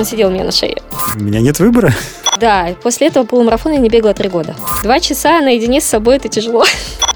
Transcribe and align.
Он 0.00 0.06
сидел 0.06 0.28
у 0.28 0.30
меня 0.30 0.44
на 0.44 0.50
шее. 0.50 0.80
У 1.14 1.20
меня 1.20 1.40
нет 1.40 1.58
выбора. 1.58 1.92
Да, 2.38 2.68
после 2.82 3.08
этого 3.08 3.26
полумарафона 3.26 3.74
я 3.74 3.80
не 3.80 3.90
бегала 3.90 4.14
три 4.14 4.30
года. 4.30 4.56
Два 4.82 4.98
часа 4.98 5.42
наедине 5.42 5.82
с 5.82 5.84
собой 5.84 6.16
это 6.16 6.28
тяжело. 6.28 6.64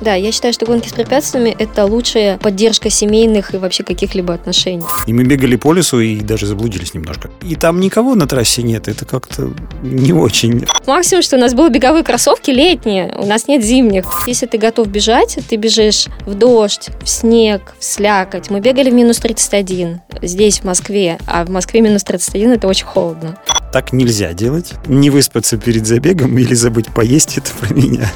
Да, 0.00 0.14
я 0.14 0.32
считаю, 0.32 0.52
что 0.52 0.66
гонки 0.66 0.88
с 0.88 0.92
препятствиями– 0.92 1.54
это 1.58 1.86
лучшая 1.86 2.38
поддержка 2.38 2.90
семейных 2.90 3.54
и 3.54 3.58
вообще 3.58 3.84
каких-либо 3.84 4.34
отношений. 4.34 4.84
И 5.06 5.12
мы 5.12 5.24
бегали 5.24 5.56
по 5.56 5.72
лесу 5.72 6.00
и 6.00 6.20
даже 6.20 6.46
заблудились 6.46 6.94
немножко. 6.94 7.30
И 7.42 7.54
там 7.54 7.80
никого 7.80 8.14
на 8.14 8.26
трассе 8.26 8.62
нет, 8.62 8.88
это 8.88 9.04
как-то 9.06 9.52
не 9.82 10.12
очень. 10.12 10.66
Максимум, 10.86 11.22
что 11.22 11.36
у 11.36 11.40
нас 11.40 11.54
были 11.54 11.70
беговые 11.72 12.04
кроссовки 12.04 12.50
летние, 12.50 13.14
у 13.16 13.26
нас 13.26 13.48
нет 13.48 13.64
зимних. 13.64 14.04
Если 14.26 14.46
ты 14.46 14.58
готов 14.58 14.88
бежать, 14.88 15.38
ты 15.48 15.56
бежишь 15.56 16.06
в 16.26 16.34
дождь, 16.34 16.90
в 17.02 17.08
снег, 17.08 17.74
в 17.78 17.84
слякоть. 17.84 18.50
Мы 18.50 18.60
бегали 18.60 18.90
в 18.90 18.94
минус 18.94 19.18
31 19.18 20.00
здесь, 20.22 20.60
в 20.60 20.64
Москве, 20.64 21.18
а 21.26 21.44
в 21.44 21.50
Москве 21.50 21.80
минус 21.80 22.04
31– 22.04 22.52
это 22.52 22.68
очень 22.68 22.86
холодно. 22.86 23.38
Так 23.72 23.92
нельзя 23.92 24.32
делать. 24.32 24.72
Не 24.86 25.10
выспаться 25.10 25.56
перед 25.56 25.86
забегом 25.86 26.36
или 26.38 26.54
забыть 26.54 26.88
поесть– 26.88 27.36
это 27.38 27.50
про 27.60 27.74
меня. 27.74 28.10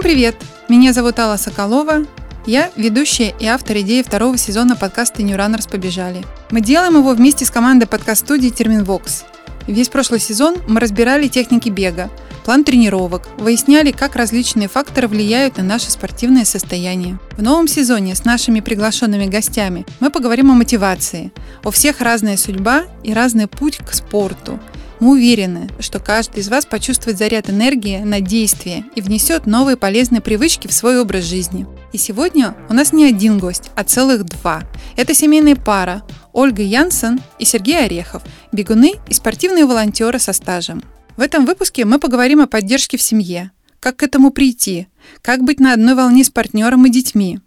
Всем 0.00 0.12
привет! 0.12 0.36
Меня 0.70 0.94
зовут 0.94 1.18
Алла 1.18 1.36
Соколова. 1.36 2.06
Я 2.46 2.70
ведущая 2.74 3.34
и 3.38 3.44
автор 3.44 3.76
идеи 3.80 4.00
второго 4.00 4.38
сезона 4.38 4.74
подкаста 4.74 5.22
New 5.22 5.36
Runners 5.36 5.70
побежали. 5.70 6.24
Мы 6.50 6.62
делаем 6.62 6.96
его 6.96 7.12
вместе 7.12 7.44
с 7.44 7.50
командой 7.50 7.84
подкаст-студии 7.84 8.48
Терминвокс. 8.48 9.24
Весь 9.66 9.90
прошлый 9.90 10.18
сезон 10.18 10.56
мы 10.66 10.80
разбирали 10.80 11.28
техники 11.28 11.68
бега, 11.68 12.08
план 12.46 12.64
тренировок, 12.64 13.28
выясняли, 13.36 13.90
как 13.90 14.16
различные 14.16 14.68
факторы 14.68 15.06
влияют 15.06 15.58
на 15.58 15.64
наше 15.64 15.90
спортивное 15.90 16.46
состояние. 16.46 17.18
В 17.32 17.42
новом 17.42 17.68
сезоне 17.68 18.14
с 18.14 18.24
нашими 18.24 18.60
приглашенными 18.60 19.26
гостями 19.26 19.84
мы 20.00 20.08
поговорим 20.08 20.50
о 20.50 20.54
мотивации. 20.54 21.30
У 21.62 21.70
всех 21.70 22.00
разная 22.00 22.38
судьба 22.38 22.84
и 23.02 23.12
разный 23.12 23.48
путь 23.48 23.76
к 23.76 23.92
спорту– 23.92 24.58
мы 25.00 25.12
уверены, 25.12 25.68
что 25.80 25.98
каждый 25.98 26.40
из 26.40 26.48
вас 26.48 26.66
почувствует 26.66 27.18
заряд 27.18 27.50
энергии 27.50 27.98
на 27.98 28.20
действие 28.20 28.84
и 28.94 29.00
внесет 29.00 29.46
новые 29.46 29.76
полезные 29.76 30.20
привычки 30.20 30.68
в 30.68 30.72
свой 30.72 31.00
образ 31.00 31.24
жизни. 31.24 31.66
И 31.92 31.98
сегодня 31.98 32.54
у 32.68 32.74
нас 32.74 32.92
не 32.92 33.06
один 33.06 33.38
гость, 33.38 33.70
а 33.74 33.82
целых 33.82 34.24
два. 34.24 34.62
Это 34.96 35.14
семейная 35.14 35.56
пара 35.56 36.02
Ольга 36.32 36.62
Янсен 36.62 37.20
и 37.38 37.44
Сергей 37.44 37.84
Орехов, 37.84 38.22
бегуны 38.52 38.94
и 39.08 39.14
спортивные 39.14 39.66
волонтеры 39.66 40.18
со 40.18 40.32
стажем. 40.32 40.82
В 41.16 41.22
этом 41.22 41.46
выпуске 41.46 41.84
мы 41.84 41.98
поговорим 41.98 42.40
о 42.40 42.46
поддержке 42.46 42.96
в 42.96 43.02
семье, 43.02 43.50
как 43.80 43.96
к 43.96 44.02
этому 44.02 44.30
прийти, 44.30 44.88
как 45.22 45.42
быть 45.42 45.60
на 45.60 45.72
одной 45.72 45.94
волне 45.94 46.24
с 46.24 46.30
партнером 46.30 46.86
и 46.86 46.90
детьми, 46.90 47.40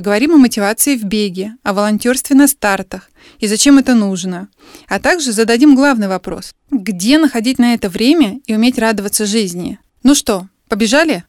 Поговорим 0.00 0.32
о 0.32 0.38
мотивации 0.38 0.96
в 0.96 1.04
беге, 1.04 1.56
о 1.62 1.74
волонтерстве 1.74 2.34
на 2.34 2.48
стартах 2.48 3.10
и 3.38 3.46
зачем 3.46 3.76
это 3.76 3.94
нужно. 3.94 4.48
А 4.88 4.98
также 4.98 5.30
зададим 5.30 5.74
главный 5.74 6.08
вопрос. 6.08 6.54
Где 6.70 7.18
находить 7.18 7.58
на 7.58 7.74
это 7.74 7.90
время 7.90 8.40
и 8.46 8.54
уметь 8.54 8.78
радоваться 8.78 9.26
жизни? 9.26 9.78
Ну 10.02 10.14
что, 10.14 10.48
побежали? 10.70 11.24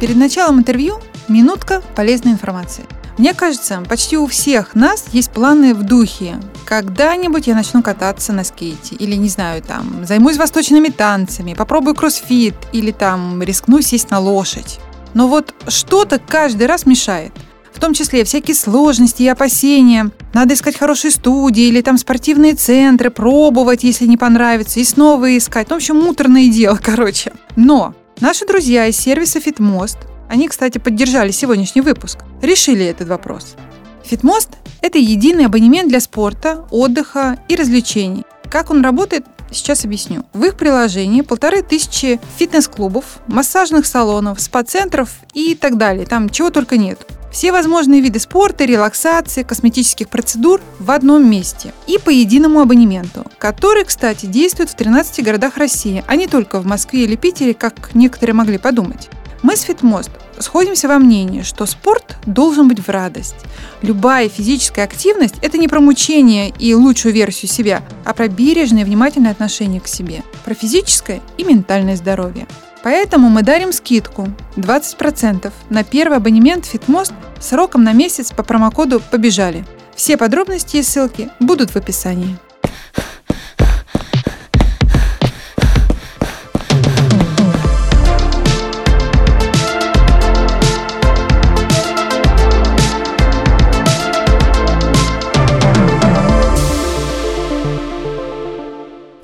Перед 0.00 0.14
началом 0.14 0.60
интервью 0.60 1.00
минутка 1.26 1.82
полезной 1.96 2.30
информации. 2.30 2.84
Мне 3.18 3.32
кажется, 3.32 3.82
почти 3.88 4.18
у 4.18 4.26
всех 4.26 4.74
нас 4.74 5.06
есть 5.12 5.30
планы 5.30 5.74
в 5.74 5.82
духе. 5.84 6.38
Когда-нибудь 6.66 7.46
я 7.46 7.54
начну 7.54 7.82
кататься 7.82 8.34
на 8.34 8.44
скейте. 8.44 8.94
Или, 8.96 9.14
не 9.14 9.30
знаю, 9.30 9.62
там, 9.62 10.04
займусь 10.04 10.36
восточными 10.36 10.88
танцами, 10.88 11.54
попробую 11.54 11.94
кроссфит. 11.94 12.54
Или 12.72 12.90
там, 12.90 13.42
рискну 13.42 13.80
сесть 13.80 14.10
на 14.10 14.20
лошадь. 14.20 14.80
Но 15.14 15.28
вот 15.28 15.54
что-то 15.68 16.18
каждый 16.18 16.66
раз 16.66 16.84
мешает. 16.84 17.32
В 17.72 17.80
том 17.80 17.94
числе 17.94 18.24
всякие 18.24 18.54
сложности 18.54 19.22
и 19.22 19.28
опасения. 19.28 20.10
Надо 20.34 20.54
искать 20.54 20.76
хорошие 20.76 21.10
студии 21.10 21.64
или 21.64 21.80
там 21.80 21.96
спортивные 21.96 22.54
центры, 22.54 23.10
пробовать, 23.10 23.82
если 23.82 24.06
не 24.06 24.16
понравится, 24.18 24.80
и 24.80 24.84
снова 24.84 25.36
искать. 25.36 25.70
В 25.70 25.74
общем, 25.74 25.96
муторное 25.96 26.48
дело, 26.48 26.78
короче. 26.82 27.32
Но 27.54 27.94
наши 28.20 28.46
друзья 28.46 28.86
из 28.86 28.98
сервиса 28.98 29.38
FitMost 29.38 29.98
они, 30.28 30.48
кстати, 30.48 30.78
поддержали 30.78 31.30
сегодняшний 31.30 31.82
выпуск. 31.82 32.18
Решили 32.42 32.84
этот 32.84 33.08
вопрос. 33.08 33.56
Фитмост– 34.04 34.50
это 34.82 34.98
единый 34.98 35.46
абонемент 35.46 35.88
для 35.88 36.00
спорта, 36.00 36.66
отдыха 36.70 37.38
и 37.48 37.56
развлечений. 37.56 38.24
Как 38.48 38.70
он 38.70 38.82
работает, 38.82 39.26
сейчас 39.50 39.84
объясню. 39.84 40.24
В 40.32 40.44
их 40.44 40.56
приложении 40.56 41.22
полторы 41.22 41.62
тысячи 41.62 42.20
фитнес-клубов, 42.38 43.18
массажных 43.26 43.86
салонов, 43.86 44.40
спа-центров 44.40 45.10
и 45.34 45.54
так 45.54 45.76
далее. 45.76 46.06
Там 46.06 46.28
чего 46.28 46.50
только 46.50 46.76
нет. 46.76 47.04
Все 47.32 47.52
возможные 47.52 48.00
виды 48.00 48.18
спорта, 48.18 48.64
релаксации, 48.64 49.42
косметических 49.42 50.08
процедур 50.08 50.62
в 50.78 50.90
одном 50.90 51.28
месте. 51.28 51.74
И 51.86 51.98
по 51.98 52.08
единому 52.08 52.60
абонементу, 52.60 53.26
который, 53.38 53.84
кстати, 53.84 54.26
действует 54.26 54.70
в 54.70 54.74
13 54.74 55.22
городах 55.22 55.58
России, 55.58 56.02
а 56.06 56.16
не 56.16 56.28
только 56.28 56.60
в 56.60 56.66
Москве 56.66 57.04
или 57.04 57.16
Питере, 57.16 57.52
как 57.52 57.94
некоторые 57.94 58.34
могли 58.34 58.56
подумать. 58.56 59.10
Мы 59.46 59.56
с 59.56 59.60
Фитмост 59.60 60.10
сходимся 60.40 60.88
во 60.88 60.98
мнении, 60.98 61.42
что 61.42 61.66
спорт 61.66 62.16
должен 62.26 62.66
быть 62.66 62.80
в 62.80 62.88
радость. 62.88 63.36
Любая 63.80 64.28
физическая 64.28 64.84
активность– 64.84 65.36
это 65.40 65.56
не 65.56 65.68
про 65.68 65.78
мучение 65.78 66.52
и 66.58 66.74
лучшую 66.74 67.14
версию 67.14 67.48
себя, 67.48 67.84
а 68.04 68.12
про 68.12 68.26
бережное 68.26 68.82
и 68.82 68.84
внимательное 68.84 69.30
отношение 69.30 69.80
к 69.80 69.86
себе, 69.86 70.24
про 70.44 70.54
физическое 70.54 71.20
и 71.38 71.44
ментальное 71.44 71.94
здоровье. 71.94 72.48
Поэтому 72.82 73.28
мы 73.28 73.42
дарим 73.42 73.72
скидку 73.72 74.26
20% 74.56 75.52
на 75.70 75.84
первый 75.84 76.16
абонемент 76.16 76.66
Фитмост 76.66 77.12
сроком 77.38 77.84
на 77.84 77.92
месяц 77.92 78.32
по 78.32 78.42
промокоду 78.42 79.00
«Побежали». 79.12 79.64
Все 79.94 80.16
подробности 80.16 80.78
и 80.78 80.82
ссылки 80.82 81.30
будут 81.38 81.70
в 81.70 81.76
описании. 81.76 82.36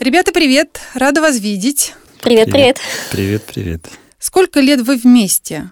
Ребята, 0.02 0.32
привет! 0.32 0.80
Рада 0.94 1.20
вас 1.20 1.38
видеть. 1.38 1.94
Привет, 2.22 2.50
привет. 2.50 2.80
Привет, 3.12 3.44
привет. 3.44 3.88
Сколько 4.18 4.58
лет 4.58 4.80
вы 4.80 4.96
вместе? 4.96 5.70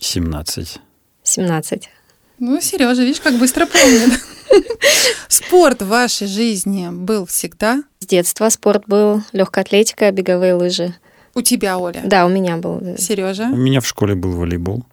17. 0.00 0.78
17. 1.24 1.90
Ну, 2.38 2.60
Сережа, 2.60 3.02
видишь, 3.02 3.20
как 3.20 3.36
быстро 3.40 3.66
помнит. 3.66 4.20
Спорт 5.28 5.82
в 5.82 5.88
вашей 5.88 6.28
жизни 6.28 6.90
был 6.92 7.26
всегда? 7.26 7.82
С 7.98 8.06
детства 8.06 8.50
спорт 8.50 8.84
был, 8.86 9.24
легкая 9.32 9.64
атлетика, 9.64 10.12
беговые 10.12 10.54
лыжи. 10.54 10.94
У 11.34 11.42
тебя, 11.42 11.76
Оля? 11.76 12.02
Да, 12.04 12.24
у 12.24 12.28
меня 12.28 12.58
был. 12.58 12.96
Сережа? 12.96 13.48
У 13.52 13.56
меня 13.56 13.80
в 13.80 13.86
школе 13.88 14.14
был 14.14 14.30
волейбол. 14.30 14.84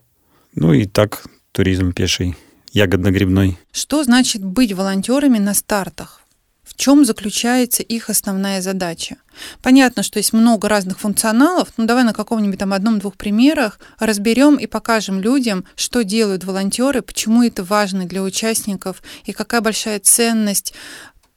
Ну 0.55 0.73
и 0.73 0.88
так, 0.88 1.25
туризм 1.51 1.94
пеший, 1.94 2.35
ягодно-грибной. 2.73 3.55
Что 3.72 4.03
значит 4.03 4.44
быть 4.44 4.73
волонтерами 4.73 5.38
на 5.38 5.53
стартах? 5.53 6.23
Чем 6.75 7.06
заключается 7.06 7.84
их 7.84 8.09
основная 8.09 8.62
задача. 8.62 9.18
Понятно, 9.62 10.03
что 10.03 10.18
есть 10.18 10.34
много 10.34 10.68
разных 10.68 11.00
функционалов, 11.00 11.69
но 11.78 11.85
давай 11.85 12.03
на 12.03 12.13
каком-нибудь 12.13 12.59
там 12.59 12.74
одном-двух 12.74 13.16
примерах 13.16 13.80
разберем 14.00 14.56
и 14.56 14.68
покажем 14.68 15.22
людям, 15.22 15.66
что 15.76 16.03
делают 16.03 16.43
волонтеры, 16.43 17.02
почему 17.02 17.43
это 17.43 17.64
важно 17.64 18.05
для 18.05 18.22
участников 18.22 19.02
и 19.26 19.32
какая 19.32 19.61
большая 19.61 19.99
ценность 19.99 20.73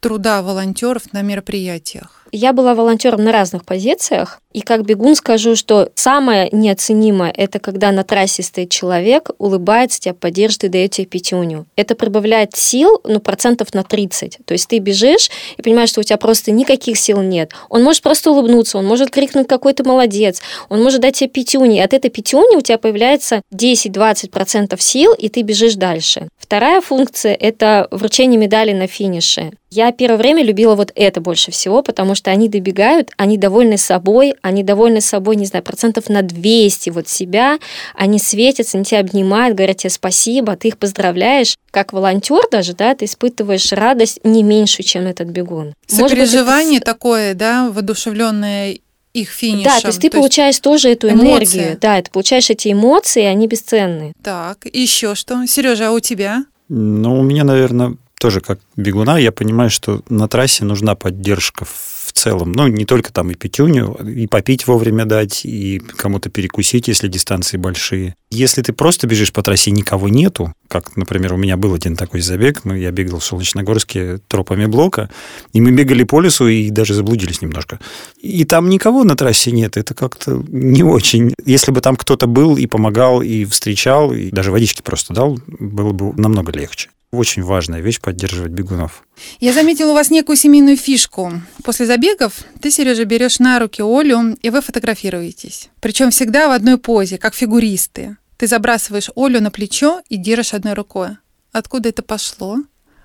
труда 0.03 0.43
волонтеров 0.43 1.13
на 1.13 1.23
мероприятиях. 1.23 2.23
Я 2.33 2.55
была 2.55 2.75
волонтером 2.75 3.23
на 3.23 3.31
разных 3.31 3.65
позициях, 3.65 4.41
и 4.55 4.63
как 4.63 4.85
бегун 4.85 5.15
скажу, 5.15 5.55
что 5.55 5.91
самое 5.95 6.49
неоценимое– 6.51 7.33
это 7.37 7.59
когда 7.59 7.93
на 7.93 8.05
трассе 8.05 8.43
стоит 8.43 8.71
человек, 8.71 9.31
улыбается, 9.37 10.01
тебя 10.01 10.15
поддержит 10.15 10.65
и 10.65 10.69
дает 10.69 10.93
тебе 10.93 11.07
пятюню. 11.07 11.67
Это 11.77 11.95
прибавляет 11.95 12.57
сил, 12.57 13.01
ну, 13.05 13.21
процентов 13.21 13.75
на 13.75 13.85
30. 13.85 14.39
То 14.47 14.53
есть 14.53 14.67
ты 14.67 14.79
бежишь 14.79 15.31
и 15.59 15.63
понимаешь, 15.63 15.91
что 15.91 16.01
у 16.01 16.03
тебя 16.03 16.17
просто 16.17 16.53
никаких 16.53 16.99
сил 16.99 17.21
нет. 17.21 17.53
Он 17.69 17.83
может 17.83 18.03
просто 18.03 18.31
улыбнуться, 18.31 18.79
он 18.79 18.87
может 18.87 19.11
крикнуть 19.11 19.47
«какой 19.47 19.75
ты 19.75 19.85
молодец», 19.85 20.41
он 20.71 20.83
может 20.83 21.03
дать 21.03 21.17
тебе 21.17 21.29
пятюни, 21.29 21.77
и 21.77 21.81
от 21.81 21.93
этой 21.93 22.11
пятюни 22.11 22.57
у 22.57 22.63
тебя 22.63 22.79
появляется 22.79 23.43
10-20% 23.55 24.75
сил, 24.81 25.13
и 25.13 25.29
ты 25.29 25.43
бежишь 25.43 25.75
дальше. 25.75 26.29
Вторая 26.53 26.83
функция– 26.83 27.33
это 27.41 27.89
вручение 27.91 28.39
медали 28.39 28.73
на 28.75 28.87
финише. 28.87 29.53
Я 29.71 29.91
первое 29.91 30.19
время 30.19 30.45
любила 30.45 30.75
вот 30.75 30.93
это 30.95 31.23
больше 31.23 31.51
всего, 31.51 31.83
потому 31.83 32.15
что 32.15 32.31
они 32.31 32.47
добегают, 32.47 33.11
они 33.17 33.39
довольны 33.39 33.79
собой, 33.79 34.35
они 34.43 34.63
довольны 34.63 35.01
собой, 35.01 35.37
не 35.37 35.47
знаю, 35.47 35.65
процентов 35.65 36.11
на 36.11 36.21
200 36.21 36.91
вот 36.91 37.09
себя, 37.09 37.59
они 37.95 38.19
светятся, 38.19 38.77
они 38.77 38.85
тебя 38.85 39.01
обнимают, 39.01 39.57
говорят 39.57 39.79
тебе 39.79 39.89
спасибо, 39.89 40.55
ты 40.57 40.69
их 40.69 40.77
поздравляешь. 40.77 41.57
Как 41.71 41.95
волонтер 41.95 42.43
даже, 42.51 42.75
да, 42.75 42.95
ты 42.95 43.07
испытываешь 43.07 43.73
радость 43.73 44.21
не 44.23 44.43
меньше, 44.43 44.83
чем 44.83 45.07
этот 45.07 45.29
бегун. 45.29 45.73
Сопереживание 45.87 46.81
это... 46.81 46.93
такое, 46.93 47.33
да, 47.33 47.71
воодушевленное 47.71 48.77
их 49.15 49.29
финишем. 49.31 49.65
Да, 49.65 49.81
то 49.81 49.89
есть 49.89 50.01
ты 50.01 50.09
То 50.09 50.17
есть 50.17 50.23
получаешь 50.23 50.59
тоже 50.61 50.89
эту 50.91 51.09
эмоции. 51.11 51.59
энергию. 51.59 51.79
Да, 51.81 52.01
ты 52.01 52.11
получаешь 52.11 52.51
эти 52.51 52.73
эмоции, 52.73 53.23
они 53.25 53.47
бесценны. 53.47 54.13
Так, 54.23 54.67
еще 54.73 55.15
что? 55.15 55.47
Сережа, 55.47 55.89
а 55.89 55.93
у 55.93 56.01
тебя? 56.01 56.45
Ну, 56.69 57.19
у 57.21 57.23
меня, 57.23 57.45
наверное, 57.45 57.97
тоже 58.19 58.41
как 58.41 58.59
бегуна, 58.77 59.19
я 59.19 59.33
понимаю, 59.33 59.69
что 59.69 60.03
на 60.09 60.29
трассе 60.29 60.65
нужна 60.65 60.95
поддержка 60.95 61.67
в 62.13 62.19
целом. 62.19 62.53
Ну, 62.53 62.67
не 62.67 62.85
только 62.85 63.13
там 63.13 63.31
и 63.31 63.35
пятюню, 63.35 63.95
и 64.07 64.27
попить 64.27 64.67
вовремя 64.67 65.05
дать, 65.05 65.45
и 65.45 65.79
кому-то 65.79 66.31
перекусить, 66.31 66.89
если 66.89 67.09
дистанции 67.09 67.57
большие. 67.57 68.15
Если 68.31 68.63
ты 68.63 68.73
просто 68.73 69.07
бежишь 69.07 69.33
по 69.33 69.43
трассе, 69.43 69.71
никого 69.71 70.09
нету, 70.09 70.55
как, 70.69 70.97
например, 70.97 71.35
у 71.35 71.37
меня 71.37 71.57
был 71.57 71.75
один 71.75 71.97
такой 71.97 72.21
забег, 72.21 72.65
мы, 72.65 72.79
я 72.79 72.91
бегал 72.91 73.19
в 73.19 73.25
Солнечногорске 73.25 74.19
тропами 74.29 74.67
блока, 74.67 75.11
и 75.53 75.61
мы 75.61 75.71
бегали 75.71 76.05
по 76.05 76.21
лесу 76.21 76.49
и 76.49 76.71
даже 76.71 76.95
заблудились 76.95 77.43
немножко. 77.43 77.79
И 78.21 78.45
там 78.45 78.69
никого 78.69 79.05
на 79.05 79.17
трассе 79.17 79.53
нет, 79.53 79.77
это 79.77 79.95
как-то 79.95 80.43
не 80.49 80.83
очень. 80.83 81.35
Если 81.45 81.73
бы 81.73 81.81
там 81.81 81.97
кто-то 81.97 82.27
был 82.27 82.57
и 82.57 82.67
помогал, 82.67 83.23
и 83.23 83.45
встречал, 83.45 84.13
и 84.13 84.31
даже 84.31 84.51
водички 84.51 84.83
просто 84.83 85.13
дал, 85.13 85.39
было 85.47 85.93
бы 85.93 86.13
намного 86.17 86.53
легче. 86.53 86.89
Очень 87.13 87.43
важная 87.43 87.81
вещь 87.81 88.01
поддерживать 88.01 88.53
бегунов. 88.53 89.07
Я 89.39 89.53
заметила 89.53 89.91
у 89.91 89.95
вас 89.95 90.11
некую 90.11 90.37
семейную 90.37 90.79
фишку. 90.79 91.31
После 91.63 91.85
забегов 91.85 92.41
ты, 92.63 92.71
Сережа, 92.71 93.05
берешь 93.05 93.39
на 93.39 93.59
руки 93.59 93.83
Олю, 93.83 94.35
и 94.41 94.49
вы 94.49 94.63
фотографируетесь. 94.63 95.69
Причем 95.81 96.11
всегда 96.11 96.49
в 96.49 96.53
одной 96.53 96.79
позе, 96.79 97.19
как 97.19 97.35
фигуристы. 97.35 98.17
Ты 98.39 98.47
забрасываешь 98.47 99.11
Олю 99.15 99.43
на 99.43 99.51
плечо 99.51 100.01
и 100.09 100.17
держишь 100.17 100.55
одной 100.55 100.73
рукой. 100.73 101.11
Откуда 101.53 101.91
это 101.91 102.03
пошло? 102.03 102.57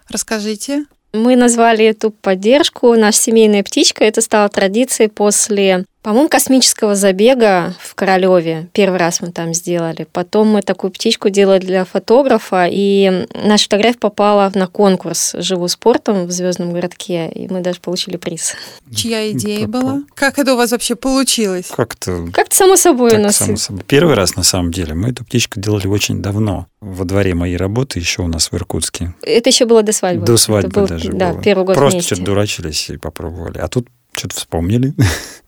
Расскажите. 0.07 0.85
Мы 1.11 1.35
назвали 1.35 1.83
эту 1.83 2.11
поддержку 2.11 2.95
«Наша 2.95 3.17
семейная 3.17 3.63
птичка». 3.63 4.05
Это 4.05 4.21
стало 4.21 4.47
традицией 4.47 5.09
после, 5.09 5.85
по-моему, 6.01 6.29
космического 6.29 6.95
забега 6.95 7.75
в 7.81 7.93
Королеве. 7.95 8.69
Первый 8.71 8.97
раз 8.97 9.19
мы 9.21 9.31
там 9.31 9.53
сделали. 9.53 10.07
Потом 10.13 10.47
мы 10.47 10.61
такую 10.61 10.91
птичку 10.91 11.29
делали 11.29 11.59
для 11.59 11.83
фотографа, 11.83 12.67
и 12.71 13.27
наша 13.33 13.65
фотография 13.65 13.97
попала 13.99 14.49
на 14.55 14.67
конкурс 14.67 15.35
«Живу 15.37 15.67
спортом» 15.67 16.25
в 16.25 16.31
Звездном 16.31 16.71
городке, 16.71 17.29
и 17.29 17.47
мы 17.51 17.59
даже 17.61 17.79
получили 17.81 18.15
приз. 18.17 18.53
Чья 18.95 19.29
идея 19.31 19.65
Попал. 19.67 19.81
была? 19.81 20.01
Как 20.15 20.39
это 20.39 20.53
у 20.53 20.57
вас 20.57 20.71
вообще 20.71 20.95
получилось? 20.95 21.65
Как-то 21.75 22.29
Как-то 22.31 22.55
само 22.55 22.77
собой 22.77 23.09
у 23.09 23.15
так, 23.15 23.21
нас. 23.23 23.35
само 23.35 23.57
собой. 23.57 23.83
Первый 23.85 24.15
раз, 24.15 24.35
на 24.37 24.43
самом 24.43 24.71
деле, 24.71 24.93
мы 24.93 25.09
эту 25.09 25.25
птичку 25.25 25.59
делали 25.59 25.87
очень 25.87 26.21
давно. 26.21 26.67
Во 26.79 27.03
дворе 27.05 27.33
моей 27.35 27.57
работы, 27.57 27.99
еще 27.99 28.21
у 28.21 28.27
нас 28.27 28.51
в 28.51 28.55
Иркутске. 28.55 29.13
Это 29.23 29.49
еще 29.49 29.65
было 29.65 29.83
до 29.83 29.91
свадьбы. 29.91 30.25
До 30.25 30.37
свадьбы 30.37 30.69
Это 30.69 30.79
был, 30.79 30.87
даже 30.87 31.11
Да, 31.11 31.33
было. 31.33 31.41
первый 31.43 31.65
год 31.65 31.75
Просто 31.75 31.95
вместе. 31.97 32.15
что-то 32.15 32.25
дурачились 32.31 32.89
и 32.91 32.97
попробовали. 32.97 33.57
А 33.57 33.67
тут 33.67 33.87
что-то 34.13 34.35
вспомнили. 34.35 34.93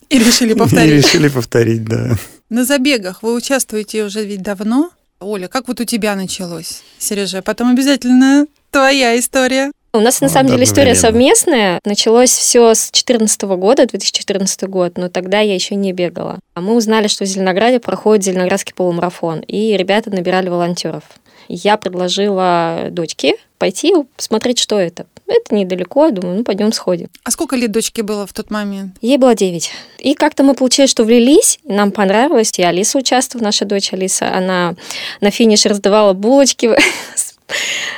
И 0.09 0.17
решили 0.19 0.53
И 0.53 0.55
повторить. 0.55 1.05
решили 1.05 1.27
повторить, 1.27 1.85
да. 1.85 2.15
На 2.49 2.65
забегах 2.65 3.21
вы 3.21 3.33
участвуете 3.35 4.03
уже 4.03 4.25
ведь 4.25 4.41
давно. 4.41 4.89
Оля, 5.19 5.47
как 5.47 5.67
вот 5.67 5.79
у 5.79 5.83
тебя 5.83 6.15
началось? 6.15 6.81
Сережа, 6.97 7.41
потом 7.41 7.71
обязательно 7.71 8.47
твоя 8.71 9.19
история. 9.19 9.71
У 9.91 9.99
нас 9.99 10.21
на 10.21 10.29
самом 10.29 10.51
деле 10.51 10.63
история 10.65 10.93
совместная. 10.95 11.79
Началось 11.83 12.29
все 12.29 12.73
с 12.75 12.91
2014 12.91 13.41
года, 13.41 13.87
2014 13.87 14.63
год, 14.63 14.97
но 14.97 15.09
тогда 15.09 15.39
я 15.39 15.55
еще 15.55 15.73
не 15.75 15.93
бегала. 15.93 16.39
А 16.53 16.61
мы 16.61 16.75
узнали, 16.75 17.07
что 17.07 17.25
в 17.25 17.27
Зеленограде 17.27 17.79
проходит 17.79 18.23
Зеленоградский 18.23 18.73
полумарафон, 18.75 19.39
и 19.39 19.75
ребята 19.75 20.11
набирали 20.11 20.47
волонтеров. 20.49 21.03
Я 21.49 21.77
предложила 21.77 22.89
дочке 22.91 23.35
пойти 23.57 23.93
посмотреть, 24.15 24.59
что 24.59 24.79
это. 24.79 25.07
Это 25.27 25.53
недалеко, 25.53 26.05
я 26.05 26.11
думаю, 26.11 26.37
ну 26.37 26.43
пойдем 26.43 26.71
сходим. 26.71 27.07
А 27.23 27.31
сколько 27.31 27.55
лет 27.55 27.71
дочке 27.71 28.03
было 28.03 28.25
в 28.25 28.33
тот 28.33 28.51
момент? 28.51 28.95
Ей 29.01 29.17
было 29.17 29.35
9. 29.35 29.71
И 29.99 30.13
как-то 30.13 30.43
мы 30.43 30.53
получилось, 30.53 30.91
что 30.91 31.03
влились, 31.03 31.59
и 31.63 31.73
нам 31.73 31.91
понравилось. 31.91 32.57
И 32.57 32.63
Алиса 32.63 32.99
участвовала, 32.99 33.45
наша 33.45 33.65
дочь 33.65 33.91
Алиса. 33.93 34.31
Она 34.33 34.75
на 35.21 35.31
финише 35.31 35.69
раздавала 35.69 36.13
булочки 36.13 36.71
с 37.15 37.35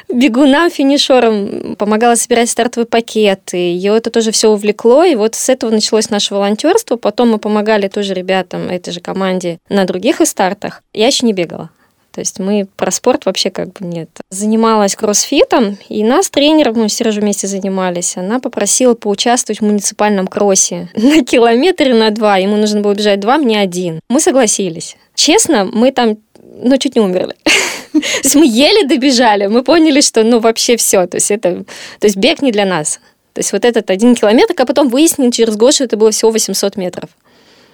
бегунам, 0.10 0.72
финишерам, 0.72 1.76
помогала 1.76 2.16
собирать 2.16 2.50
стартовые 2.50 2.88
пакеты. 2.88 3.58
Ее 3.58 3.98
это 3.98 4.10
тоже 4.10 4.32
все 4.32 4.50
увлекло. 4.50 5.04
И 5.04 5.16
вот 5.16 5.36
с 5.36 5.50
этого 5.50 5.72
началось 5.72 6.10
наше 6.10 6.34
волонтерство. 6.34 6.96
Потом 6.96 7.32
мы 7.32 7.38
помогали 7.38 7.90
тоже 7.90 8.14
ребятам, 8.14 8.70
этой 8.70 8.92
же 8.92 9.02
команде, 9.02 9.60
на 9.70 9.86
других 9.86 10.22
и 10.22 10.26
стартах. 10.26 10.84
Я 10.94 11.08
еще 11.08 11.26
не 11.26 11.34
бегала. 11.34 11.70
То 12.12 12.20
есть 12.20 12.40
мы 12.40 12.68
про 12.76 12.92
спорт 12.92 13.26
вообще 13.26 13.50
как 13.50 13.74
бы 13.74 13.86
нет. 13.86 14.10
Занималась 14.30 14.96
кроссфитом, 14.96 15.78
и 15.88 16.04
нас 16.04 16.30
тренером, 16.30 16.76
мы 16.76 16.90
с 16.90 16.94
Сережей 16.94 17.22
вместе 17.22 17.48
занимались, 17.48 18.18
она 18.18 18.40
попросила 18.40 18.96
поучаствовать 18.96 19.62
в 19.62 19.64
муниципальном 19.64 20.28
кроссе 20.28 20.90
на 20.96 21.24
километре 21.24 21.94
на 21.94 22.10
два. 22.12 22.38
Ему 22.38 22.58
нужно 22.58 22.82
было 22.82 22.94
бежать 22.94 23.20
два, 23.20 23.38
мне 23.38 23.60
один. 23.60 24.02
Мы 24.10 24.20
согласились. 24.20 24.98
Честно, 25.16 25.66
мы 25.66 25.92
там, 25.92 26.18
ну, 26.42 26.78
чуть 26.78 26.96
не 26.96 27.02
умерли. 27.02 27.36
То 27.94 28.00
есть 28.24 28.36
мы 28.36 28.46
еле 28.46 28.86
добежали, 28.86 29.48
мы 29.48 29.64
поняли, 29.64 30.02
что, 30.02 30.24
ну, 30.24 30.40
вообще 30.40 30.78
все. 30.78 31.08
То 31.08 31.18
есть 31.18 31.32
это, 31.32 31.66
то 32.00 32.08
есть 32.08 32.16
бег 32.16 32.42
не 32.42 32.52
для 32.52 32.66
нас. 32.66 33.00
То 33.34 33.40
есть 33.40 33.54
вот 33.54 33.66
этот 33.66 33.90
один 33.90 34.16
километр, 34.16 34.54
а 34.58 34.66
потом 34.66 34.90
выяснили 34.90 35.32
через 35.32 35.56
год, 35.56 35.74
что 35.74 35.86
это 35.86 35.98
было 35.98 36.12
всего 36.12 36.32
800 36.32 36.76
метров. 36.78 37.10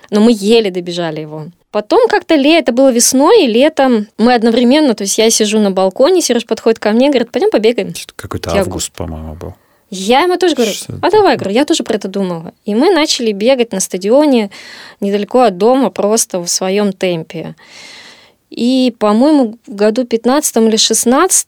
Но 0.09 0.21
мы 0.21 0.31
еле 0.33 0.71
добежали 0.71 1.21
его. 1.21 1.47
Потом 1.71 2.07
как-то 2.07 2.35
ле, 2.35 2.59
это 2.59 2.71
было 2.71 2.91
весной 2.91 3.43
и 3.43 3.47
летом. 3.47 4.07
Мы 4.17 4.33
одновременно, 4.33 4.93
то 4.93 5.03
есть 5.03 5.17
я 5.17 5.29
сижу 5.29 5.59
на 5.59 5.71
балконе, 5.71 6.21
Сереж 6.21 6.45
подходит 6.45 6.79
ко 6.79 6.91
мне, 6.91 7.09
говорит, 7.09 7.31
пойдем 7.31 7.51
побегаем. 7.51 7.93
Какой-то 8.15 8.51
август, 8.51 8.91
по-моему, 8.93 9.35
был. 9.35 9.53
Я 9.89 10.21
ему 10.21 10.37
тоже 10.37 10.55
говорю, 10.55 10.71
а 11.01 11.09
давай, 11.09 11.37
говорю, 11.37 11.53
я 11.53 11.63
тоже 11.63 11.83
про 11.83 11.95
это 11.95 12.09
думала. 12.09 12.53
И 12.65 12.75
мы 12.75 12.91
начали 12.91 13.31
бегать 13.31 13.71
на 13.71 13.79
стадионе 13.79 14.49
недалеко 14.99 15.41
от 15.41 15.57
дома, 15.57 15.89
просто 15.89 16.39
в 16.39 16.47
своем 16.47 16.91
темпе. 16.91 17.55
И, 18.49 18.95
по-моему, 18.97 19.57
в 19.67 19.75
году 19.75 20.05
15 20.05 20.55
или 20.57 20.77
16 20.77 21.45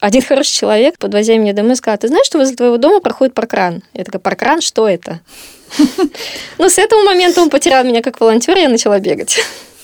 один 0.00 0.22
хороший 0.26 0.52
человек, 0.52 0.98
подвозя 0.98 1.36
меня 1.36 1.52
домой, 1.52 1.76
сказал, 1.76 1.98
ты 1.98 2.08
знаешь, 2.08 2.26
что 2.26 2.38
возле 2.38 2.56
твоего 2.56 2.76
дома 2.76 3.00
проходит 3.00 3.34
паркран? 3.34 3.82
Я 3.94 4.04
такая, 4.04 4.20
паркран, 4.20 4.60
что 4.60 4.88
это? 4.88 5.20
Ну, 6.58 6.68
с 6.68 6.78
этого 6.78 7.02
момента 7.04 7.40
он 7.40 7.48
потерял 7.48 7.84
меня 7.84 8.02
как 8.02 8.20
волонтер, 8.20 8.56
и 8.58 8.60
я 8.60 8.68
начала 8.68 8.98
бегать. 8.98 9.40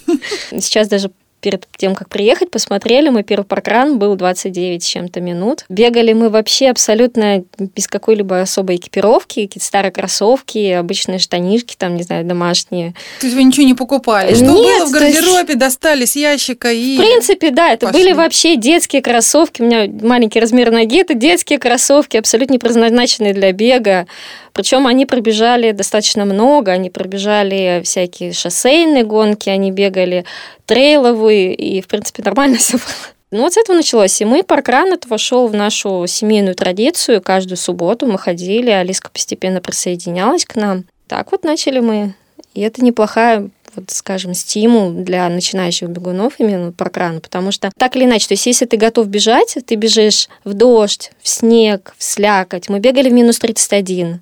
Сейчас 0.50 0.88
даже 0.88 1.10
перед 1.40 1.66
тем, 1.76 1.94
как 1.94 2.08
приехать, 2.08 2.50
посмотрели, 2.50 3.08
мой 3.08 3.22
первый 3.22 3.44
паркран 3.44 3.98
был 3.98 4.16
29 4.16 4.82
с 4.82 4.86
чем-то 4.86 5.20
минут. 5.20 5.64
Бегали 5.68 6.12
мы 6.12 6.28
вообще 6.28 6.68
абсолютно 6.70 7.44
без 7.58 7.86
какой-либо 7.86 8.40
особой 8.40 8.76
экипировки, 8.76 9.46
какие-то 9.46 9.64
старые 9.66 9.92
кроссовки, 9.92 10.70
обычные 10.72 11.18
штанишки, 11.18 11.76
там, 11.76 11.96
не 11.96 12.02
знаю, 12.02 12.24
домашние. 12.24 12.94
То 13.20 13.26
есть 13.26 13.36
вы 13.36 13.44
ничего 13.44 13.66
не 13.66 13.74
покупали? 13.74 14.34
Что 14.34 14.44
Нет, 14.44 14.52
было 14.54 14.86
в 14.86 14.92
то 14.92 15.04
есть- 15.04 15.20
гардеробе, 15.20 15.54
достали 15.54 16.04
с 16.04 16.16
ящика 16.16 16.72
и... 16.72 16.96
В 16.96 17.00
принципе, 17.00 17.50
да, 17.50 17.72
это 17.72 17.86
Пошли. 17.86 18.00
были 18.02 18.12
вообще 18.12 18.56
детские 18.56 19.02
кроссовки. 19.02 19.62
У 19.62 19.66
меня 19.66 19.86
маленький 20.02 20.40
размер 20.40 20.70
ноги, 20.70 21.00
это 21.00 21.14
детские 21.14 21.58
кроссовки, 21.58 22.16
абсолютно 22.16 22.54
не 22.54 22.58
предназначенные 22.58 23.34
для 23.34 23.52
бега. 23.52 24.06
Причем 24.52 24.86
они 24.86 25.04
пробежали 25.04 25.72
достаточно 25.72 26.24
много, 26.24 26.72
они 26.72 26.88
пробежали 26.88 27.82
всякие 27.84 28.32
шоссейные 28.32 29.04
гонки, 29.04 29.50
они 29.50 29.70
бегали 29.70 30.24
трейловые, 30.66 31.54
и, 31.54 31.80
в 31.80 31.88
принципе, 31.88 32.22
нормально 32.22 32.56
все 32.58 32.74
было. 32.74 32.86
Ну, 33.32 33.42
вот 33.42 33.54
с 33.54 33.56
этого 33.56 33.76
началось. 33.76 34.20
И 34.20 34.24
мы, 34.24 34.42
паркран, 34.44 34.92
это 34.92 35.08
вошел 35.08 35.48
в 35.48 35.54
нашу 35.54 36.04
семейную 36.06 36.54
традицию. 36.54 37.20
Каждую 37.20 37.56
субботу 37.56 38.06
мы 38.06 38.18
ходили, 38.18 38.70
Алиска 38.70 39.10
постепенно 39.10 39.60
присоединялась 39.60 40.44
к 40.44 40.54
нам. 40.54 40.84
Так 41.08 41.32
вот 41.32 41.44
начали 41.44 41.80
мы. 41.80 42.14
И 42.54 42.60
это 42.60 42.84
неплохая 42.84 43.50
вот, 43.76 43.90
скажем, 43.90 44.34
стимул 44.34 44.90
для 44.90 45.28
начинающих 45.28 45.88
бегунов 45.88 46.34
именно 46.38 46.72
паркран, 46.72 47.20
потому 47.20 47.52
что 47.52 47.70
так 47.76 47.94
или 47.94 48.04
иначе, 48.04 48.28
то 48.28 48.34
есть 48.34 48.46
если 48.46 48.64
ты 48.64 48.76
готов 48.76 49.06
бежать, 49.08 49.58
ты 49.66 49.74
бежишь 49.74 50.28
в 50.44 50.54
дождь, 50.54 51.12
в 51.20 51.28
снег, 51.28 51.94
в 51.98 52.02
слякоть. 52.02 52.68
Мы 52.68 52.80
бегали 52.80 53.10
в 53.10 53.12
минус 53.12 53.38
31 53.38 54.20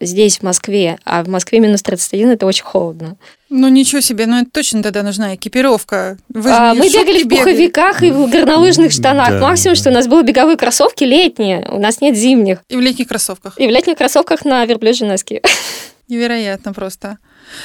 здесь, 0.00 0.38
в 0.38 0.42
Москве, 0.42 0.98
а 1.04 1.22
в 1.24 1.28
Москве 1.28 1.60
минус 1.60 1.82
31 1.82 2.30
это 2.30 2.46
очень 2.46 2.64
холодно. 2.64 3.16
Ну 3.50 3.68
ничего 3.68 4.00
себе, 4.00 4.26
ну 4.26 4.40
это 4.42 4.50
точно 4.50 4.82
тогда 4.82 5.02
нужна 5.02 5.34
экипировка. 5.34 6.18
Вы 6.28 6.50
А, 6.50 6.74
мы 6.74 6.88
бегали 6.88 7.22
в 7.22 7.26
бегали. 7.26 7.44
пуховиках 7.52 8.02
и 8.02 8.10
в 8.10 8.28
горнолыжных 8.30 8.92
штанах. 8.92 9.30
Да, 9.30 9.40
Максимум, 9.40 9.74
да. 9.74 9.80
что 9.80 9.90
у 9.90 9.92
нас 9.92 10.06
было 10.06 10.22
беговые 10.22 10.56
кроссовки 10.56 11.04
летние, 11.04 11.66
у 11.70 11.80
нас 11.80 12.00
нет 12.00 12.16
зимних. 12.16 12.58
И 12.68 12.76
в 12.76 12.80
летних 12.80 13.08
кроссовках. 13.08 13.58
И 13.58 13.66
в 13.66 13.70
летних 13.70 13.96
кроссовках 13.96 14.44
на 14.44 14.64
верблюжьи 14.66 15.06
носки. 15.06 15.40
Невероятно 16.08 16.72
просто. 16.72 17.18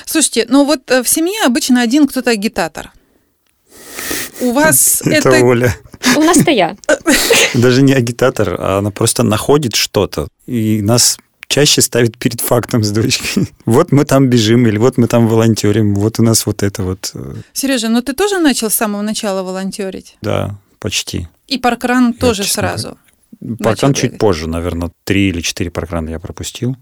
Слушайте, 0.06 0.46
ну 0.50 0.66
вот 0.66 0.90
э, 0.92 1.04
в 1.04 1.10
семье 1.10 1.44
обычно 1.46 1.82
один 1.82 2.08
кто-то 2.08 2.32
агитатор. 2.32 2.92
У 4.42 4.52
вас 4.52 5.02
Это 5.06 5.30
это... 5.30 5.46
Оля. 5.46 5.76
У 6.16 6.22
нас-то 6.22 6.52
я. 6.52 6.76
Даже 7.54 7.82
не 7.82 7.94
агитатор, 7.94 8.56
а 8.60 8.78
она 8.80 8.92
просто 8.92 9.24
находит 9.24 9.76
что-то. 9.76 10.28
И 10.46 10.82
нас 10.82 11.18
чаще 11.48 11.82
ставит 11.82 12.18
перед 12.18 12.42
фактом 12.42 12.84
с 12.84 12.92
дочкой. 12.92 13.48
Вот 13.66 13.92
мы 13.92 14.06
там 14.06 14.28
бежим, 14.28 14.68
или 14.68 14.78
вот 14.78 14.98
мы 14.98 15.08
там 15.08 15.28
волонтерим, 15.28 15.96
вот 15.96 16.20
у 16.20 16.24
нас 16.24 16.46
вот 16.46 16.64
это 16.64 16.84
вот. 16.84 17.12
э, 17.14 17.36
Сережа, 17.54 17.90
ну 17.90 18.02
ты 18.02 18.14
тоже 18.14 18.40
начал 18.40 18.70
с 18.70 18.76
самого 18.76 19.02
начала 19.02 19.44
волонтерить? 19.44 20.18
Да, 20.22 20.58
почти. 20.80 21.28
И 21.48 21.58
паркран 21.58 22.14
тоже 22.14 22.44
честно 22.44 22.62
сразу. 22.62 22.98
Паркран 23.60 23.94
чуть 23.94 24.12
бегать. 24.12 24.20
позже, 24.20 24.48
наверное, 24.48 24.92
три 25.04 25.30
или 25.30 25.42
четыре 25.42 25.72
паркрана 25.72 26.10
я 26.10 26.20
пропустил. 26.20 26.76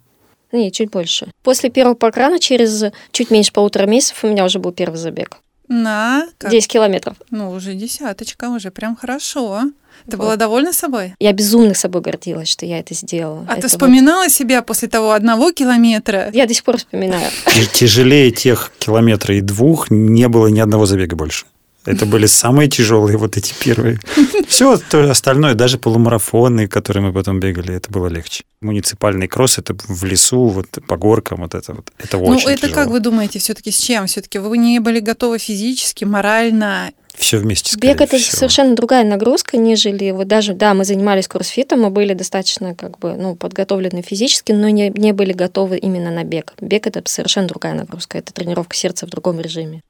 Не, 0.51 0.71
чуть 0.71 0.91
больше. 0.91 1.31
После 1.43 1.69
первого 1.69 1.95
прокрана 1.95 2.39
через 2.39 2.83
чуть 3.11 3.31
меньше 3.31 3.53
полутора 3.53 3.85
месяцев 3.85 4.23
у 4.23 4.27
меня 4.27 4.43
уже 4.45 4.59
был 4.59 4.71
первый 4.71 4.97
забег. 4.97 5.37
На? 5.73 6.27
Как? 6.37 6.51
10 6.51 6.67
километров. 6.69 7.15
Ну, 7.29 7.51
уже 7.51 7.73
десяточка, 7.75 8.49
уже 8.49 8.71
прям 8.71 8.95
хорошо. 8.97 9.61
Ты 10.05 10.17
Вот. 10.17 10.25
была 10.25 10.35
довольна 10.35 10.73
собой? 10.73 11.13
Я 11.19 11.31
безумно 11.31 11.73
собой 11.75 12.01
гордилась, 12.01 12.49
что 12.49 12.65
я 12.65 12.79
это 12.79 12.93
сделала. 12.93 13.45
А 13.47 13.53
Это 13.53 13.55
ты 13.55 13.61
вот- 13.63 13.71
вспоминала 13.71 14.27
себя 14.29 14.61
после 14.63 14.87
того 14.89 15.11
одного 15.13 15.51
километра? 15.53 16.29
Я 16.33 16.45
до 16.45 16.53
сих 16.53 16.63
пор 16.65 16.77
вспоминаю. 16.77 17.29
И 17.55 17.65
тяжелее 17.71 18.31
тех 18.31 18.71
километра 18.79 19.35
и 19.35 19.41
двух 19.41 19.89
не 19.89 20.27
было 20.27 20.47
ни 20.47 20.59
одного 20.59 20.85
забега 20.85 21.15
больше. 21.15 21.45
Это 21.85 22.05
были 22.05 22.27
самые 22.27 22.69
тяжелые 22.69 23.17
вот 23.17 23.37
эти 23.37 23.53
первые. 23.59 23.99
Все 24.47 24.79
остальное, 24.91 25.55
даже 25.55 25.77
полумарафоны, 25.77 26.67
которые 26.67 27.03
мы 27.03 27.13
потом 27.13 27.39
бегали, 27.39 27.73
это 27.73 27.89
было 27.91 28.07
легче. 28.07 28.43
Муниципальный 28.61 29.27
кросс, 29.27 29.57
это 29.57 29.75
в 29.87 30.03
лесу, 30.03 30.47
вот 30.47 30.67
по 30.87 30.95
горкам, 30.97 31.39
вот 31.41 31.55
это 31.55 31.73
вот, 31.73 31.91
это 31.97 32.17
Ну, 32.17 32.25
очень 32.25 32.49
это 32.49 32.67
тяжело. 32.67 32.75
как 32.75 32.89
вы 32.89 32.99
думаете, 32.99 33.39
все-таки 33.39 33.71
с 33.71 33.77
чем? 33.79 34.05
Все-таки 34.05 34.37
вы 34.37 34.57
не 34.59 34.79
были 34.79 34.99
готовы 34.99 35.39
физически, 35.39 36.05
морально? 36.05 36.91
Все 37.15 37.37
вместе, 37.39 37.73
скорее 37.73 37.93
Бег 37.93 38.01
это 38.01 38.17
всего. 38.17 38.37
совершенно 38.37 38.73
другая 38.75 39.03
нагрузка, 39.03 39.57
нежели 39.57 40.11
вот 40.11 40.27
даже, 40.27 40.53
да, 40.53 40.73
мы 40.73 40.85
занимались 40.85 41.27
кроссфитом, 41.27 41.81
мы 41.81 41.89
были 41.89 42.13
достаточно 42.13 42.73
как 42.73 42.99
бы, 42.99 43.15
ну, 43.15 43.35
подготовлены 43.35 44.01
физически, 44.01 44.53
но 44.53 44.69
не, 44.69 44.89
не 44.95 45.11
были 45.11 45.33
готовы 45.33 45.77
именно 45.77 46.09
на 46.11 46.23
бег. 46.23 46.53
Бег 46.61 46.87
это 46.87 47.01
совершенно 47.05 47.47
другая 47.47 47.73
нагрузка, 47.73 48.17
это 48.19 48.31
тренировка 48.33 48.75
сердца 48.77 49.07
в 49.07 49.09
другом 49.09 49.41
режиме. 49.41 49.81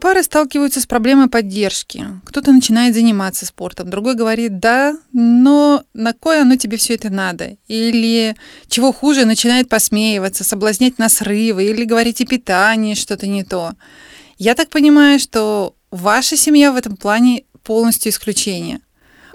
Пары 0.00 0.24
сталкиваются 0.24 0.80
с 0.80 0.86
проблемой 0.86 1.28
поддержки. 1.28 2.04
Кто-то 2.24 2.52
начинает 2.52 2.94
заниматься 2.94 3.46
спортом, 3.46 3.88
другой 3.88 4.16
говорит, 4.16 4.58
да, 4.58 4.96
но 5.12 5.84
на 5.94 6.12
кое 6.12 6.42
оно 6.42 6.56
тебе 6.56 6.76
все 6.76 6.94
это 6.94 7.10
надо? 7.10 7.56
Или, 7.68 8.34
чего 8.68 8.92
хуже, 8.92 9.24
начинает 9.24 9.68
посмеиваться, 9.68 10.42
соблазнять 10.42 10.98
на 10.98 11.08
срывы, 11.08 11.64
или 11.64 11.84
говорить 11.84 12.20
о 12.20 12.26
питании, 12.26 12.94
что-то 12.94 13.28
не 13.28 13.44
то. 13.44 13.74
Я 14.38 14.54
так 14.54 14.70
понимаю, 14.70 15.20
что 15.20 15.76
ваша 15.90 16.36
семья 16.36 16.72
в 16.72 16.76
этом 16.76 16.96
плане 16.96 17.44
полностью 17.62 18.10
исключение. 18.10 18.80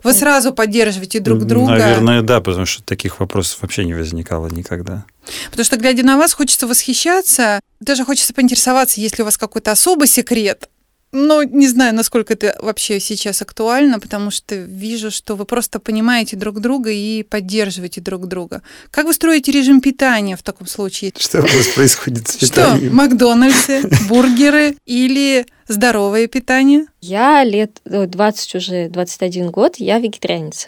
Вы 0.06 0.14
сразу 0.14 0.54
поддерживаете 0.54 1.20
друг 1.20 1.46
друга. 1.46 1.72
Наверное, 1.72 2.22
да, 2.22 2.40
потому 2.40 2.66
что 2.66 2.84
таких 2.84 3.20
вопросов 3.20 3.62
вообще 3.62 3.86
не 3.86 3.94
возникало 3.94 4.48
никогда. 4.48 5.04
Потому 5.50 5.66
что, 5.66 5.78
глядя 5.78 6.04
на 6.04 6.18
вас, 6.18 6.34
хочется 6.34 6.68
восхищаться. 6.68 7.60
Даже 7.80 8.06
хочется 8.06 8.34
поинтересоваться, 8.34 9.02
есть 9.02 9.18
ли 9.18 9.24
у 9.24 9.26
вас 9.26 9.38
какой-то 9.38 9.72
особый 9.72 10.08
секрет. 10.08 10.70
Но 11.16 11.44
не 11.44 11.68
знаю, 11.70 11.96
насколько 11.96 12.34
это 12.34 12.58
вообще 12.62 13.00
сейчас 13.00 13.42
актуально, 13.42 14.02
потому 14.02 14.32
что 14.32 14.56
вижу, 14.56 15.12
что 15.12 15.36
вы 15.36 15.46
просто 15.46 15.80
понимаете 15.80 16.36
друг 16.36 16.60
друга 16.60 16.92
и 16.92 17.24
поддерживаете 17.24 18.02
друг 18.02 18.28
друга. 18.28 18.62
Как 18.92 19.06
вы 19.06 19.14
строите 19.14 19.54
режим 19.54 19.80
питания 19.80 20.36
в 20.36 20.44
таком 20.44 20.68
случае? 20.68 21.14
Что 21.18 21.40
у 21.40 21.44
вас 21.44 21.68
происходит 21.70 22.28
с 22.28 22.36
Что, 22.36 22.48
питанием? 22.48 22.94
Макдональдсы, 22.94 23.90
бургеры 24.10 24.76
или 24.86 25.46
здоровое 25.70 26.28
питание? 26.28 26.86
Я 27.00 27.46
лет 27.46 27.80
э, 27.86 28.08
20 28.08 28.56
уже, 28.56 28.90
21 28.90 29.52
год, 29.52 29.76
я 29.78 30.00
вегетарианец. 30.00 30.68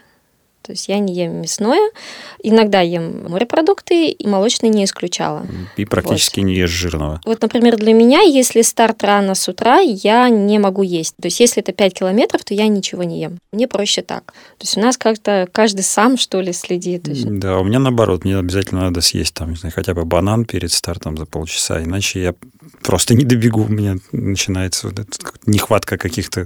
То 0.68 0.74
есть 0.74 0.90
я 0.90 1.00
не 1.00 1.14
ем 1.14 1.42
мясное, 1.42 1.92
иногда 2.44 2.82
ем 2.82 3.32
морепродукты, 3.32 4.10
и 4.10 4.28
молочные 4.28 4.70
не 4.70 4.84
исключала. 4.84 5.48
И 5.78 5.86
практически 5.86 6.42
не 6.42 6.56
ешь 6.56 6.70
жирного. 6.70 7.22
Вот, 7.26 7.42
например, 7.42 7.78
для 7.78 7.94
меня, 7.94 8.20
если 8.20 8.62
старт 8.62 9.02
рано 9.06 9.34
с 9.34 9.48
утра, 9.48 9.80
я 9.80 10.28
не 10.28 10.60
могу 10.60 10.84
есть. 10.84 11.16
То 11.22 11.28
есть, 11.28 11.40
если 11.40 11.64
это 11.64 11.72
5 11.72 11.94
километров, 11.94 12.44
то 12.44 12.54
я 12.54 12.68
ничего 12.68 13.04
не 13.04 13.22
ем. 13.22 13.40
Мне 13.54 13.70
проще 13.70 14.02
так. 14.02 14.34
То 14.58 14.64
есть, 14.64 14.78
у 14.78 14.82
нас 14.82 14.98
как-то 14.98 15.48
каждый 15.54 15.84
сам, 15.84 16.18
что 16.18 16.42
ли, 16.42 16.52
следит. 16.52 17.04
То 17.04 17.12
есть, 17.12 17.26
Да, 17.26 17.60
у 17.60 17.64
меня 17.64 17.80
наоборот, 17.80 18.26
мне 18.26 18.38
обязательно 18.38 18.82
надо 18.82 19.00
съесть 19.00 19.34
там, 19.34 19.52
не 19.52 19.56
знаю, 19.56 19.72
хотя 19.74 19.94
бы 19.94 20.04
банан 20.04 20.44
перед 20.44 20.74
стартом 20.74 21.16
за 21.16 21.26
полчаса, 21.26 21.82
иначе 21.82 22.22
я 22.22 22.36
просто 22.84 23.14
не 23.14 23.24
добегу, 23.24 23.62
у 23.62 23.70
меня 23.70 23.96
начинается 24.12 24.88
вот 24.88 25.00
эта 25.00 25.18
нехватка 25.46 25.98
каких-то 25.98 26.46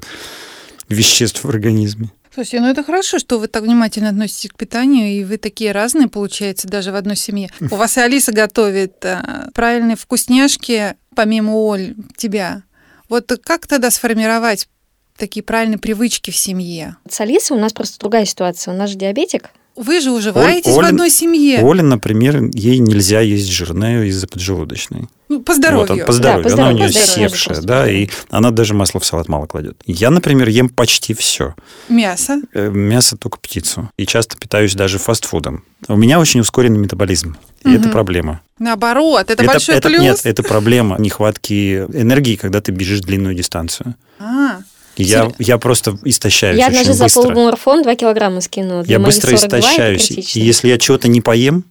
веществ 0.89 1.43
в 1.43 1.49
организме. 1.49 2.11
Слушайте, 2.33 2.61
ну 2.61 2.69
это 2.69 2.83
хорошо, 2.83 3.19
что 3.19 3.39
вы 3.39 3.47
так 3.47 3.63
внимательно 3.63 4.09
относитесь 4.09 4.51
к 4.51 4.55
питанию, 4.55 5.09
и 5.09 5.23
вы 5.25 5.37
такие 5.37 5.73
разные, 5.73 6.07
получается, 6.07 6.67
даже 6.67 6.91
в 6.91 6.95
одной 6.95 7.17
семье. 7.17 7.49
У 7.59 7.75
вас 7.75 7.97
и 7.97 8.01
Алиса 8.01 8.31
готовит 8.31 9.03
а, 9.03 9.49
правильные 9.53 9.97
вкусняшки, 9.97 10.95
помимо 11.13 11.51
Оль, 11.51 11.95
тебя. 12.15 12.63
Вот 13.09 13.29
как 13.43 13.67
тогда 13.67 13.91
сформировать 13.91 14.69
такие 15.17 15.43
правильные 15.43 15.77
привычки 15.77 16.31
в 16.31 16.37
семье? 16.37 16.95
С 17.09 17.19
Алисой 17.19 17.57
у 17.57 17.59
нас 17.59 17.73
просто 17.73 17.99
другая 17.99 18.23
ситуация. 18.23 18.73
У 18.73 18.77
нас 18.77 18.89
же 18.89 18.95
диабетик. 18.95 19.49
Вы 19.83 19.99
же 19.99 20.11
уживаетесь 20.11 20.71
Оль- 20.73 20.85
в 20.85 20.87
одной 20.89 21.09
семье. 21.09 21.61
Оля, 21.63 21.81
например, 21.81 22.43
ей 22.53 22.77
нельзя 22.77 23.21
есть 23.21 23.49
жирное 23.49 24.05
из-за 24.05 24.27
поджелудочной. 24.27 25.07
Ну, 25.27 25.41
по 25.41 25.53
здоровью. 25.55 25.95
Вот, 25.95 26.05
по 26.05 26.11
здоровью. 26.13 26.43
по 26.43 26.49
она 26.53 26.69
у 26.69 26.71
здоровью, 26.73 26.77
нее 26.77 26.87
по 26.87 26.99
здоровью, 26.99 27.29
севшая, 27.29 27.61
да, 27.61 27.83
по 27.85 27.89
и 27.89 28.09
она 28.29 28.51
даже 28.51 28.73
масло 28.73 28.99
в 28.99 29.05
салат 29.05 29.27
мало 29.27 29.47
кладет. 29.47 29.81
Я, 29.85 30.11
например, 30.11 30.49
ем 30.49 30.69
почти 30.69 31.13
все. 31.13 31.55
Мясо. 31.89 32.41
Мясо 32.53 33.17
только 33.17 33.39
птицу. 33.39 33.89
И 33.97 34.05
часто 34.05 34.37
питаюсь 34.37 34.75
даже 34.75 34.99
фастфудом. 34.99 35.63
У 35.87 35.95
меня 35.95 36.19
очень 36.19 36.41
ускоренный 36.41 36.77
метаболизм. 36.77 37.37
И 37.63 37.69
Мгм. 37.69 37.77
это 37.79 37.89
проблема. 37.89 38.41
Наоборот, 38.59 39.29
это, 39.31 39.43
большой 39.43 39.75
это- 39.77 39.87
плюс. 39.87 40.01
Нет, 40.01 40.19
это 40.25 40.43
проблема 40.43 40.97
нехватки 40.99 41.85
энергии, 41.93 42.35
когда 42.35 42.61
ты 42.61 42.71
бежишь 42.71 42.99
длинную 42.99 43.33
дистанцию. 43.33 43.95
А, 44.19 44.59
Я, 44.97 45.31
я 45.39 45.57
просто 45.57 45.97
истощаюсь 46.03 46.57
я 46.59 46.69
даже 46.69 46.93
за 46.93 47.07
полумарафон 47.07 47.81
2 47.83 47.95
килограмма 47.95 48.41
скинула. 48.41 48.83
Для 48.83 48.97
Я 48.97 48.99
быстро 48.99 49.35
42 49.37 49.57
это 49.57 49.59
истощаюсь. 49.95 50.35
И 50.35 50.41
если 50.41 50.67
я 50.67 50.77
чего-то 50.77 51.07
не 51.07 51.21
поем 51.21 51.63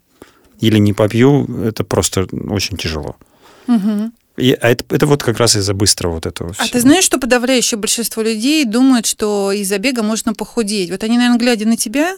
или 0.60 0.78
не 0.78 0.92
попью, 0.92 1.46
это 1.64 1.84
просто 1.84 2.26
очень 2.48 2.76
тяжело. 2.76 3.16
мгм. 3.66 4.12
И, 4.36 4.52
а 4.52 4.70
это, 4.70 4.84
это 4.88 5.06
вот 5.06 5.22
как 5.22 5.38
раз 5.38 5.54
из-за 5.56 5.74
быстрого 5.74 6.14
вот 6.14 6.24
этого 6.24 6.50
А 6.50 6.52
всего. 6.54 6.68
ты 6.72 6.80
знаешь, 6.80 7.04
что 7.04 7.18
подавляющее 7.18 7.78
большинство 7.78 8.22
людей 8.22 8.64
думают, 8.64 9.04
что 9.04 9.52
из-за 9.52 9.76
бега 9.78 10.02
можно 10.02 10.32
похудеть? 10.32 10.90
Вот 10.90 11.02
они, 11.04 11.18
наверное, 11.18 11.38
глядя 11.38 11.66
на 11.68 11.76
тебя, 11.76 12.16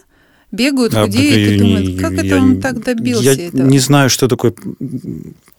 бегают, 0.51 0.93
А, 0.93 1.03
худеют, 1.03 1.51
и 1.51 1.53
не- 1.53 1.57
думают, 1.59 1.99
как 2.01 2.13
это 2.13 2.25
я 2.25 2.37
он 2.37 2.53
не- 2.55 2.61
так 2.61 2.81
добился 2.83 3.23
Я 3.23 3.33
этого? 3.33 3.63
не 3.63 3.79
знаю, 3.79 4.09
что 4.09 4.27
такое 4.29 4.53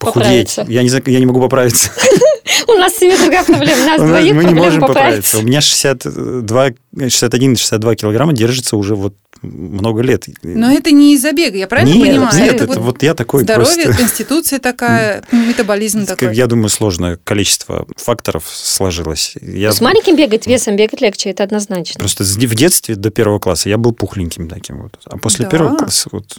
похудеть. 0.04 0.54
Поправиться. 0.56 0.66
Я 0.68 0.82
не, 0.82 0.88
знаю, 0.88 1.04
я 1.06 1.18
не 1.18 1.26
могу 1.26 1.40
поправиться. 1.40 1.90
У 2.68 2.72
нас 2.72 2.94
с 2.96 3.00
ними 3.00 3.16
другая 3.16 3.44
проблема. 3.44 3.82
У 3.82 3.86
нас 3.86 4.02
двоих 4.02 4.34
Мы 4.34 4.44
не 4.44 4.54
можем 4.54 4.80
поправиться. 4.80 5.38
У 5.38 5.42
меня 5.42 5.60
62, 5.60 6.68
61-62 6.94 7.96
килограмма 7.96 8.32
держится 8.32 8.76
уже 8.76 8.94
вот 8.94 9.14
много 9.42 10.02
лет. 10.02 10.26
Но 10.42 10.72
это 10.72 10.90
не 10.90 11.14
из-за 11.14 11.32
бега, 11.32 11.56
я 11.56 11.66
правильно 11.66 11.94
нет, 11.94 12.06
понимаю? 12.06 12.36
нет, 12.36 12.54
это 12.54 12.64
это 12.64 12.80
вот 12.80 12.94
вот 12.94 13.02
я 13.02 13.14
такой 13.14 13.42
здоровье, 13.42 13.84
просто... 13.84 14.02
конституция 14.02 14.58
такая, 14.58 15.22
метаболизм 15.32 16.06
Как, 16.06 16.18
такой. 16.18 16.34
Я 16.34 16.46
думаю, 16.46 16.68
сложное 16.68 17.18
количество 17.22 17.86
факторов 17.96 18.44
сложилось. 18.50 19.34
Я 19.40 19.72
С 19.72 19.80
маленьким 19.80 20.16
бегать, 20.16 20.46
весом 20.46 20.76
бегать 20.76 21.00
легче, 21.00 21.30
это 21.30 21.44
однозначно. 21.44 21.98
просто 21.98 22.24
в 22.24 22.54
детстве 22.54 22.94
до 22.96 23.10
первого 23.10 23.38
класса 23.38 23.68
я 23.68 23.78
был 23.78 23.92
пухленьким 23.92 24.48
таким 24.48 24.82
вот. 24.82 24.98
А 25.04 25.18
после 25.18 25.44
Да. 25.44 25.50
первого 25.50 25.76
класса 25.76 26.08
вот 26.12 26.38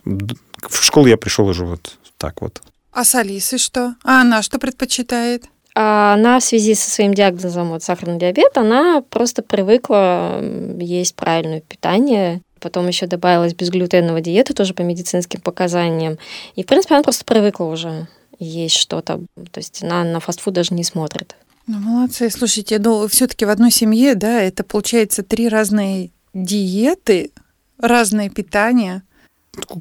в 0.68 0.84
школу 0.84 1.08
я 1.08 1.18
пришел 1.18 1.48
уже 1.48 1.66
вот 1.66 1.94
так 2.18 2.42
вот. 2.42 2.62
А 2.96 3.04
с 3.04 3.14
Алисой 3.14 3.60
что? 3.60 3.96
А 4.06 4.22
она 4.22 4.42
что 4.42 4.58
предпочитает? 4.58 5.44
А 5.76 6.14
она 6.14 6.40
в 6.40 6.44
связи 6.46 6.74
со 6.76 6.90
своим 6.90 7.14
диагнозом 7.14 7.72
вот, 7.72 7.84
сахарный 7.84 8.18
диабет, 8.18 8.58
она 8.58 9.02
просто 9.02 9.44
привыкла 9.44 10.42
есть 10.80 11.14
правильное 11.16 11.60
питание. 11.60 12.42
Потом 12.62 12.88
еще 12.88 13.06
добавилась 13.06 13.54
безглютеновая 13.54 14.22
диета, 14.22 14.54
тоже 14.54 14.74
по 14.74 14.82
медицинским 14.82 15.42
показаниям. 15.42 16.18
И, 16.56 16.64
в 16.64 16.66
принципе, 16.66 16.96
она 16.96 17.04
просто 17.04 17.26
привыкла 17.26 17.66
уже 17.66 18.08
есть 18.40 18.78
что-то. 18.78 19.20
То 19.52 19.58
есть 19.58 19.84
она 19.84 20.06
на 20.06 20.22
фастфуд 20.22 20.54
даже 20.54 20.74
не 20.74 20.86
смотрит. 20.86 21.36
Ну, 21.68 21.80
молодцы. 21.80 22.30
Слушайте, 22.30 22.80
ну, 22.80 23.10
все-таки 23.10 23.44
в 23.44 23.50
одной 23.50 23.72
семье, 23.72 24.16
да, 24.16 24.42
это 24.42 24.64
получается 24.64 25.22
три 25.22 25.50
разные 25.50 26.12
диеты, 26.34 27.32
разное 27.78 28.30
питание. 28.30 29.04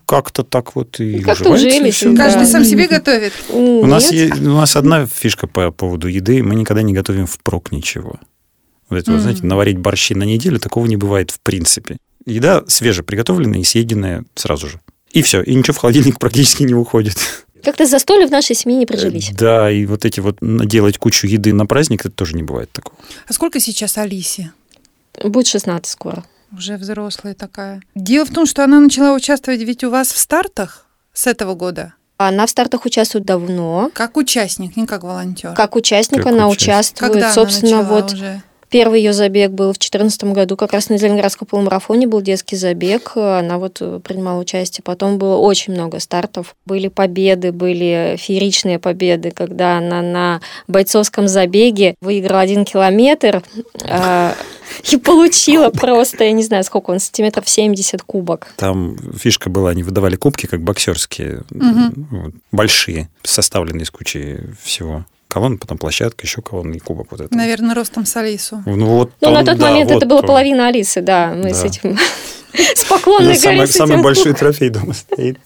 Как-то 0.06 0.42
так 0.44 0.74
вот 0.74 1.00
и 1.00 1.20
Как-то 1.20 1.50
уживается 1.50 1.76
ужились, 1.76 1.94
всё. 1.94 2.12
Да. 2.12 2.24
Каждый 2.24 2.46
сам 2.46 2.64
себе 2.64 2.86
готовит. 2.88 3.32
У 3.50 3.86
нас, 3.86 4.10
Нет. 4.10 4.36
е- 4.36 4.42
у 4.48 4.54
нас 4.54 4.76
одна 4.76 5.06
фишка 5.06 5.46
по 5.46 5.70
поводу 5.70 6.08
еды. 6.08 6.42
Мы 6.42 6.54
никогда 6.54 6.82
не 6.82 6.92
готовим 6.92 7.26
впрок 7.26 7.72
ничего. 7.72 8.18
Вот 8.90 8.98
это, 8.98 9.10
вот, 9.10 9.16
Мгм. 9.18 9.22
знаете, 9.22 9.46
наварить 9.46 9.78
борщи 9.78 10.14
на 10.14 10.24
неделю, 10.24 10.58
такого 10.58 10.86
не 10.86 10.96
бывает 10.96 11.30
в 11.30 11.40
принципе. 11.40 11.96
Еда 12.26 12.62
свежеприготовленная 12.68 13.60
и 13.60 13.64
съеденная 13.64 14.24
сразу 14.34 14.68
же. 14.68 14.80
И 15.12 15.22
все, 15.22 15.42
и 15.42 15.54
ничего 15.54 15.74
в 15.74 15.78
холодильник 15.78 16.18
практически 16.18 16.62
не 16.64 16.74
уходит. 16.74 17.16
Как-то 17.62 17.86
застолья 17.86 18.26
в 18.26 18.30
нашей 18.30 18.54
семье 18.54 18.76
не 18.78 18.84
прижились. 18.86 19.30
Да, 19.32 19.70
и 19.70 19.86
вот 19.86 20.04
эти 20.04 20.20
вот 20.20 20.42
наделать 20.42 20.98
кучу 20.98 21.26
еды 21.26 21.52
на 21.54 21.64
праздник, 21.66 22.00
это 22.04 22.10
тоже 22.14 22.34
не 22.36 22.42
бывает 22.42 22.70
такого. 22.72 22.96
А 23.26 23.32
сколько 23.32 23.58
сейчас 23.60 23.96
Алисе? 23.96 24.52
Будет 25.22 25.46
16 25.46 25.90
скоро. 25.90 26.24
Уже 26.56 26.76
взрослая 26.76 27.34
такая. 27.34 27.82
Дело 27.94 28.24
в 28.24 28.30
том, 28.30 28.46
что 28.46 28.64
она 28.64 28.80
начала 28.80 29.14
участвовать 29.14 29.60
ведь 29.60 29.84
у 29.84 29.90
вас 29.90 30.08
в 30.12 30.18
стартах 30.18 30.86
с 31.12 31.26
этого 31.26 31.54
года? 31.54 31.94
Она 32.16 32.46
в 32.46 32.50
стартах 32.50 32.84
участвует 32.84 33.24
давно. 33.24 33.90
Как 33.92 34.16
участник, 34.16 34.76
не 34.76 34.86
как 34.86 35.02
волонтер. 35.02 35.52
Как 35.54 35.74
участник 35.74 36.22
Как 36.22 36.32
она 36.32 36.48
участник. 36.48 36.68
участвует. 36.68 37.12
Когда 37.12 37.32
Собственно, 37.32 37.80
она 37.80 37.88
вот 37.88 38.12
уже? 38.12 38.42
Первый 38.74 39.02
ее 39.02 39.12
забег 39.12 39.52
был 39.52 39.66
в 39.68 39.78
2014 39.78 40.24
году, 40.24 40.56
как 40.56 40.72
раз 40.72 40.88
на 40.88 40.98
Зеленоградском 40.98 41.46
полумарафоне 41.46 42.08
был 42.08 42.20
детский 42.20 42.56
забег, 42.56 43.12
она 43.16 43.58
вот 43.58 43.76
э, 43.80 44.00
принимала 44.02 44.40
участие. 44.40 44.82
Потом 44.82 45.16
было 45.16 45.36
очень 45.36 45.74
много 45.74 46.00
стартов, 46.00 46.56
были 46.66 46.88
победы, 46.88 47.52
были 47.52 48.16
фееричные 48.18 48.80
победы, 48.80 49.30
когда 49.30 49.78
она 49.78 50.02
на 50.02 50.40
бойцовском 50.66 51.28
забеге 51.28 51.94
выиграла 52.00 52.40
один 52.40 52.64
километр 52.64 53.44
э, 53.84 54.32
и 54.90 54.96
получила 54.96 55.70
просто, 55.70 56.24
я 56.24 56.32
не 56.32 56.42
знаю, 56.42 56.64
сколько 56.64 56.90
он, 56.90 57.00
сантиметров 57.00 57.48
70 57.48 58.02
кубок. 58.02 58.52
Там 58.56 58.96
фишка 59.18 59.50
была, 59.50 59.70
они 59.70 59.82
выдавали 59.82 60.16
кубки, 60.16 60.46
как 60.46 60.62
боксерские, 60.62 61.42
вот, 61.50 62.34
большие, 62.52 63.08
составленные 63.22 63.84
из 63.84 63.90
кучи 63.90 64.40
всего. 64.62 65.04
Колонна, 65.28 65.56
потом 65.56 65.78
площадка, 65.78 66.24
еще 66.26 66.42
колонна 66.42 66.74
и 66.74 66.78
кубок 66.78 67.08
вот 67.10 67.20
это. 67.20 67.36
Наверное, 67.36 67.74
ростом 67.74 68.06
с 68.06 68.16
Алису. 68.16 68.62
Ну, 68.66 68.86
вот 68.86 69.10
Ну, 69.20 69.30
на 69.30 69.40
он, 69.40 69.44
тот 69.46 69.58
да, 69.58 69.70
момент 69.70 69.90
вот 69.90 69.96
это 69.96 70.06
была 70.06 70.20
он. 70.20 70.26
половина 70.26 70.68
Алисы, 70.68 71.00
да, 71.00 71.32
мы 71.34 71.48
Да. 71.50 71.54
с 71.54 71.64
этим... 71.64 71.98
С 72.76 72.84
поклонной 72.84 73.34
самый, 73.34 73.56
горой 73.56 73.68
самый 73.72 74.00
большой 74.02 74.32
трофей 74.34 74.68
дома 74.68 74.92
стоит. 74.94 75.38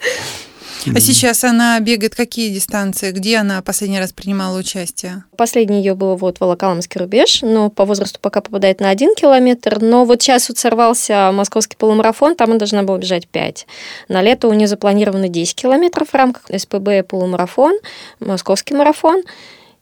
А 0.87 1.00
сейчас 1.00 1.44
она 1.44 1.78
бегает 1.80 2.14
какие 2.14 2.52
дистанции? 2.52 3.11
Где 3.11 3.38
она 3.38 3.62
последний 3.62 3.99
раз 3.99 4.12
принимала 4.12 4.58
участие? 4.58 5.25
Последний 5.37 5.78
ее 5.78 5.94
был 5.94 6.16
вот 6.16 6.40
Волоколамский 6.40 7.00
рубеж, 7.00 7.42
но 7.42 7.70
по 7.70 7.85
возрасту 7.85 8.18
пока 8.20 8.40
попадает 8.40 8.80
на 8.80 8.90
один 8.90 9.14
километр. 9.14 9.80
Но 9.80 10.04
вот 10.04 10.23
сейчас 10.23 10.49
вот 10.49 10.58
сорвался 10.58 11.30
московский 11.32 11.76
полумарафон, 11.76 12.37
там 12.37 12.50
она 12.50 12.58
должна 12.58 12.82
была 12.82 12.99
бежать 12.99 13.28
5. 13.28 13.66
На 14.08 14.23
лето 14.23 14.49
у 14.49 14.52
нее 14.52 14.66
запланировано 14.66 15.28
10 15.28 15.54
километров 15.54 16.08
в 16.11 16.14
рамках 16.14 16.42
СПБ 16.56 17.06
полумарафон, 17.08 17.78
московский 18.20 18.75
марафон. 18.75 19.23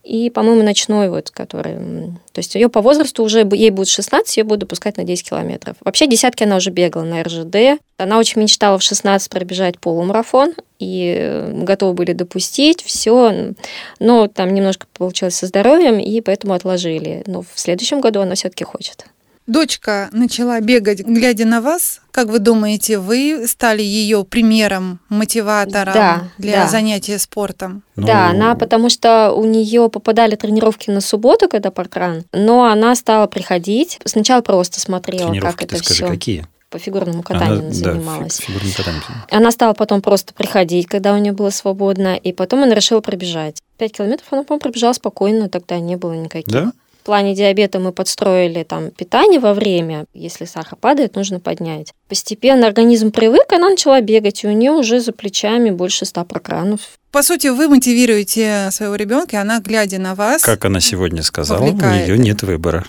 И, 0.07 0.31
по-моему, 0.31 0.63
ночной, 0.63 1.09
вот, 1.09 1.31
который... 1.31 1.75
То 2.33 2.39
есть 2.39 2.55
ее 2.55 2.69
по 2.69 2.81
возрасту 2.81 3.25
уже, 3.25 3.41
ей 3.51 3.71
будет 3.71 3.89
16, 3.89 4.37
ее 4.37 4.45
будут 4.45 4.61
допускать 4.61 4.97
на 4.99 5.03
10 5.03 5.29
километров. 5.29 5.75
Вообще 5.81 6.07
десятки 6.07 6.45
она 6.45 6.57
уже 6.57 6.71
бегала 6.71 7.03
на 7.03 7.25
РЖД. 7.25 7.83
Она 7.97 8.19
очень 8.19 8.41
мечтала 8.41 8.79
в 8.79 8.85
16 8.85 9.29
пробежать 9.29 9.81
полумарафон, 9.81 10.55
и 10.79 11.17
э, 11.19 11.51
готовы 11.65 11.95
были 11.95 12.13
допустить 12.13 12.85
все, 12.85 13.53
но 13.99 14.29
там 14.29 14.55
немножко 14.55 14.87
получилось 14.93 15.35
со 15.35 15.47
здоровьем, 15.47 15.99
и 15.99 16.21
поэтому 16.21 16.55
отложили. 16.55 17.25
Но 17.27 17.43
в 17.43 17.49
следующем 17.57 18.01
году 18.01 18.21
она 18.21 18.37
все-таки 18.37 18.63
хочет. 18.63 19.07
Дочка 19.47 20.09
начала 20.13 20.61
бегать, 20.61 21.01
глядя 21.01 21.45
на 21.47 21.61
вас. 21.61 22.01
Как 22.11 22.29
вы 22.29 22.41
думаете, 22.41 22.99
вы 22.99 23.47
стали 23.47 23.83
ее 23.83 24.25
примером, 24.25 24.99
мотиватором 25.09 25.95
Да, 25.95 26.29
для 26.39 26.63
да. 26.65 26.69
занятия 26.69 27.19
спортом? 27.19 27.83
Ну, 27.95 28.07
Да, 28.07 28.29
она, 28.31 28.57
потому 28.57 28.91
что 28.91 29.33
у 29.33 29.45
нее 29.45 29.89
попадали 29.89 30.35
тренировки 30.35 30.91
на 30.91 31.01
субботу, 31.01 31.49
когда 31.49 31.71
паркран, 31.71 32.25
но 32.33 32.65
она 32.65 32.95
стала 32.97 33.27
приходить. 33.29 34.01
Сначала 34.05 34.41
просто 34.41 34.81
смотрела, 34.81 35.33
как 35.35 35.59
ты 35.59 35.65
это 35.67 35.77
скажи, 35.79 35.95
все. 35.95 36.09
какие? 36.09 36.47
По 36.69 36.81
фигурному 36.81 37.23
катанию 37.23 37.61
она 37.61 37.69
да, 37.69 37.75
занималась. 37.75 38.39
фи- 38.39 38.47
фигурным 38.53 38.73
катанием. 38.73 39.03
Она 39.31 39.53
стала 39.53 39.73
потом 39.73 40.03
просто 40.03 40.35
приходить, 40.35 40.89
когда 40.89 41.15
у 41.15 41.19
нее 41.19 41.33
было 41.33 41.51
свободно, 41.51 42.17
и 42.17 42.33
потом 42.33 42.65
она 42.65 42.75
решила 42.75 43.01
пробежать. 43.01 43.63
Пять 43.79 43.93
километров 43.93 44.27
она, 44.33 44.43
по-моему, 44.43 44.61
пробежала 44.63 44.93
спокойно, 44.93 45.49
тогда 45.49 45.79
не 45.79 45.95
было 45.97 46.15
никаких. 46.15 46.53
Да? 46.53 46.73
В 47.07 47.09
плане 47.09 47.37
диабета 47.37 47.79
мы 47.79 47.93
подстроили 47.93 48.65
там 48.65 48.91
питание 48.91 49.39
во 49.39 49.55
время. 49.55 50.07
Если 50.13 50.45
сахар 50.45 50.77
падает, 50.77 51.15
нужно 51.15 51.39
поднять. 51.39 51.93
Постепенно 52.09 52.67
организм 52.67 53.13
привык, 53.13 53.53
она 53.53 53.71
начала 53.71 54.01
бегать, 54.01 54.43
и 54.43 54.49
у 54.49 54.51
нее 54.51 54.73
уже 54.73 54.99
за 54.99 55.13
плечами 55.13 55.71
больше 55.71 56.05
ста 56.05 56.25
прокранов. 56.25 56.81
По 57.13 57.23
сути, 57.23 57.47
вы 57.47 57.69
мотивируете 57.69 58.71
своего 58.73 58.97
ребенка, 58.97 59.37
и 59.37 59.39
она, 59.39 59.61
глядя 59.61 60.01
на 60.01 60.17
вас, 60.17 60.43
Как 60.43 60.65
она 60.65 60.81
сегодня 60.81 61.23
сказала, 61.23 61.61
Вовлекает. 61.61 62.09
у 62.09 62.15
нее 62.15 62.19
нет 62.19 62.43
выбора. 62.43 62.85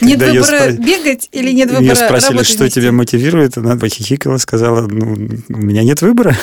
нет 0.00 0.18
Когда 0.20 0.32
выбора 0.32 0.70
спро- 0.70 0.82
бегать 0.82 1.28
или 1.32 1.52
нет 1.52 1.68
выбора 1.68 1.84
Ее 1.84 1.94
спросили, 1.96 2.30
работать 2.30 2.48
что 2.50 2.70
тебя 2.70 2.92
мотивирует, 2.92 3.58
она 3.58 3.76
похихикала, 3.76 4.38
сказала, 4.38 4.86
ну, 4.86 5.12
у 5.50 5.56
меня 5.58 5.82
нет 5.82 6.00
выбора. 6.00 6.34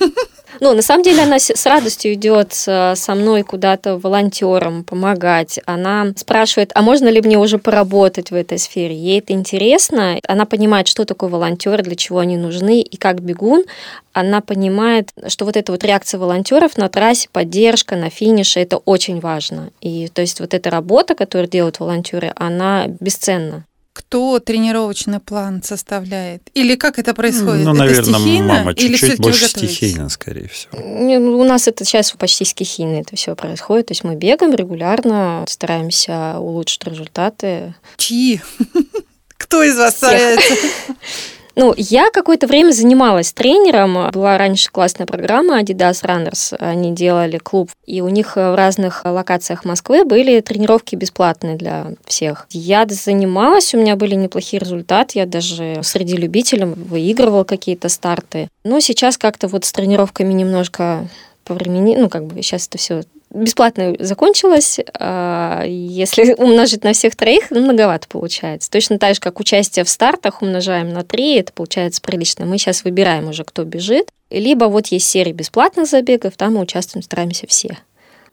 Ну, 0.60 0.74
на 0.74 0.82
самом 0.82 1.02
деле 1.02 1.22
она 1.22 1.38
с 1.38 1.66
радостью 1.66 2.12
идет 2.12 2.52
э, 2.66 2.94
со 2.94 3.14
мной 3.14 3.42
куда-то 3.42 3.96
волонтером 3.96 4.84
помогать. 4.84 5.58
Она 5.64 6.12
спрашивает, 6.16 6.70
а 6.74 6.82
можно 6.82 7.08
ли 7.08 7.22
мне 7.22 7.38
уже 7.38 7.56
поработать 7.56 8.30
в 8.30 8.34
этой 8.34 8.58
сфере? 8.58 8.94
Ей 8.94 9.20
это 9.20 9.32
интересно. 9.32 10.18
Она 10.28 10.44
понимает, 10.44 10.86
что 10.86 11.06
такое 11.06 11.30
волонтеры, 11.30 11.82
для 11.82 11.96
чего 11.96 12.18
они 12.18 12.36
нужны. 12.36 12.82
И 12.82 12.96
как 12.98 13.22
бегун, 13.22 13.64
она 14.12 14.42
понимает, 14.42 15.10
что 15.28 15.46
вот 15.46 15.56
эта 15.56 15.72
вот 15.72 15.82
реакция 15.82 16.18
волонтеров 16.18 16.76
на 16.76 16.90
трассе, 16.90 17.30
поддержка 17.32 17.96
на 17.96 18.10
финише, 18.10 18.60
это 18.60 18.76
очень 18.76 19.18
важно. 19.18 19.70
И 19.80 20.08
то 20.08 20.20
есть 20.20 20.40
вот 20.40 20.52
эта 20.52 20.68
работа, 20.68 21.14
которую 21.14 21.48
делают 21.48 21.80
волонтеры, 21.80 22.32
она 22.36 22.86
бесценна. 22.86 23.64
Кто 23.92 24.38
тренировочный 24.38 25.18
план 25.18 25.62
составляет? 25.62 26.48
Или 26.54 26.76
как 26.76 26.98
это 26.98 27.12
происходит? 27.12 27.64
Ну, 27.64 27.72
это 27.72 27.80
наверное, 27.80 28.20
стихийно? 28.20 28.46
мама 28.46 28.70
или 28.72 28.94
чуть-чуть 28.94 29.20
больше 29.20 29.48
стихийно, 29.48 30.08
скорее 30.08 30.48
всего. 30.48 30.78
Не, 30.80 31.18
ну, 31.18 31.38
У 31.38 31.44
нас 31.44 31.66
это 31.66 31.84
сейчас 31.84 32.12
почти 32.12 32.44
стихийно 32.44 33.00
это 33.00 33.16
все 33.16 33.34
происходит. 33.34 33.86
То 33.86 33.92
есть 33.92 34.04
мы 34.04 34.14
бегаем 34.14 34.54
регулярно, 34.54 35.44
стараемся 35.48 36.38
улучшить 36.38 36.84
результаты. 36.84 37.74
Чьи? 37.96 38.40
Кто 39.36 39.62
из 39.64 39.76
вас 39.76 39.96
старается? 39.96 40.54
Ну, 41.56 41.74
я 41.76 42.10
какое-то 42.10 42.46
время 42.46 42.72
занималась 42.72 43.32
тренером. 43.32 44.10
Была 44.12 44.38
раньше 44.38 44.70
классная 44.70 45.06
программа 45.06 45.60
Adidas 45.60 46.04
Runners. 46.04 46.56
Они 46.58 46.92
делали 46.92 47.38
клуб. 47.38 47.70
И 47.86 48.00
у 48.00 48.08
них 48.08 48.36
в 48.36 48.54
разных 48.54 49.04
локациях 49.04 49.64
Москвы 49.64 50.04
были 50.04 50.40
тренировки 50.40 50.96
бесплатные 50.96 51.56
для 51.56 51.92
всех. 52.04 52.46
Я 52.50 52.86
занималась, 52.88 53.74
у 53.74 53.78
меня 53.78 53.96
были 53.96 54.14
неплохие 54.14 54.60
результаты. 54.60 55.18
Я 55.18 55.26
даже 55.26 55.80
среди 55.82 56.16
любителей 56.16 56.66
выигрывала 56.66 57.44
какие-то 57.44 57.88
старты. 57.88 58.48
Но 58.64 58.80
сейчас 58.80 59.18
как-то 59.18 59.48
вот 59.48 59.64
с 59.64 59.72
тренировками 59.72 60.32
немножко 60.32 61.08
по 61.44 61.54
времени, 61.54 61.96
ну, 61.96 62.08
как 62.08 62.26
бы 62.26 62.40
сейчас 62.42 62.68
это 62.68 62.78
все 62.78 63.02
бесплатно 63.32 63.94
закончилось. 63.98 64.80
А 64.98 65.64
Если 65.64 66.34
умножить 66.38 66.84
на 66.84 66.92
всех 66.92 67.16
троих, 67.16 67.50
ну, 67.50 67.60
многовато 67.60 68.08
получается. 68.08 68.70
Точно 68.70 68.98
так 68.98 69.14
же, 69.14 69.20
как 69.20 69.40
участие 69.40 69.84
в 69.84 69.88
стартах 69.88 70.42
умножаем 70.42 70.92
на 70.92 71.02
три, 71.02 71.36
это 71.36 71.52
получается 71.52 72.00
прилично. 72.02 72.46
Мы 72.46 72.58
сейчас 72.58 72.84
выбираем 72.84 73.28
уже, 73.28 73.44
кто 73.44 73.64
бежит. 73.64 74.08
Либо 74.30 74.66
вот 74.66 74.88
есть 74.88 75.06
серия 75.06 75.32
бесплатных 75.32 75.88
забегов, 75.88 76.36
там 76.36 76.54
мы 76.54 76.60
участвуем, 76.60 77.02
стараемся 77.02 77.46
все. 77.46 77.78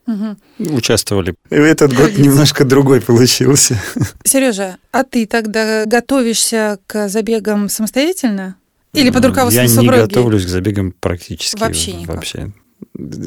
Мгм. 0.05 0.37
Участвовали. 0.59 1.35
Этот 1.49 1.93
год 1.93 2.17
немножко 2.17 2.63
другой 2.63 3.01
получился. 3.01 3.77
Сережа, 4.23 4.77
а 4.91 5.03
ты 5.03 5.25
тогда 5.25 5.85
готовишься 5.85 6.79
к 6.87 7.09
забегам 7.09 7.67
самостоятельно? 7.67 8.55
Или 8.93 9.09
под 9.09 9.23
Я 9.23 9.29
руководством 9.29 9.83
не 9.83 9.89
готовлюсь 9.89 10.45
к 10.45 10.47
забегам 10.47 10.93
практически. 10.97 11.59
Вообще 11.59 11.93
никак. 11.93 12.15
Вообще. 12.15 12.51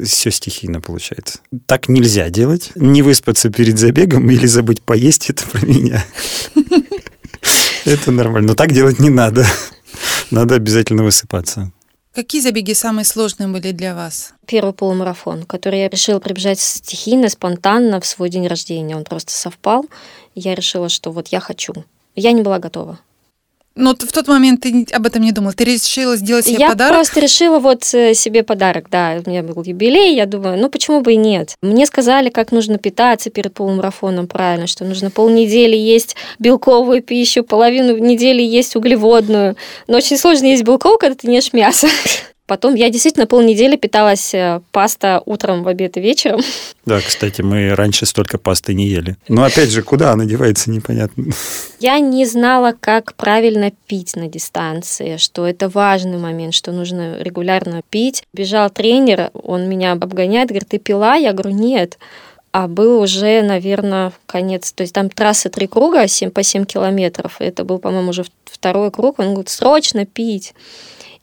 Все 0.05 0.31
стихийно 0.31 0.81
получается. 0.81 1.39
Так 1.65 1.89
нельзя 1.89 2.29
делать. 2.29 2.71
Не 2.75 3.01
выспаться 3.01 3.49
перед 3.49 3.79
забегом 3.79 4.29
или 4.29 4.45
забыть 4.45 4.81
поесть, 4.81 5.29
это 5.29 5.45
про 5.47 5.65
меня. 5.65 6.05
Это 7.85 8.11
нормально. 8.11 8.49
Но 8.49 8.55
так 8.55 8.73
делать 8.73 8.99
не 8.99 9.09
надо. 9.09 9.45
Надо 10.29 10.55
обязательно 10.55 11.03
высыпаться. 11.03 11.71
Какие 12.13 12.41
забеги 12.41 12.73
самые 12.73 13.05
сложные 13.05 13.47
были 13.47 13.71
для 13.71 13.95
вас? 13.95 14.33
Первый 14.45 14.73
полумарафон, 14.73 15.43
который 15.43 15.79
я 15.79 15.89
решила 15.89 16.19
пробежать 16.19 16.59
стихийно, 16.59 17.29
спонтанно 17.29 18.01
в 18.01 18.05
свой 18.05 18.29
день 18.29 18.47
рождения. 18.47 18.97
Он 18.97 19.05
просто 19.05 19.31
совпал. 19.31 19.85
Я 20.35 20.53
решила, 20.53 20.89
что 20.89 21.11
вот 21.11 21.29
я 21.29 21.39
хочу. 21.39 21.73
Я 22.15 22.33
не 22.33 22.41
была 22.41 22.59
готова. 22.59 22.99
Ну, 23.75 23.93
т- 23.93 24.05
в 24.05 24.11
тот 24.11 24.27
момент 24.27 24.61
ты 24.61 24.85
об 24.91 25.05
этом 25.05 25.21
не 25.21 25.31
думала. 25.31 25.53
Ты 25.53 25.63
решила 25.63 26.17
сделать 26.17 26.45
себе 26.45 26.57
я 26.59 26.69
подарок? 26.69 26.95
просто 26.95 27.19
решила 27.21 27.59
вот 27.59 27.83
э, 27.93 28.13
себе 28.13 28.43
подарок, 28.43 28.87
да, 28.89 29.21
у 29.25 29.29
меня 29.29 29.43
был 29.43 29.63
юбилей, 29.63 30.13
я 30.15 30.25
думаю, 30.25 30.59
ну 30.59 30.69
почему 30.69 30.99
бы 31.01 31.13
и 31.13 31.15
нет. 31.15 31.55
Мне 31.61 31.85
сказали, 31.85 32.29
как 32.29 32.51
нужно 32.51 32.77
питаться 32.77 33.29
перед 33.29 33.53
полумарафоном 33.53 34.27
правильно, 34.27 34.67
что 34.67 34.83
нужно 34.83 35.09
полнедели 35.09 35.75
есть 35.77 36.15
белковую 36.37 37.01
пищу, 37.01 37.43
половину 37.43 37.97
недели 37.97 38.41
есть 38.41 38.75
углеводную. 38.75 39.55
Но 39.87 39.97
очень 39.97 40.17
сложно 40.17 40.47
есть 40.47 40.63
белковую, 40.63 40.99
когда 40.99 41.15
ты 41.15 41.27
не 41.27 41.35
ешь 41.37 41.53
мясо. 41.53 41.87
Потом 42.47 42.75
я 42.75 42.89
действительно 42.89 43.27
полнедели 43.27 43.77
питалась 43.77 44.33
э, 44.33 44.61
паста 44.71 45.21
утром, 45.25 45.63
в 45.63 45.67
обед 45.67 45.97
и 45.97 46.01
вечером. 46.01 46.41
Да, 46.83 46.99
кстати, 46.99 47.43
мы 47.43 47.75
раньше 47.75 48.07
столько 48.07 48.39
пасты 48.39 48.73
не 48.73 48.87
ели. 48.87 49.15
Но 49.27 49.43
опять 49.43 49.69
же, 49.69 49.83
куда 49.83 50.11
она 50.11 50.25
девается, 50.25 50.71
непонятно. 50.71 51.25
Я 51.79 51.99
не 51.99 52.25
знала, 52.25 52.73
как 52.77 53.13
правильно 53.13 53.71
пить 53.85 54.15
на 54.15 54.27
дистанции, 54.27 55.17
что 55.17 55.45
это 55.45 55.69
важный 55.69 56.17
момент, 56.17 56.55
что 56.55 56.71
нужно 56.71 57.21
регулярно 57.21 57.83
пить. 57.89 58.23
Бежал 58.33 58.69
тренер, 58.71 59.29
он 59.33 59.69
меня 59.69 59.91
обгоняет, 59.91 60.49
говорит, 60.49 60.69
ты 60.69 60.79
пила? 60.79 61.15
Я 61.15 61.33
говорю, 61.33 61.55
нет. 61.55 61.99
А 62.51 62.67
был 62.67 62.99
уже, 62.99 63.41
наверное, 63.43 64.11
конец. 64.25 64.73
То 64.73 64.81
есть 64.81 64.93
там 64.93 65.09
трасса 65.09 65.49
три 65.49 65.67
круга 65.67 66.07
7, 66.07 66.31
по 66.31 66.43
7 66.43 66.65
километров. 66.65 67.35
Это 67.39 67.63
был, 67.63 67.79
по-моему, 67.79 68.09
уже 68.09 68.25
второй 68.45 68.91
круг. 68.91 69.19
Он 69.19 69.27
говорит, 69.27 69.49
срочно 69.49 70.05
пить. 70.05 70.53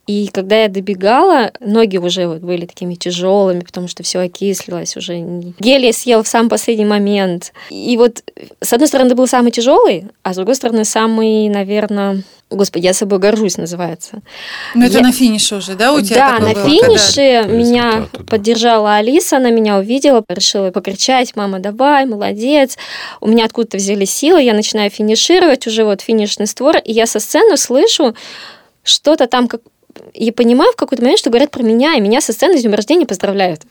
И 0.09 0.31
когда 0.33 0.63
я 0.63 0.69
добегала, 0.69 1.53
ноги 1.61 1.99
уже 1.99 2.27
вот 2.27 2.39
были 2.39 2.65
такими 2.65 2.95
тяжелыми, 2.95 3.61
потому 3.61 3.89
что 3.89 4.03
все 4.03 4.21
окислилось 4.21 4.97
уже. 4.97 5.19
Гель 5.61 5.85
я 5.85 5.93
съел 5.93 6.23
в 6.23 6.29
самый 6.29 6.49
последний 6.49 6.87
момент. 6.87 7.53
И 7.69 7.95
вот, 7.99 8.25
с 8.63 8.73
одной 8.73 8.89
стороны, 8.89 9.09
это 9.09 9.17
был 9.17 9.27
самый 9.27 9.53
тяжелый, 9.53 10.07
а 10.23 10.33
с 10.33 10.37
другой 10.37 10.55
стороны, 10.55 10.87
самый, 10.87 11.51
наверное, 11.51 12.23
Господи, 12.51 12.87
я 12.87 12.95
собой 12.95 13.19
горжусь, 13.19 13.59
называется. 13.59 14.23
Ну, 14.75 14.87
это 14.87 14.97
я... 14.97 15.05
на 15.05 15.13
финише 15.13 15.57
уже, 15.57 15.75
да, 15.75 15.93
у 15.93 16.01
тебя? 16.01 16.39
Да, 16.39 16.39
на 16.39 16.55
было, 16.55 16.65
финише 16.65 17.43
когда... 17.43 17.55
меня 17.55 18.09
поддержала 18.27 18.97
Алиса, 18.97 19.37
она 19.37 19.51
меня 19.51 19.77
увидела, 19.77 20.25
решила 20.27 20.71
покричать, 20.71 21.37
мама, 21.37 21.59
давай, 21.59 22.07
молодец. 22.07 22.79
У 23.21 23.29
меня 23.29 23.45
откуда-то 23.45 23.77
взяли 23.77 24.07
силы, 24.07 24.41
я 24.41 24.55
начинаю 24.55 24.89
финишировать, 24.89 25.67
уже 25.67 25.85
вот 25.85 26.01
финишный 26.01 26.47
створ, 26.47 26.79
и 26.79 26.93
я 26.93 27.07
со 27.07 27.21
сцены 27.21 27.59
слышу 27.59 28.15
что-то 28.83 29.27
там, 29.27 29.47
как 29.47 29.61
и 30.15 30.31
понимаю 30.31 30.73
в 30.73 30.77
какой-то 30.77 31.03
момент, 31.03 31.19
что 31.19 31.31
говорят 31.31 31.51
про 31.51 31.63
меня, 31.63 31.95
и 31.95 32.01
меня 32.01 32.21
со 32.21 32.33
сцены 32.33 32.59
с 32.59 32.63
днем 32.63 32.75
рождения 32.75 33.07
поздравляют. 33.07 33.63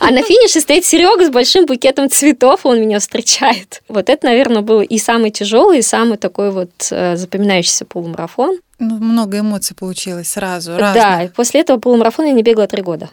А 0.00 0.10
на 0.10 0.22
финише 0.22 0.60
стоит 0.60 0.84
Серега 0.84 1.26
с 1.26 1.30
большим 1.30 1.66
букетом 1.66 2.10
цветов, 2.10 2.64
и 2.64 2.68
он 2.68 2.80
меня 2.80 2.98
встречает. 2.98 3.82
Вот 3.88 4.08
это, 4.08 4.26
наверное, 4.26 4.62
был 4.62 4.80
и 4.80 4.98
самый 4.98 5.30
тяжелый, 5.30 5.78
и 5.78 5.82
самый 5.82 6.16
такой 6.16 6.50
вот 6.50 6.70
э, 6.90 7.16
запоминающийся 7.16 7.84
полумарафон. 7.84 8.58
Ну, 8.78 8.96
много 8.96 9.40
эмоций 9.40 9.76
получилось 9.76 10.28
сразу. 10.28 10.76
Разных. 10.76 10.94
Да, 10.94 11.22
и 11.24 11.28
после 11.28 11.60
этого 11.60 11.78
полумарафона 11.78 12.26
я 12.26 12.32
не 12.32 12.42
бегала 12.42 12.66
три 12.66 12.82
года. 12.82 13.10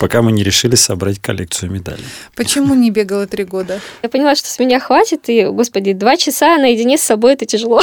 пока 0.00 0.22
мы 0.22 0.32
не 0.32 0.42
решили 0.42 0.76
собрать 0.76 1.18
коллекцию 1.18 1.70
медалей. 1.70 2.04
Почему 2.34 2.74
не 2.74 2.90
бегала 2.90 3.26
три 3.26 3.44
года? 3.44 3.80
Я 4.02 4.08
поняла, 4.08 4.34
что 4.34 4.48
с 4.48 4.58
меня 4.58 4.80
хватит, 4.80 5.28
и, 5.28 5.44
господи, 5.44 5.92
два 5.92 6.16
часа 6.16 6.56
наедине 6.56 6.96
с 6.96 7.02
собой 7.02 7.34
это 7.34 7.44
тяжело. 7.44 7.82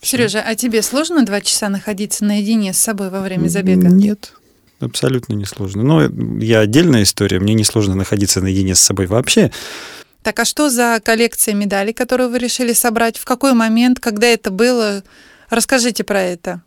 Сережа, 0.00 0.42
а 0.46 0.54
тебе 0.54 0.82
сложно 0.82 1.24
два 1.24 1.40
часа 1.40 1.68
находиться 1.68 2.24
наедине 2.24 2.72
с 2.72 2.78
собой 2.78 3.10
во 3.10 3.20
время 3.20 3.48
забега? 3.48 3.88
Нет, 3.88 4.32
абсолютно 4.80 5.34
не 5.34 5.44
сложно. 5.44 5.82
Но 5.82 6.02
я 6.42 6.60
отдельная 6.60 7.02
история, 7.02 7.40
мне 7.40 7.54
не 7.54 7.64
сложно 7.64 7.94
находиться 7.94 8.40
наедине 8.40 8.74
с 8.74 8.80
собой 8.80 9.06
вообще. 9.06 9.50
Так, 10.22 10.38
а 10.40 10.44
что 10.44 10.68
за 10.68 11.00
коллекция 11.04 11.54
медалей, 11.54 11.92
которую 11.92 12.30
вы 12.30 12.38
решили 12.38 12.72
собрать? 12.72 13.16
В 13.16 13.24
какой 13.24 13.54
момент, 13.54 13.98
когда 13.98 14.26
это 14.26 14.50
было? 14.50 15.02
Расскажите 15.48 16.04
про 16.04 16.20
это. 16.20 16.62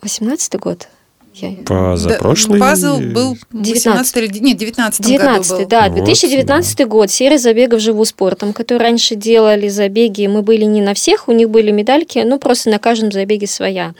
18 0.00 0.54
год. 0.58 0.88
Я... 1.34 1.56
Позапрошлый? 1.64 2.60
Да, 2.60 2.70
пазл 2.70 3.00
был 3.00 3.36
19 3.50 4.16
или... 4.16 4.38
Нет, 4.38 4.56
19 4.56 5.04
19 5.04 5.50
году 5.50 5.62
был. 5.62 5.68
да. 5.68 5.88
2019 5.88 6.78
вот, 6.78 6.88
год. 6.88 7.10
Серия 7.10 7.38
забегов 7.38 7.80
«Живу 7.80 8.04
спортом», 8.04 8.52
которые 8.52 8.88
раньше 8.88 9.16
делали 9.16 9.68
забеги. 9.68 10.26
Мы 10.26 10.42
были 10.42 10.64
не 10.64 10.80
на 10.80 10.94
всех, 10.94 11.28
у 11.28 11.32
них 11.32 11.50
были 11.50 11.72
медальки, 11.72 12.20
ну, 12.20 12.38
просто 12.38 12.70
на 12.70 12.78
каждом 12.78 13.10
забеге 13.10 13.46
своя. 13.46 13.94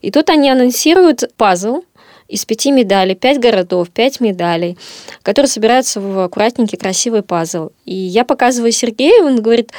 И 0.00 0.10
тут 0.10 0.28
они 0.28 0.50
анонсируют 0.50 1.24
пазл, 1.36 1.82
из 2.28 2.46
пяти 2.46 2.72
медалей, 2.72 3.14
пять 3.14 3.38
городов, 3.38 3.90
пять 3.90 4.18
медалей, 4.20 4.78
которые 5.22 5.50
собираются 5.50 6.00
в 6.00 6.18
аккуратненький, 6.24 6.78
красивый 6.78 7.22
пазл. 7.22 7.70
И 7.84 7.94
я 7.94 8.24
показываю 8.24 8.72
Сергею, 8.72 9.26
он 9.26 9.42
говорит, 9.42 9.70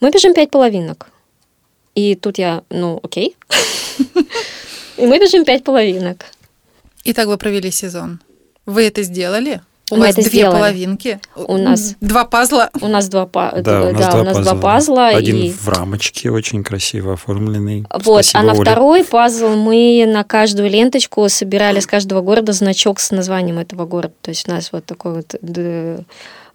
мы 0.00 0.10
бежим 0.10 0.32
пять 0.32 0.50
половинок. 0.50 1.08
И 1.96 2.14
тут 2.14 2.38
я, 2.38 2.62
ну, 2.70 3.00
окей. 3.02 3.36
И 5.02 5.06
мы 5.06 5.18
бежим 5.18 5.44
пять 5.44 5.64
половинок. 5.64 6.26
И 7.02 7.12
так 7.12 7.26
вы 7.26 7.36
провели 7.36 7.72
сезон. 7.72 8.20
Вы 8.66 8.84
это 8.86 9.02
сделали? 9.02 9.60
У 9.90 9.96
мы 9.96 10.06
нас 10.06 10.10
это 10.12 10.22
две 10.22 10.42
сделали. 10.42 10.56
половинки. 10.58 11.20
У 11.34 11.56
нас 11.56 11.96
два 12.00 12.24
пазла. 12.24 12.70
У 12.80 12.86
нас 12.86 13.08
два, 13.08 13.26
па... 13.26 13.50
да, 13.50 13.82
у 13.82 13.92
нас, 13.92 14.00
да, 14.00 14.10
два, 14.12 14.20
у 14.20 14.24
нас 14.24 14.36
пазла. 14.36 14.52
два 14.52 14.62
пазла. 14.62 15.08
Один 15.08 15.36
и... 15.38 15.50
в 15.50 15.68
рамочке 15.68 16.30
очень 16.30 16.62
красиво 16.62 17.14
оформленный. 17.14 17.84
Вот, 17.90 18.24
Спасибо, 18.24 18.38
а 18.38 18.42
на 18.44 18.52
Оля. 18.52 18.62
второй 18.62 19.04
пазл 19.04 19.48
мы 19.56 20.04
на 20.06 20.22
каждую 20.22 20.70
ленточку 20.70 21.28
собирали 21.28 21.80
с 21.80 21.86
каждого 21.88 22.20
города 22.20 22.52
значок 22.52 23.00
с 23.00 23.10
названием 23.10 23.58
этого 23.58 23.86
города. 23.86 24.14
То 24.22 24.30
есть 24.30 24.48
у 24.48 24.52
нас 24.52 24.70
вот 24.70 24.84
такой 24.84 25.14
вот 25.14 25.34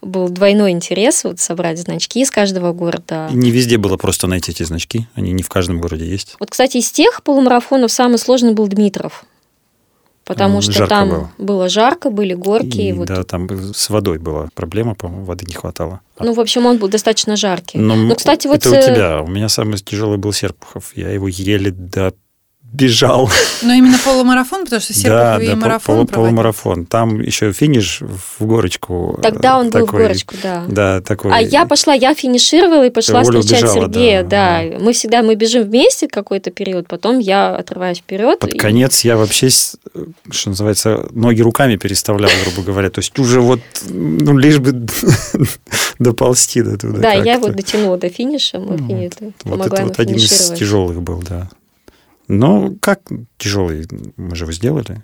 был 0.02 0.30
двойной 0.30 0.72
интерес 0.72 1.24
вот 1.24 1.40
собрать 1.40 1.80
значки 1.80 2.22
из 2.22 2.32
каждого 2.32 2.74
города. 2.74 3.28
И 3.32 3.36
не 3.36 3.52
везде 3.52 3.78
было 3.78 3.98
просто 3.98 4.28
найти 4.28 4.52
эти 4.52 4.64
значки, 4.64 5.08
они 5.16 5.32
не 5.32 5.44
в 5.44 5.50
каждом 5.50 5.80
городе 5.80 6.06
есть. 6.06 6.36
Вот, 6.40 6.52
кстати, 6.52 6.78
из 6.78 6.92
тех 6.92 7.24
полумарафонов 7.24 7.92
самый 7.92 8.18
сложный 8.18 8.54
был 8.54 8.68
Дмитров. 8.68 9.26
Потому 10.28 10.60
что 10.60 10.74
жарко 10.74 10.90
там 10.90 11.10
было. 11.10 11.32
было 11.38 11.70
жарко, 11.70 12.10
были 12.10 12.34
горки. 12.34 12.78
И, 12.78 12.90
и 12.90 12.92
вот... 12.92 13.08
Да, 13.08 13.24
там 13.24 13.48
с 13.50 13.90
водой 13.90 14.18
была 14.18 14.50
проблема, 14.54 14.94
по-моему, 14.94 15.24
воды 15.24 15.46
не 15.48 15.54
хватало. 15.54 16.02
Ну, 16.20 16.34
в 16.34 16.42
общем, 16.42 16.66
он 16.66 16.80
был 16.80 16.90
достаточно 16.90 17.38
жаркий. 17.38 17.78
Но, 17.78 17.96
Но 17.96 18.14
кстати, 18.14 18.46
вот... 18.46 18.58
Это 18.58 18.72
у 18.72 18.74
э, 18.74 18.82
тебя. 18.82 19.22
У 19.22 19.28
меня 19.28 19.48
самый 19.48 19.78
тяжелый 19.78 20.18
был 20.18 20.34
Серпухов. 20.34 20.92
Я 20.98 21.12
его 21.12 21.30
еле 21.30 21.72
до 21.72 22.14
бежал. 22.74 23.30
Но 23.62 23.74
именно 23.74 23.98
полумарафон, 24.04 24.66
потому 24.66 24.82
что 24.82 24.94
Серпухов 24.94 25.40
да, 25.40 25.46
да, 25.46 25.56
марафон 25.56 26.08
пол, 26.08 26.08
полумарафон. 26.08 26.86
Там 26.86 27.22
еще 27.22 27.52
финиш 27.52 28.02
в 28.02 28.46
горочку. 28.46 29.18
Тогда 29.22 29.60
он 29.60 29.72
такой, 29.72 29.82
был 29.82 29.88
в 29.88 29.92
горочку, 29.92 30.36
да. 30.44 30.66
Да, 30.68 31.02
такой. 31.02 31.32
А 31.34 31.42
я 31.42 31.66
пошла, 31.66 31.94
я 31.94 32.14
финишировала 32.14 32.86
и 32.86 32.90
пошла 32.90 33.22
Оля 33.22 33.42
встречать 33.42 33.64
бежала, 33.64 33.86
Сергея, 33.86 34.24
да, 34.24 34.64
да. 34.64 34.80
Мы 34.80 34.94
всегда, 34.94 35.24
мы 35.24 35.36
бежим 35.36 35.64
вместе 35.64 36.08
какой-то 36.08 36.52
период, 36.52 36.88
потом 36.88 37.20
я 37.20 37.56
отрываюсь 37.56 38.00
вперед. 38.00 38.40
Под 38.40 38.54
и... 38.54 38.58
конец 38.58 39.02
я 39.02 39.18
вообще, 39.18 39.50
что 39.50 40.50
называется, 40.50 41.08
ноги 41.12 41.42
руками 41.42 41.78
переставлял, 41.78 42.30
грубо 42.44 42.66
говоря. 42.66 42.90
То 42.90 43.00
есть 43.00 43.18
уже 43.18 43.40
вот, 43.40 43.62
ну, 43.90 44.38
лишь 44.38 44.60
бы 44.60 44.74
доползти 46.00 46.62
до 46.62 46.78
туда. 46.78 47.00
Да, 47.00 47.14
я 47.14 47.34
его 47.34 47.48
дотянула 47.48 47.98
до 47.98 48.10
финиша, 48.10 48.60
мы 48.60 48.78
вот, 48.78 49.58
вот 49.58 49.74
это 49.74 49.84
вот 49.84 50.00
один 50.00 50.18
из 50.18 50.52
тяжелых 50.52 51.02
был, 51.02 51.24
да. 51.28 51.50
Но 52.28 52.74
как 52.82 53.02
тяжелый, 53.38 53.88
мы 54.18 54.36
же 54.36 54.44
его 54.44 54.52
сделали. 54.52 55.04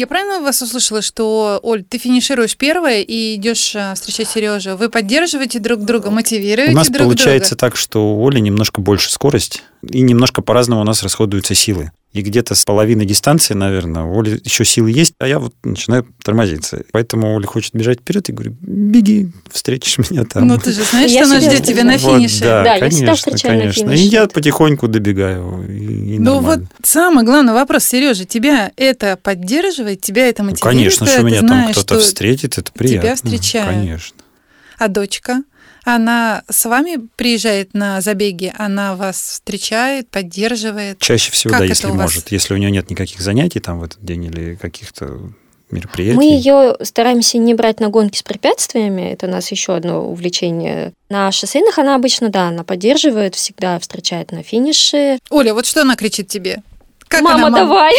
Я 0.00 0.06
правильно 0.06 0.40
вас 0.40 0.62
услышала, 0.62 1.02
что, 1.02 1.60
Оль, 1.62 1.84
ты 1.84 1.98
финишируешь 1.98 2.56
первая 2.56 3.02
и 3.02 3.34
идешь 3.34 3.76
а, 3.76 3.94
встречать 3.94 4.28
Сережу. 4.28 4.76
Вы 4.76 4.88
поддерживаете 4.88 5.58
друг 5.58 5.80
друга, 5.80 6.10
мотивируете 6.10 6.72
друг 6.72 6.86
друга? 6.86 7.02
У 7.04 7.08
нас 7.10 7.18
получается 7.18 7.54
так, 7.54 7.76
что 7.76 8.14
у 8.14 8.26
Оли 8.26 8.38
немножко 8.38 8.80
больше 8.80 9.12
скорость, 9.12 9.62
и 9.82 10.00
немножко 10.00 10.42
по-разному 10.42 10.80
у 10.80 10.84
нас 10.84 11.02
расходуются 11.02 11.54
силы. 11.54 11.92
И 12.12 12.22
где-то 12.22 12.56
с 12.56 12.64
половины 12.64 13.04
дистанции, 13.04 13.54
наверное, 13.54 14.02
у 14.02 14.20
Оли 14.20 14.40
еще 14.42 14.64
силы 14.64 14.90
есть, 14.90 15.14
а 15.20 15.28
я 15.28 15.38
вот 15.38 15.54
начинаю 15.62 16.04
тормозиться. 16.24 16.82
Поэтому 16.90 17.36
Оля 17.36 17.46
хочет 17.46 17.72
бежать 17.72 18.00
вперед 18.00 18.28
и 18.28 18.32
говорю, 18.32 18.56
беги, 18.60 19.28
встретишь 19.48 19.98
меня 19.98 20.24
там. 20.24 20.48
Ну, 20.48 20.58
ты 20.58 20.72
же 20.72 20.82
знаешь, 20.82 21.12
что 21.12 21.22
она 21.22 21.38
ждет 21.38 21.62
тебя 21.62 21.84
на 21.84 21.98
финише. 21.98 22.38
Вот, 22.38 22.44
да, 22.44 22.64
да, 22.64 22.78
конечно, 22.80 22.84
я 22.84 22.90
всегда 22.90 23.14
встречаю 23.14 23.60
конечно. 23.60 23.84
на 23.84 23.90
финише. 23.92 24.04
И 24.04 24.08
я 24.08 24.26
потихоньку 24.26 24.88
добегаю. 24.88 25.64
И, 25.70 26.16
и 26.16 26.18
ну, 26.18 26.40
вот 26.40 26.62
самый 26.82 27.24
главный 27.24 27.52
вопрос, 27.52 27.84
Сережа, 27.84 28.24
тебя 28.24 28.72
это 28.76 29.16
поддерживает, 29.16 30.00
тебя 30.00 30.26
это 30.26 30.42
мотивирует? 30.42 30.64
Ну, 30.64 30.78
конечно, 30.78 31.06
что 31.06 31.22
меня 31.22 31.40
знаешь, 31.40 31.76
там 31.76 31.84
кто-то 31.84 32.00
встретит, 32.00 32.58
это 32.58 32.72
приятно. 32.72 33.02
Тебя 33.02 33.14
встречают. 33.14 33.68
Конечно. 33.68 34.16
А 34.78 34.88
дочка? 34.88 35.44
Она 35.84 36.42
с 36.48 36.64
вами 36.66 36.98
приезжает 37.16 37.74
на 37.74 38.00
забеги, 38.00 38.52
она 38.56 38.96
вас 38.96 39.20
встречает, 39.20 40.08
поддерживает. 40.08 40.98
Чаще 40.98 41.32
всего, 41.32 41.52
как 41.52 41.60
да, 41.60 41.66
если 41.66 41.88
может. 41.88 42.32
Если 42.32 42.54
у 42.54 42.56
нее 42.56 42.70
нет 42.70 42.90
никаких 42.90 43.20
занятий 43.20 43.60
там 43.60 43.80
в 43.80 43.84
этот 43.84 44.04
день 44.04 44.24
или 44.24 44.54
каких-то 44.56 45.18
мероприятий. 45.70 46.16
Мы 46.16 46.24
ее 46.24 46.76
стараемся 46.82 47.38
не 47.38 47.54
брать 47.54 47.80
на 47.80 47.88
гонки 47.88 48.18
с 48.18 48.22
препятствиями. 48.22 49.12
Это 49.12 49.26
у 49.26 49.30
нас 49.30 49.50
еще 49.50 49.74
одно 49.74 50.10
увлечение. 50.10 50.92
На 51.08 51.30
шоссейных 51.32 51.78
она 51.78 51.94
обычно, 51.94 52.28
да, 52.28 52.48
она 52.48 52.64
поддерживает, 52.64 53.34
всегда 53.34 53.78
встречает 53.78 54.32
на 54.32 54.42
финише. 54.42 55.18
Оля, 55.30 55.54
вот 55.54 55.66
что 55.66 55.82
она 55.82 55.96
кричит 55.96 56.28
тебе? 56.28 56.62
Как 57.10 57.22
мама, 57.22 57.48
она, 57.48 57.50
мама, 57.50 57.58
давай. 57.58 57.94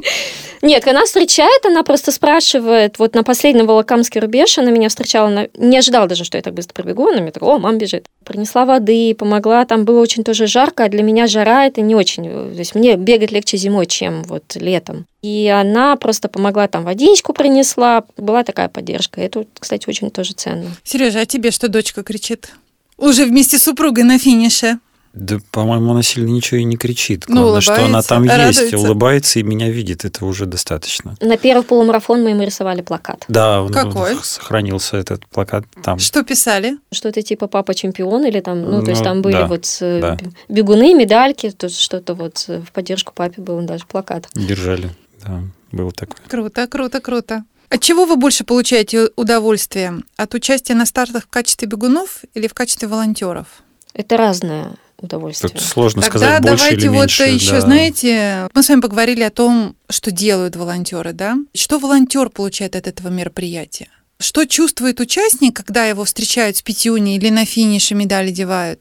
Нет, 0.62 0.86
она 0.86 1.06
встречает, 1.06 1.64
она 1.64 1.82
просто 1.82 2.12
спрашивает, 2.12 2.98
вот 2.98 3.14
на 3.14 3.24
последний 3.24 3.62
Волокамский 3.62 4.20
рубеж 4.20 4.58
она 4.58 4.70
меня 4.70 4.90
встречала, 4.90 5.28
она 5.28 5.48
не 5.56 5.78
ожидала 5.78 6.06
даже, 6.06 6.24
что 6.24 6.36
я 6.36 6.42
так 6.42 6.52
быстро 6.52 6.74
пробегу, 6.74 7.08
она 7.08 7.22
мне 7.22 7.32
такая, 7.32 7.50
о, 7.50 7.58
мама 7.58 7.78
бежит. 7.78 8.06
Принесла 8.22 8.66
воды, 8.66 9.14
помогла, 9.14 9.64
там 9.64 9.86
было 9.86 10.00
очень 10.00 10.24
тоже 10.24 10.46
жарко, 10.46 10.84
а 10.84 10.88
для 10.90 11.02
меня 11.02 11.26
жара 11.26 11.66
это 11.66 11.80
не 11.80 11.94
очень, 11.94 12.24
то 12.24 12.58
есть 12.58 12.74
мне 12.74 12.96
бегать 12.96 13.32
легче 13.32 13.56
зимой, 13.56 13.86
чем 13.86 14.22
вот 14.24 14.56
летом. 14.56 15.06
И 15.22 15.48
она 15.48 15.96
просто 15.96 16.28
помогла, 16.28 16.68
там 16.68 16.84
водичку 16.84 17.32
принесла, 17.32 18.04
была 18.18 18.44
такая 18.44 18.68
поддержка. 18.68 19.22
Это, 19.22 19.46
кстати, 19.58 19.88
очень 19.88 20.10
тоже 20.10 20.34
ценно. 20.34 20.70
Сережа, 20.82 21.20
а 21.20 21.26
тебе 21.26 21.50
что 21.50 21.68
дочка 21.68 22.02
кричит? 22.02 22.50
Уже 22.98 23.24
вместе 23.24 23.58
с 23.58 23.62
супругой 23.62 24.04
на 24.04 24.18
финише. 24.18 24.78
Да, 25.14 25.38
по-моему, 25.52 25.92
она 25.92 26.02
сильно 26.02 26.28
ничего 26.28 26.58
и 26.58 26.64
не 26.64 26.76
кричит. 26.76 27.24
Ну, 27.28 27.42
Главное, 27.42 27.60
что 27.60 27.84
она 27.84 28.02
там 28.02 28.24
радуется. 28.28 28.62
есть, 28.62 28.74
улыбается 28.74 29.38
и 29.38 29.44
меня 29.44 29.70
видит. 29.70 30.04
Это 30.04 30.24
уже 30.26 30.46
достаточно. 30.46 31.14
На 31.20 31.36
первый 31.36 31.62
полумарафон 31.62 32.24
мы 32.24 32.30
ему 32.30 32.42
рисовали 32.42 32.82
плакат. 32.82 33.24
Да, 33.28 33.62
он- 33.62 33.72
Какой? 33.72 34.16
сохранился 34.22 34.96
этот 34.96 35.24
плакат 35.28 35.66
там. 35.84 36.00
Что 36.00 36.24
писали? 36.24 36.78
Что-то 36.90 37.22
типа 37.22 37.46
папа 37.46 37.74
чемпион 37.74 38.24
или 38.26 38.40
там, 38.40 38.60
ну, 38.62 38.82
то 38.82 38.90
есть 38.90 39.02
Ну, 39.02 39.04
там 39.04 39.22
были 39.22 39.34
да, 39.34 39.46
вот 39.46 39.66
э, 39.80 40.00
да. 40.00 40.18
бегуны, 40.48 40.94
медальки, 40.94 41.50
то 41.50 41.66
есть 41.66 41.78
что-то 41.78 42.14
вот 42.14 42.44
э, 42.48 42.60
в 42.60 42.72
поддержку 42.72 43.12
папе 43.14 43.40
был 43.40 43.60
даже 43.62 43.86
плакат. 43.86 44.28
Держали. 44.34 44.90
Да, 45.24 45.42
было 45.70 45.92
такое. 45.92 46.18
Круто, 46.28 46.66
круто, 46.66 47.00
круто. 47.00 47.44
От 47.70 47.80
чего 47.80 48.04
вы 48.04 48.16
больше 48.16 48.42
получаете 48.44 49.10
удовольствие? 49.16 50.00
От 50.16 50.34
участия 50.34 50.74
на 50.74 50.86
стартах 50.86 51.24
в 51.24 51.28
качестве 51.28 51.68
бегунов 51.68 52.22
или 52.34 52.46
в 52.48 52.54
качестве 52.54 52.88
волонтеров? 52.88 53.46
Это 53.94 54.16
разное 54.16 54.72
удовольствие. 55.04 55.50
Тут 55.50 55.62
сложно 55.62 56.02
Тогда 56.02 56.18
сказать 56.18 56.42
больше 56.42 56.56
давайте 56.56 56.76
или 56.80 56.88
вот 56.88 57.00
меньше. 57.02 57.24
еще, 57.24 57.52
да. 57.52 57.60
знаете, 57.60 58.48
мы 58.52 58.62
с 58.62 58.68
вами 58.68 58.80
поговорили 58.80 59.22
о 59.22 59.30
том, 59.30 59.76
что 59.88 60.10
делают 60.10 60.56
волонтеры, 60.56 61.12
да? 61.12 61.36
Что 61.54 61.78
волонтер 61.78 62.28
получает 62.30 62.76
от 62.76 62.86
этого 62.86 63.08
мероприятия? 63.08 63.88
Что 64.18 64.46
чувствует 64.46 65.00
участник, 65.00 65.56
когда 65.56 65.86
его 65.86 66.04
встречают 66.04 66.56
с 66.56 66.62
пятюней 66.62 67.16
или 67.16 67.30
на 67.30 67.44
финише 67.44 67.94
медали 67.94 68.30
девают? 68.30 68.80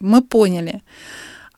Мы 0.00 0.22
поняли. 0.22 0.82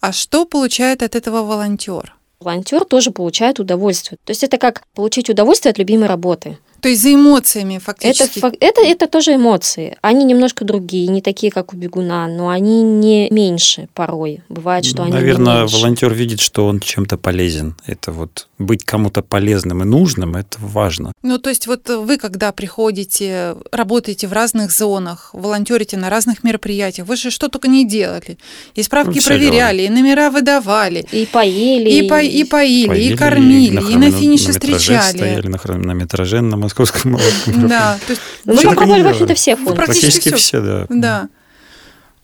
А 0.00 0.12
что 0.12 0.44
получает 0.44 1.02
от 1.02 1.16
этого 1.16 1.42
волонтер? 1.42 2.14
Волонтер 2.40 2.84
тоже 2.84 3.10
получает 3.10 3.58
удовольствие. 3.58 4.18
То 4.24 4.30
есть 4.30 4.44
это 4.44 4.58
как 4.58 4.86
получить 4.94 5.28
удовольствие 5.28 5.72
от 5.72 5.78
любимой 5.78 6.06
работы. 6.06 6.58
То 6.80 6.88
есть 6.88 7.02
за 7.02 7.14
эмоциями 7.14 7.74
Это, 7.76 7.84
фактически. 7.84 8.38
фак- 8.40 8.54
это, 8.60 8.80
это 8.82 9.06
тоже 9.06 9.34
эмоции. 9.34 9.96
Они 10.02 10.24
немножко 10.24 10.64
другие, 10.64 11.08
не 11.08 11.20
такие, 11.22 11.50
как 11.52 11.72
у 11.72 11.76
бегуна, 11.76 12.26
но 12.28 12.48
они 12.50 12.82
не 12.82 13.28
меньше 13.30 13.88
порой. 13.94 14.42
Бывает, 14.48 14.84
что 14.84 15.02
они 15.02 15.12
Наверное, 15.12 15.66
волонтер 15.66 16.12
видит, 16.14 16.40
что 16.40 16.66
он 16.66 16.80
чем-то 16.80 17.16
полезен. 17.18 17.74
Это 17.86 18.12
вот 18.12 18.46
быть 18.58 18.84
кому-то 18.84 19.22
полезным 19.22 19.82
и 19.82 19.86
нужным, 19.86 20.34
это 20.36 20.58
важно. 20.60 21.12
Ну, 21.22 21.38
то 21.38 21.48
есть 21.50 21.66
вот 21.66 21.88
вы, 21.88 22.16
когда 22.16 22.52
приходите, 22.52 23.56
работаете 23.72 24.26
в 24.28 24.32
разных 24.32 24.70
зонах, 24.72 25.30
волонтерите 25.32 25.96
на 25.96 26.10
разных 26.10 26.44
мероприятиях, 26.44 27.06
вы 27.06 27.16
же 27.16 27.30
что 27.30 27.48
только 27.48 27.68
не 27.68 27.86
делали. 27.86 28.38
И 28.74 28.82
справки 28.82 29.14
Ну, 29.16 29.20
всё 29.20 29.28
проверяли, 29.30 29.82
и 29.82 29.88
номера 29.88 30.30
выдавали, 30.30 31.06
И 31.12 31.26
поели. 31.26 31.90
и, 31.90 32.08
по- 32.08 32.22
и 32.22 32.44
поили, 32.44 32.88
Поели, 32.88 33.12
и 33.14 33.16
кормили, 33.16 33.76
на 33.78 33.80
и 33.90 33.96
на 33.96 34.10
финише 34.10 34.48
метраже 34.48 34.76
встречали. 34.76 35.16
Стояли 35.18 35.46
на 35.48 35.58
хронометраже 35.58 36.40
на 36.40 36.56
московском 36.68 37.12
марафоне. 37.12 37.66
Да, 37.68 37.98
Ну, 38.44 38.54
мы 38.54 38.62
попробовали 38.62 39.02
вообще-то 39.02 39.26
делали. 39.26 39.34
все 39.36 39.56
функции. 39.56 39.74
практически 39.76 40.32
все, 40.34 40.60
да. 40.60 40.86
да. 40.88 41.28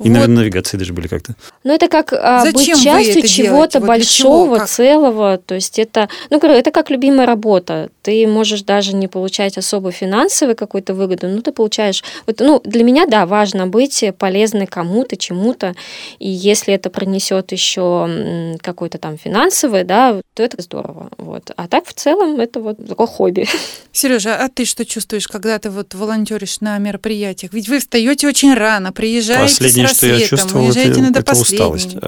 И, 0.00 0.02
Вот. 0.04 0.09
наверное, 0.09 0.37
навигации 0.38 0.76
даже 0.76 0.92
были 0.92 1.07
как-то. 1.07 1.35
Ну, 1.62 1.72
это 1.72 1.88
как 1.88 2.12
а, 2.12 2.42
Зачем 2.44 2.74
быть 2.76 2.83
частью 2.85 3.22
чего-то? 3.28 3.54
Вот 3.54 3.72
чего? 3.72 3.87
большого, 3.87 4.59
Как? 4.59 4.68
целого. 4.68 5.38
То 5.38 5.54
есть 5.54 5.78
это, 5.78 6.09
ну, 6.30 6.40
говорю, 6.40 6.59
это 6.59 6.70
как 6.72 6.90
любимая 6.90 7.26
работа. 7.26 7.90
Ты 8.04 8.26
можешь 8.26 8.62
даже 8.62 8.94
не 8.94 9.08
получать 9.08 9.56
особо 9.56 9.90
финансовой 9.90 10.54
какой-то 10.54 10.92
выгоды, 10.92 11.26
но 11.26 11.40
ты 11.40 11.52
получаешь... 11.52 12.04
Вот, 12.26 12.40
ну, 12.40 12.60
для 12.62 12.84
меня, 12.84 13.06
да, 13.06 13.24
важно 13.24 13.66
быть 13.66 14.04
полезной 14.18 14.66
кому-то, 14.66 15.16
чему-то. 15.16 15.74
И 16.18 16.28
если 16.28 16.74
это 16.74 16.90
принесет 16.90 17.50
еще 17.52 18.58
какой-то 18.60 18.98
там 18.98 19.16
финансовый, 19.16 19.84
да, 19.84 20.20
то 20.34 20.42
это 20.42 20.60
здорово. 20.60 21.08
Вот. 21.16 21.50
А 21.56 21.66
так, 21.66 21.86
в 21.86 21.94
целом, 21.94 22.40
это 22.40 22.60
вот 22.60 22.86
такое 22.86 23.06
хобби. 23.06 23.48
Сережа, 23.92 24.36
а 24.36 24.50
ты 24.50 24.66
что 24.66 24.84
чувствуешь, 24.84 25.26
когда 25.26 25.58
ты 25.58 25.70
вот 25.70 25.94
волонтеришь 25.94 26.60
на 26.60 26.76
мероприятиях? 26.76 27.54
Ведь 27.54 27.70
вы 27.70 27.78
встаете 27.78 28.28
очень 28.28 28.52
рано, 28.52 28.92
приезжаете 28.92 29.44
Последнее, 29.44 29.88
с 29.88 29.96
что 29.96 30.06
я 30.06 30.12
рассветом, 30.12 30.38
чувствовал, 30.38 30.68
это, 30.68 30.78
уезжаете 30.78 31.00
на 31.00 31.18
это 31.18 31.32
усталость. 31.32 31.96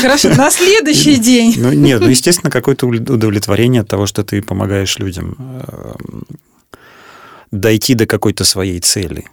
Хорошо, 0.00 0.28
на 0.30 0.50
следующий 0.50 1.16
день. 1.16 1.54
Ну, 1.56 1.72
нет, 1.72 2.00
ну, 2.00 2.08
естественно, 2.08 2.50
какое-то 2.50 2.86
уд- 2.86 3.10
удовлетворение 3.10 3.84
от 3.86 3.90
того, 3.90 4.06
что 4.06 4.24
ты 4.24 4.42
помогаешь 4.42 4.98
людям 4.98 5.36
эм, 5.38 6.24
дойти 7.52 7.94
до 7.94 8.06
какой-то 8.06 8.44
своей 8.44 8.80
цели. 8.80 9.24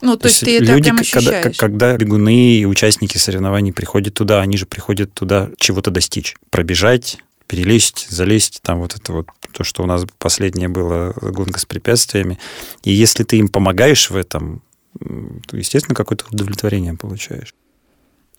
Ну, 0.00 0.16
то 0.16 0.28
есть 0.28 0.40
ты 0.40 0.56
это 0.56 0.64
люди, 0.64 0.90
прям 0.90 0.98
когда, 1.10 1.50
когда 1.50 1.96
бегуны 1.96 2.58
и 2.58 2.66
участники 2.66 3.18
соревнований 3.18 3.72
приходят 3.72 4.14
туда, 4.14 4.40
они 4.40 4.56
же 4.56 4.66
приходят 4.66 5.12
туда 5.12 5.50
чего-то 5.58 5.90
достичь. 5.90 6.36
Пробежать, 6.50 7.18
перелезть, 7.46 8.06
залезть, 8.10 8.60
там 8.62 8.80
вот 8.80 8.94
это 8.94 9.12
вот 9.12 9.26
то, 9.52 9.64
что 9.64 9.82
у 9.82 9.86
нас 9.86 10.04
последнее 10.18 10.68
было, 10.68 11.14
гонка 11.20 11.58
с 11.58 11.64
препятствиями. 11.64 12.38
И 12.82 12.92
если 12.92 13.24
ты 13.24 13.38
им 13.38 13.48
помогаешь 13.48 14.10
в 14.10 14.16
этом, 14.16 14.62
то, 15.00 15.56
естественно, 15.56 15.94
какое-то 15.94 16.26
удовлетворение 16.30 16.94
получаешь. 16.94 17.54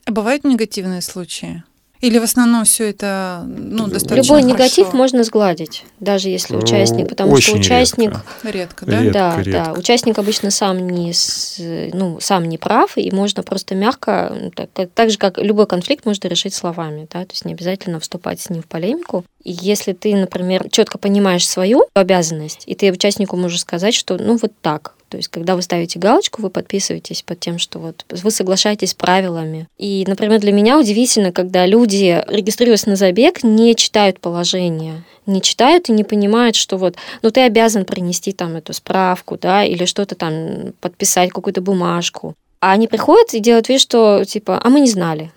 А 0.05 0.11
Бывают 0.11 0.43
негативные 0.43 1.01
случаи? 1.01 1.63
Или 2.01 2.19
в 2.19 2.23
основном 2.23 2.65
все 2.65 2.89
это 2.89 3.43
ну, 3.47 3.87
достаточно 3.87 4.15
Любой 4.15 4.41
хорошо? 4.41 4.47
негатив 4.55 4.93
можно 4.93 5.23
сгладить, 5.23 5.85
даже 5.99 6.29
если 6.29 6.55
участник, 6.55 7.09
потому 7.09 7.31
Очень 7.31 7.53
что 7.53 7.57
участник 7.57 8.11
редко. 8.11 8.25
Редко, 8.43 8.85
да? 8.85 9.01
Редко, 9.01 9.13
да, 9.13 9.35
редко. 9.41 9.51
да. 9.73 9.79
Участник 9.79 10.17
обычно 10.19 10.51
сам 10.51 10.87
не, 10.89 11.13
с- 11.13 11.59
ну, 11.93 12.19
сам 12.19 12.45
не 12.45 12.57
прав, 12.57 12.97
и 12.97 13.09
можно 13.11 13.43
просто 13.43 13.75
мягко, 13.75 14.35
ну, 14.39 14.51
так, 14.51 14.69
так 14.93 15.09
же, 15.09 15.17
как 15.17 15.37
любой 15.37 15.67
конфликт 15.67 16.05
можно 16.05 16.27
решить 16.27 16.53
словами, 16.53 17.07
да, 17.11 17.21
то 17.25 17.31
есть 17.31 17.45
не 17.45 17.53
обязательно 17.53 17.99
вступать 17.99 18.39
с 18.41 18.49
ним 18.49 18.61
в 18.61 18.67
полемику. 18.67 19.23
И 19.43 19.51
если 19.51 19.93
ты, 19.93 20.15
например, 20.15 20.69
четко 20.69 20.97
понимаешь 20.97 21.47
свою 21.47 21.85
обязанность, 21.93 22.63
и 22.65 22.75
ты 22.75 22.91
участнику 22.91 23.37
можешь 23.37 23.61
сказать, 23.61 23.93
что 23.93 24.17
ну 24.17 24.37
вот 24.37 24.51
так, 24.61 24.95
то 25.15 25.19
есть, 25.19 25.29
когда 25.29 25.55
вы 25.55 25.61
ставите 25.61 25.97
галочку, 25.97 26.41
вы 26.41 26.49
подписываетесь 26.49 27.21
под 27.21 27.39
тем, 27.39 27.57
что 27.57 27.79
вот 27.79 28.03
вы 28.09 28.31
соглашаетесь 28.31 28.89
с 28.89 28.93
правилами. 28.93 29.69
И, 29.77 30.03
например, 30.05 30.41
для 30.41 30.51
меня 30.51 30.77
удивительно, 30.77 31.31
когда 31.31 31.65
люди, 31.65 32.21
регистрируясь 32.27 32.85
на 32.85 32.97
забег, 32.97 33.41
не 33.41 33.77
читают 33.77 34.19
положение, 34.19 35.05
не 35.25 35.41
читают 35.41 35.87
и 35.87 35.93
не 35.93 36.03
понимают, 36.03 36.57
что 36.57 36.75
вот, 36.75 36.97
ну 37.21 37.31
ты 37.31 37.43
обязан 37.43 37.85
принести 37.85 38.33
там 38.33 38.57
эту 38.57 38.73
справку, 38.73 39.37
да, 39.41 39.63
или 39.63 39.85
что-то 39.85 40.15
там 40.15 40.73
подписать, 40.81 41.29
какую-то 41.29 41.61
бумажку. 41.61 42.35
А 42.59 42.73
они 42.73 42.89
приходят 42.89 43.33
и 43.33 43.39
делают 43.39 43.69
вид, 43.69 43.79
что 43.79 44.25
типа, 44.25 44.59
а 44.61 44.69
мы 44.69 44.81
не 44.81 44.89
знали. 44.89 45.31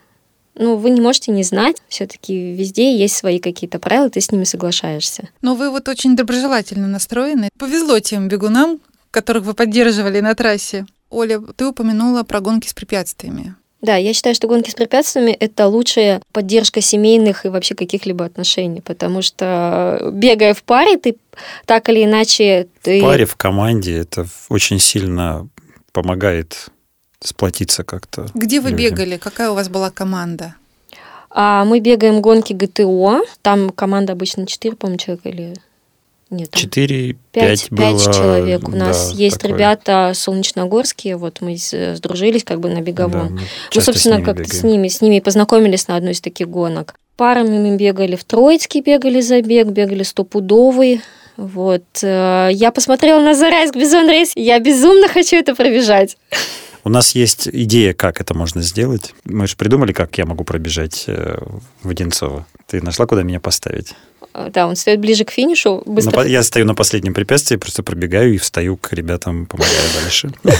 Ну, 0.56 0.74
вы 0.74 0.90
не 0.90 1.00
можете 1.00 1.30
не 1.30 1.44
знать, 1.44 1.76
все-таки 1.86 2.52
везде 2.52 2.96
есть 2.96 3.16
свои 3.16 3.38
какие-то 3.38 3.78
правила, 3.78 4.10
ты 4.10 4.20
с 4.20 4.32
ними 4.32 4.42
соглашаешься. 4.42 5.28
Но 5.40 5.54
вы 5.54 5.70
вот 5.70 5.86
очень 5.86 6.16
доброжелательно 6.16 6.88
настроены. 6.88 7.48
Повезло 7.56 8.00
тем 8.00 8.26
бегунам, 8.26 8.80
которых 9.10 9.44
вы 9.44 9.54
поддерживали 9.54 10.20
на 10.20 10.34
трассе. 10.34 10.86
Оля, 11.10 11.40
ты 11.56 11.66
упомянула 11.66 12.22
про 12.22 12.40
гонки 12.40 12.68
с 12.68 12.74
препятствиями. 12.74 13.54
Да, 13.80 13.94
я 13.96 14.12
считаю, 14.12 14.34
что 14.34 14.48
гонки 14.48 14.70
с 14.70 14.74
препятствиями— 14.74 15.30
это 15.40 15.68
лучшая 15.68 16.20
поддержка 16.32 16.80
семейных 16.80 17.46
и 17.46 17.48
вообще 17.48 17.76
каких-либо 17.76 18.24
отношений, 18.24 18.80
потому 18.80 19.22
что 19.22 20.10
бегая 20.12 20.52
в 20.52 20.64
паре, 20.64 20.96
ты 20.98 21.16
так 21.64 21.88
или 21.88 22.04
иначе... 22.04 22.66
Ты... 22.82 22.98
В 22.98 23.02
паре, 23.04 23.24
в 23.24 23.36
команде 23.36 23.98
это 23.98 24.26
очень 24.48 24.80
сильно 24.80 25.48
помогает 25.92 26.70
сплотиться 27.20 27.84
как-то. 27.84 28.26
Где 28.34 28.60
вы 28.60 28.70
людям. 28.70 28.96
бегали? 28.96 29.16
Какая 29.16 29.50
у 29.50 29.54
вас 29.54 29.68
была 29.68 29.90
команда? 29.90 30.56
А 31.30 31.64
мы 31.64 31.78
бегаем 31.78 32.20
гонки 32.20 32.52
ГТО, 32.54 33.22
там 33.42 33.70
команда 33.70 34.14
обычно 34.14 34.46
4, 34.46 34.74
по-моему, 34.74 34.98
человека 34.98 35.28
или... 35.28 35.54
Нет, 36.30 36.50
там 36.50 36.60
Четыре, 36.60 37.16
Пять, 37.32 37.68
пять 37.68 37.70
пять 37.70 37.92
было. 38.04 38.12
человек. 38.12 38.68
У 38.68 38.72
нас 38.72 39.12
да, 39.12 39.18
есть 39.18 39.38
такое. 39.40 39.56
ребята 39.56 40.12
солнечногорские, 40.14 41.16
вот 41.16 41.40
мы 41.40 41.56
сдружились 41.56 42.44
как 42.44 42.60
бы 42.60 42.68
на 42.68 42.76
Да, 42.76 42.80
беговом. 42.82 43.34
мы 43.36 43.40
ну, 43.74 43.80
собственно, 43.80 44.18
бегаем. 44.18 44.44
с 44.44 44.62
ними, 44.62 44.88
с 44.88 45.00
ними 45.00 45.20
познакомились 45.20 45.88
на 45.88 45.96
одной 45.96 46.12
из 46.12 46.20
таких 46.20 46.48
гонок. 46.48 46.94
Парами 47.16 47.58
мы 47.70 47.76
бегали 47.76 48.14
в 48.14 48.24
Троицкий, 48.24 48.80
бегали 48.82 49.20
забег, 49.20 49.68
бегали 49.68 50.02
стопудовый. 50.02 51.00
Вот. 51.36 51.84
э, 52.02 52.50
Я 52.52 52.72
посмотрела 52.72 53.20
на 53.20 53.34
Зарайск 53.34 53.74
Бизон 53.74 54.08
Рейс, 54.08 54.32
я 54.34 54.58
безумно 54.58 55.08
хочу 55.08 55.36
это 55.36 55.54
пробежать. 55.54 56.16
У 56.84 56.90
нас 56.90 57.14
есть 57.14 57.48
идея, 57.50 57.92
как 57.94 58.20
это 58.20 58.34
можно 58.34 58.62
сделать. 58.62 59.14
Мы 59.24 59.46
же 59.46 59.56
придумали, 59.56 59.92
как 59.92 60.16
я 60.18 60.26
могу 60.26 60.44
пробежать 60.44 61.04
э, 61.06 61.38
в 61.82 61.88
Одинцово. 61.88 62.46
Ты 62.66 62.82
нашла, 62.82 63.06
куда 63.06 63.22
меня 63.22 63.40
поставить? 63.40 63.94
Э, 64.38 64.50
Да, 64.52 64.66
он 64.66 64.76
стоит 64.76 65.00
ближе 65.00 65.24
к 65.24 65.30
финишу, 65.30 65.82
На 65.86 65.92
быстро. 65.92 66.12
по- 66.12 66.26
я 66.26 66.42
стою 66.42 66.64
на 66.66 66.74
последнем 66.74 67.14
препятствии, 67.14 67.56
просто 67.56 67.82
пробегаю 67.82 68.34
и 68.34 68.38
встаю 68.38 68.76
к 68.76 68.92
ребятам, 68.92 69.46
помогаю 69.46 69.76
дальше. 70.02 70.30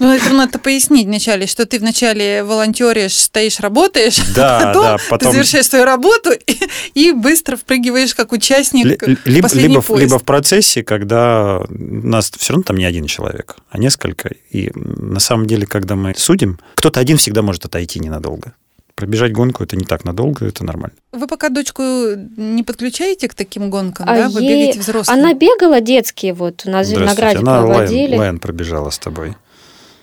Ну, 0.00 0.12
это 0.12 0.30
надо 0.30 0.58
пояснить 0.58 1.06
вначале, 1.06 1.46
что 1.46 1.66
ты 1.66 1.78
вначале 1.78 2.42
волонтеришь, 2.42 3.14
стоишь, 3.16 3.60
работаешь, 3.60 4.18
Да, 4.34 4.58
а 4.58 4.66
потом 4.74 4.82
да, 4.82 4.96
ты 4.98 5.04
потом- 5.08 5.32
завершаешь 5.32 5.66
свою 5.66 5.84
работу 5.84 6.30
и, 6.46 6.58
и 6.94 7.12
быстро 7.12 7.56
впрыгиваешь 7.56 8.12
как 8.14 8.32
участник 8.32 9.00
в 9.02 9.26
Либо, 9.26 9.48
либо, 9.54 9.80
в- 9.80 9.86
поезд. 9.86 10.02
либо 10.04 10.18
в 10.18 10.24
процессе, 10.24 10.82
когда 10.82 11.58
у 11.60 11.64
нас 11.68 12.30
все 12.36 12.52
равно 12.54 12.64
там 12.64 12.76
не 12.76 12.84
один 12.84 13.06
человек, 13.06 13.56
а 13.70 13.78
несколько. 13.78 14.30
И 14.50 14.70
на 14.74 15.20
самом 15.20 15.46
деле, 15.46 15.64
когда 15.66 15.94
мы 15.94 16.12
судим, 16.16 16.58
кто-то 16.74 16.98
один 17.00 17.16
всегда 17.16 17.42
может 17.42 17.64
отойти 17.64 18.00
ненадолго. 18.00 18.54
Пробежать 18.96 19.32
гонку 19.32 19.64
это 19.64 19.76
не 19.76 19.84
так 19.84 20.04
надолго, 20.04 20.46
это 20.46 20.64
нормально. 20.64 20.94
Вы 21.12 21.26
пока 21.26 21.48
дочку 21.48 21.82
не 21.82 22.62
подключаете 22.62 23.28
к 23.28 23.34
таким 23.34 23.68
гонкам, 23.68 24.08
А 24.08 24.14
да? 24.14 24.28
Вы 24.28 24.42
ей- 24.42 24.48
бегаете 24.68 24.80
взрослые. 24.80 25.18
Она 25.20 25.34
бегала 25.34 25.80
детские, 25.80 26.32
вот 26.32 26.62
у 26.64 26.70
нас 26.70 26.86
в 26.86 26.90
Здравствуйте. 26.90 27.30
Зеленограде 27.32 27.38
Она 27.38 27.60
лайн, 27.60 27.66
проводили. 27.74 28.16
лайн 28.16 28.38
пробежала 28.38 28.90
с 28.90 28.98
тобой. 29.00 29.34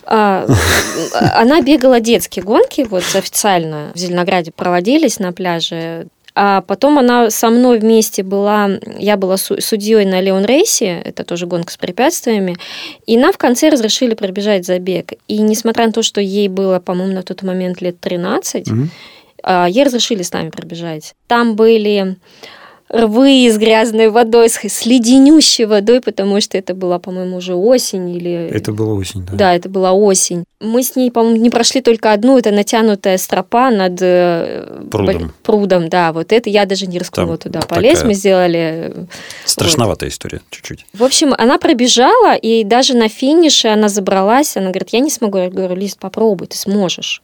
А, 0.03 0.45
она 1.35 1.61
бегала 1.61 2.01
детские 2.01 2.43
гонки, 2.43 2.81
вот 2.89 3.03
официально 3.15 3.91
в 3.95 3.97
Зеленограде 3.97 4.51
проводились 4.51 5.19
на 5.19 5.31
пляже. 5.31 6.07
А 6.33 6.61
потом 6.61 6.97
она 6.97 7.29
со 7.29 7.49
мной 7.49 7.79
вместе 7.79 8.23
была, 8.23 8.69
я 8.97 9.17
была 9.17 9.37
судьей 9.37 10.05
на 10.05 10.21
Леон 10.21 10.45
Рейсе, 10.45 11.01
это 11.03 11.23
тоже 11.23 11.45
гонка 11.45 11.73
с 11.73 11.77
препятствиями, 11.77 12.55
и 13.05 13.17
нам 13.17 13.33
в 13.33 13.37
конце 13.37 13.69
разрешили 13.69 14.13
пробежать 14.13 14.65
забег. 14.65 15.13
И 15.27 15.39
несмотря 15.39 15.87
на 15.87 15.91
то, 15.91 16.03
что 16.03 16.21
ей 16.21 16.47
было, 16.47 16.79
по-моему, 16.79 17.13
на 17.13 17.23
тот 17.23 17.43
момент 17.43 17.81
лет 17.81 17.99
13, 17.99 18.71
угу. 18.71 18.87
ей 19.67 19.83
разрешили 19.83 20.23
с 20.23 20.31
нами 20.31 20.49
пробежать. 20.49 21.15
Там 21.27 21.55
были 21.55 22.15
рвы 22.91 23.47
с 23.49 23.57
грязной 23.57 24.09
водой, 24.09 24.49
с 24.49 24.85
леденющей 24.85 25.65
водой, 25.65 26.01
потому 26.01 26.41
что 26.41 26.57
это 26.57 26.73
была, 26.73 26.99
по-моему, 26.99 27.37
уже 27.37 27.55
осень 27.55 28.09
или... 28.09 28.49
Это 28.51 28.71
была 28.71 28.93
осень, 28.93 29.25
да. 29.25 29.33
Да, 29.33 29.55
это 29.55 29.69
была 29.69 29.93
осень. 29.93 30.43
Мы 30.59 30.83
с 30.83 30.95
ней, 30.95 31.09
по-моему, 31.09 31.37
не 31.37 31.49
прошли 31.49 31.81
только 31.81 32.13
одну, 32.13 32.37
это 32.37 32.51
натянутая 32.51 33.17
стропа 33.17 33.71
над 33.71 33.97
э, 34.01 34.85
прудом. 34.91 35.33
Прудом, 35.43 35.89
да, 35.89 36.11
вот 36.11 36.31
это 36.31 36.49
я 36.49 36.65
даже 36.65 36.85
не 36.85 36.99
рискнула 36.99 37.37
Там 37.37 37.51
туда 37.51 37.61
полезть, 37.61 38.03
мы 38.03 38.13
сделали... 38.13 38.91
Э, 38.93 39.05
страшноватая 39.45 40.09
вот. 40.09 40.13
история, 40.13 40.41
чуть-чуть. 40.49 40.85
В 40.93 41.03
общем, 41.03 41.33
она 41.37 41.57
пробежала, 41.57 42.35
и 42.35 42.63
даже 42.63 42.95
на 42.95 43.07
финише 43.07 43.69
она 43.69 43.89
забралась, 43.89 44.57
она 44.57 44.69
говорит, 44.69 44.89
я 44.91 44.99
не 44.99 45.09
смогу, 45.09 45.37
я 45.37 45.49
говорю, 45.49 45.75
Лиз, 45.75 45.95
попробуй, 45.95 46.47
ты 46.47 46.57
сможешь. 46.57 47.21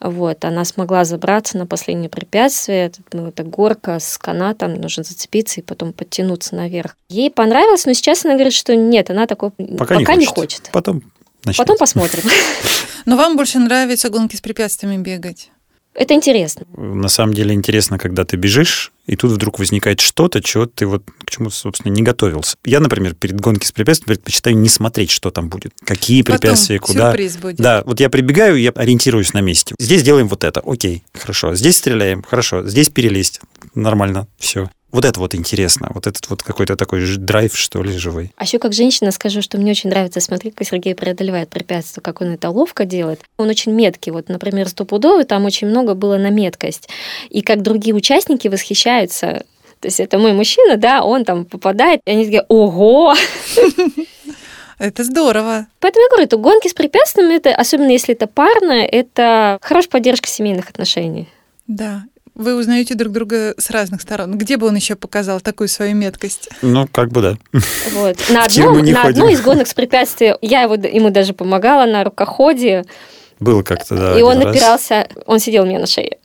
Вот, 0.00 0.44
она 0.44 0.64
смогла 0.64 1.04
забраться 1.04 1.58
на 1.58 1.66
последнее 1.66 2.08
препятствие. 2.08 2.86
Это, 2.86 3.00
ну, 3.12 3.28
это 3.28 3.42
горка 3.42 3.98
с 3.98 4.18
канатом, 4.18 4.74
нужно 4.74 5.02
зацепиться 5.02 5.60
и 5.60 5.62
потом 5.62 5.92
подтянуться 5.92 6.54
наверх. 6.54 6.96
Ей 7.08 7.30
понравилось, 7.30 7.86
но 7.86 7.92
сейчас 7.92 8.24
она 8.24 8.34
говорит, 8.34 8.52
что 8.54 8.74
нет, 8.74 9.10
она 9.10 9.26
такой 9.26 9.50
пока, 9.50 9.98
пока 9.98 9.98
не, 9.98 10.04
хочет. 10.04 10.18
не 10.18 10.26
хочет. 10.26 10.70
Потом 10.72 11.02
начнется. 11.44 11.62
Потом 11.62 11.78
посмотрим. 11.78 12.22
Но 13.04 13.16
вам 13.16 13.36
больше 13.36 13.58
нравится 13.58 14.08
гонки 14.08 14.36
с 14.36 14.40
препятствиями 14.40 15.02
бегать? 15.02 15.50
Это 15.94 16.14
интересно. 16.14 16.66
На 16.76 17.08
самом 17.08 17.34
деле 17.34 17.54
интересно, 17.54 17.98
когда 17.98 18.24
ты 18.24 18.36
бежишь, 18.36 18.92
и 19.06 19.14
тут 19.14 19.30
вдруг 19.30 19.60
возникает 19.60 20.00
что-то, 20.00 20.42
чего 20.42 20.66
ты 20.66 20.86
вот 20.86 21.04
к 21.24 21.30
чему, 21.30 21.50
собственно, 21.50 21.92
не 21.92 22.02
готовился. 22.02 22.56
Я, 22.64 22.80
например, 22.80 23.14
перед 23.14 23.40
гонкой 23.40 23.66
с 23.66 23.72
препятствиями 23.72 24.16
предпочитаю 24.16 24.56
не 24.56 24.68
смотреть, 24.68 25.10
что 25.10 25.30
там 25.30 25.48
будет. 25.48 25.72
Какие 25.84 26.22
препятствия, 26.22 26.80
Потом 26.80 26.94
куда. 26.94 27.10
Сюрприз 27.10 27.36
будет. 27.36 27.56
Да, 27.56 27.82
вот 27.86 28.00
я 28.00 28.10
прибегаю, 28.10 28.56
я 28.56 28.70
ориентируюсь 28.70 29.32
на 29.34 29.40
месте. 29.40 29.76
Здесь 29.78 30.02
делаем 30.02 30.26
вот 30.26 30.42
это, 30.42 30.60
окей, 30.60 31.04
хорошо. 31.14 31.54
Здесь 31.54 31.76
стреляем, 31.76 32.22
хорошо. 32.22 32.66
Здесь 32.66 32.88
перелезть, 32.88 33.40
нормально, 33.74 34.26
все. 34.38 34.70
Вот 34.94 35.04
это 35.04 35.18
вот 35.18 35.34
интересно, 35.34 35.90
вот 35.92 36.06
этот 36.06 36.30
вот 36.30 36.44
какой-то 36.44 36.76
такой 36.76 37.04
драйв, 37.16 37.56
что 37.56 37.82
ли, 37.82 37.90
живой. 37.98 38.30
А 38.36 38.44
еще 38.44 38.60
как 38.60 38.72
женщина 38.72 39.10
скажу, 39.10 39.42
что 39.42 39.58
мне 39.58 39.72
очень 39.72 39.90
нравится 39.90 40.20
смотреть, 40.20 40.54
как 40.54 40.68
Сергей 40.68 40.94
преодолевает 40.94 41.48
препятствия, 41.48 42.00
как 42.00 42.20
он 42.20 42.28
это 42.28 42.48
ловко 42.48 42.84
делает. 42.84 43.20
Он 43.36 43.48
очень 43.48 43.72
меткий. 43.72 44.12
Вот, 44.12 44.28
например, 44.28 44.68
стопудовый, 44.68 45.24
там 45.24 45.46
очень 45.46 45.66
много 45.66 45.94
было 45.94 46.16
на 46.16 46.30
меткость. 46.30 46.88
И 47.28 47.42
как 47.42 47.62
другие 47.62 47.92
участники 47.92 48.46
восхищаются 48.46 49.44
то 49.80 49.88
есть 49.88 50.00
это 50.00 50.16
мой 50.18 50.32
мужчина, 50.32 50.78
да, 50.78 51.02
он 51.02 51.26
там 51.26 51.44
попадает, 51.44 52.00
и 52.06 52.10
они 52.10 52.24
такие, 52.24 52.46
ого! 52.48 53.14
Это 54.78 55.04
здорово. 55.04 55.66
Поэтому 55.80 56.04
я 56.04 56.08
говорю, 56.08 56.24
это 56.24 56.36
гонки 56.38 56.68
с 56.68 56.72
препятствиями, 56.72 57.34
это, 57.34 57.54
особенно 57.54 57.90
если 57.90 58.14
это 58.14 58.26
парно, 58.26 58.72
это 58.72 59.58
хорошая 59.60 59.90
поддержка 59.90 60.26
семейных 60.26 60.70
отношений. 60.70 61.28
Да, 61.66 62.04
вы 62.34 62.56
узнаете 62.56 62.94
друг 62.94 63.12
друга 63.12 63.54
с 63.58 63.70
разных 63.70 64.00
сторон. 64.00 64.36
Где 64.36 64.56
бы 64.56 64.66
он 64.66 64.76
еще 64.76 64.96
показал 64.96 65.40
такую 65.40 65.68
свою 65.68 65.94
меткость? 65.94 66.48
Ну, 66.62 66.88
как 66.90 67.10
бы 67.10 67.22
да. 67.22 67.36
Вот. 67.92 68.16
На, 68.30 68.44
одном, 68.44 68.84
на 68.84 69.02
одной 69.04 69.34
из 69.34 69.40
гонок 69.40 69.68
с 69.68 69.74
препятствием 69.74 70.36
я 70.42 70.62
его, 70.62 70.74
ему 70.74 71.10
даже 71.10 71.32
помогала 71.32 71.86
на 71.86 72.04
рукоходе. 72.04 72.84
Было 73.40 73.62
как-то, 73.62 73.94
да. 73.94 74.18
И 74.18 74.22
он 74.22 74.40
раз. 74.40 74.54
опирался, 74.54 75.08
он 75.26 75.38
сидел 75.38 75.64
у 75.64 75.66
меня 75.66 75.78
на 75.78 75.86
шее. 75.86 76.18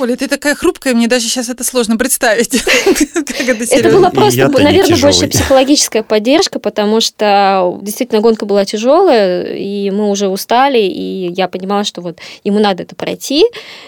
Оля, 0.00 0.16
ты 0.16 0.28
такая 0.28 0.54
хрупкая, 0.54 0.94
мне 0.94 1.08
даже 1.08 1.26
сейчас 1.26 1.48
это 1.48 1.64
сложно 1.64 1.96
представить. 1.96 2.54
это, 2.54 3.90
было 3.90 4.10
просто, 4.10 4.48
наверное, 4.48 4.96
больше 4.96 5.28
психологическая 5.28 6.02
поддержка, 6.02 6.58
потому 6.58 7.00
что 7.00 7.78
действительно 7.82 8.20
гонка 8.20 8.46
была 8.46 8.64
тяжелая, 8.64 9.54
и 9.54 9.90
мы 9.90 10.08
уже 10.10 10.28
устали, 10.28 10.78
и 10.78 11.32
я 11.32 11.48
понимала, 11.48 11.84
что 11.84 12.00
вот 12.00 12.18
ему 12.44 12.58
надо 12.58 12.84
это 12.84 12.94
пройти, 12.94 13.44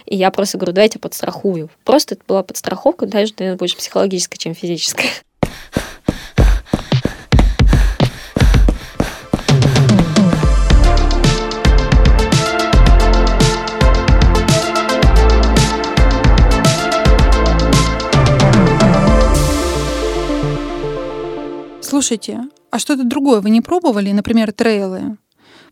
и 0.06 0.16
я 0.16 0.30
просто 0.30 0.58
говорю, 0.58 0.72
давайте 0.72 0.98
подстрахую. 0.98 1.70
Просто 1.84 2.14
это 2.14 2.24
была 2.26 2.42
подстраховка, 2.42 3.06
даже, 3.06 3.32
наверное, 3.38 3.58
больше 3.58 3.76
психологическая, 3.76 4.38
чем 4.38 4.54
физическая. 4.54 5.10
Слушайте, 22.00 22.48
а 22.70 22.78
что-то 22.78 23.04
другое 23.04 23.42
вы 23.42 23.50
не 23.50 23.60
пробовали, 23.60 24.10
например, 24.12 24.52
трейлы? 24.52 25.18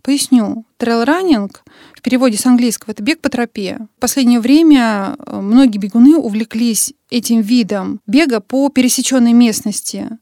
Поясню. 0.03 0.67
Трейл-раннинг 0.77 1.63
в 1.95 2.03
переводе 2.03 2.37
с 2.37 2.45
английского– 2.45 2.91
это 2.93 3.03
бег 3.03 3.23
по 3.23 3.31
тропе. 3.31 3.79
В 3.97 4.01
последнее 4.01 4.39
время 4.39 5.17
э, 5.19 5.41
многие 5.41 5.79
бегуны 5.79 6.19
увлеклись 6.19 6.93
этим 7.09 7.41
видом 7.41 8.03
бега 8.07 8.41
по 8.41 8.69
пересеченной 8.69 9.33
местности. 9.33 10.19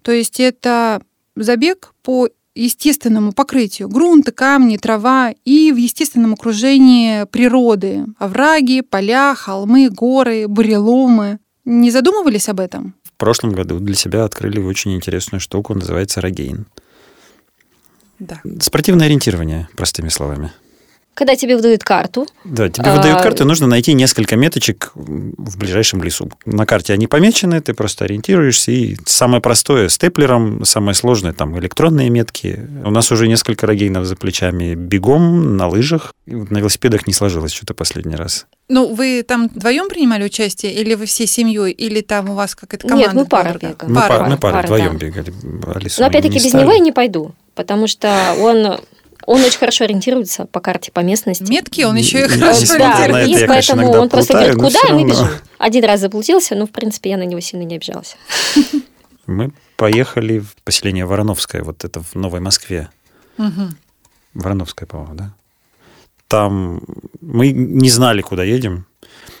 То 0.00 0.12
есть 0.12 0.40
это 0.40 1.02
забег 1.36 1.92
по 2.02 2.30
естественному 2.54 3.32
покрытию. 3.32 3.90
Грунт, 3.90 4.32
камни, 4.32 4.78
трава 4.78 5.34
и 5.44 5.72
в 5.72 5.76
естественном 5.76 6.32
окружении 6.32 7.24
природы. 7.24 8.06
Овраги, 8.18 8.80
поля, 8.80 9.34
холмы, 9.34 9.90
горы, 9.90 10.48
буреломы. 10.48 11.38
Не 11.66 11.90
задумывались 11.90 12.48
об 12.48 12.60
этом? 12.60 12.94
Прошлом 13.20 13.52
году 13.52 13.78
для 13.78 13.94
себя 13.94 14.24
открыли 14.24 14.58
очень 14.58 14.96
интересную 14.96 15.40
штуку, 15.40 15.74
называется 15.74 16.20
Рогейн. 16.20 16.66
Да. 18.18 18.40
Спортивное 18.60 19.06
ориентирование, 19.06 19.68
простыми 19.76 20.08
словами. 20.08 20.52
Когда 21.20 21.36
тебе 21.36 21.54
выдают 21.54 21.84
карту. 21.84 22.26
Да, 22.44 22.70
тебе 22.70 22.86
а... 22.86 22.96
выдают 22.96 23.20
карту, 23.20 23.44
нужно 23.44 23.66
найти 23.66 23.92
несколько 23.92 24.36
меточек 24.36 24.90
в 24.94 25.58
ближайшем 25.58 26.02
лесу. 26.02 26.30
На 26.46 26.64
карте 26.64 26.94
они 26.94 27.08
помечены, 27.08 27.60
ты 27.60 27.74
просто 27.74 28.06
ориентируешься. 28.06 28.72
И 28.72 28.96
самое 29.04 29.42
простое 29.42 29.90
степлером, 29.90 30.64
самое 30.64 30.94
сложное 30.94 31.34
там 31.34 31.58
электронные 31.58 32.08
метки. 32.08 32.66
У 32.86 32.90
нас 32.90 33.12
уже 33.12 33.28
несколько 33.28 33.66
рогейнов 33.66 34.06
за 34.06 34.16
плечами 34.16 34.74
бегом, 34.74 35.58
на 35.58 35.68
лыжах. 35.68 36.14
На 36.24 36.56
велосипедах 36.56 37.06
не 37.06 37.12
сложилось 37.12 37.52
что-то 37.52 37.74
последний 37.74 38.16
раз. 38.16 38.46
Ну, 38.70 38.94
вы 38.94 39.22
там 39.22 39.48
вдвоем 39.48 39.90
принимали 39.90 40.24
участие, 40.24 40.72
или 40.72 40.94
вы 40.94 41.04
всей 41.04 41.26
семьей, 41.26 41.70
или 41.72 42.00
там 42.00 42.30
у 42.30 42.34
вас 42.34 42.54
какая-то 42.54 42.88
команда? 42.88 43.08
Нет, 43.08 43.14
мы 43.14 43.26
пара 43.26 43.52
бегаем. 43.52 43.76
Мы 43.82 43.94
пара, 43.94 44.08
пара, 44.08 44.30
мы 44.30 44.38
пара, 44.38 44.52
пара 44.54 44.66
вдвоем 44.66 44.96
да. 44.96 45.06
бегали. 45.06 45.34
Алису 45.74 46.00
Но 46.00 46.06
опять-таки 46.06 46.36
без 46.36 46.54
него 46.54 46.72
я 46.72 46.78
не 46.78 46.92
пойду, 46.92 47.34
потому 47.54 47.88
что 47.88 48.34
он 48.38 48.80
он 49.26 49.42
очень 49.42 49.58
хорошо 49.58 49.84
ориентируется 49.84 50.46
по 50.46 50.60
карте, 50.60 50.92
по 50.92 51.00
местности. 51.00 51.42
Метки 51.42 51.82
он 51.82 51.96
еще 51.96 52.24
и 52.24 52.28
хорошо 52.28 52.78
да, 52.78 53.04
ориентируется. 53.04 53.44
И 53.44 53.48
поэтому 53.48 53.90
он 53.92 54.08
просто 54.08 54.34
говорит, 54.34 54.56
куда, 54.56 54.80
и 54.88 54.92
мы 54.92 55.04
бежим. 55.04 55.28
Один 55.58 55.84
раз 55.84 56.00
заблудился, 56.00 56.54
но, 56.54 56.66
в 56.66 56.70
принципе, 56.70 57.10
я 57.10 57.16
на 57.16 57.24
него 57.24 57.40
сильно 57.40 57.64
не 57.64 57.76
обижалась. 57.76 58.16
Мы 59.26 59.52
поехали 59.76 60.40
в 60.40 60.56
поселение 60.64 61.06
Вороновское, 61.06 61.62
вот 61.62 61.84
это 61.84 62.02
в 62.02 62.14
Новой 62.14 62.40
Москве. 62.40 62.88
Угу. 63.38 63.68
Вороновское, 64.34 64.86
по-моему, 64.86 65.14
да? 65.14 65.34
Там 66.28 66.82
мы 67.20 67.50
не 67.50 67.90
знали, 67.90 68.22
куда 68.22 68.44
едем. 68.44 68.86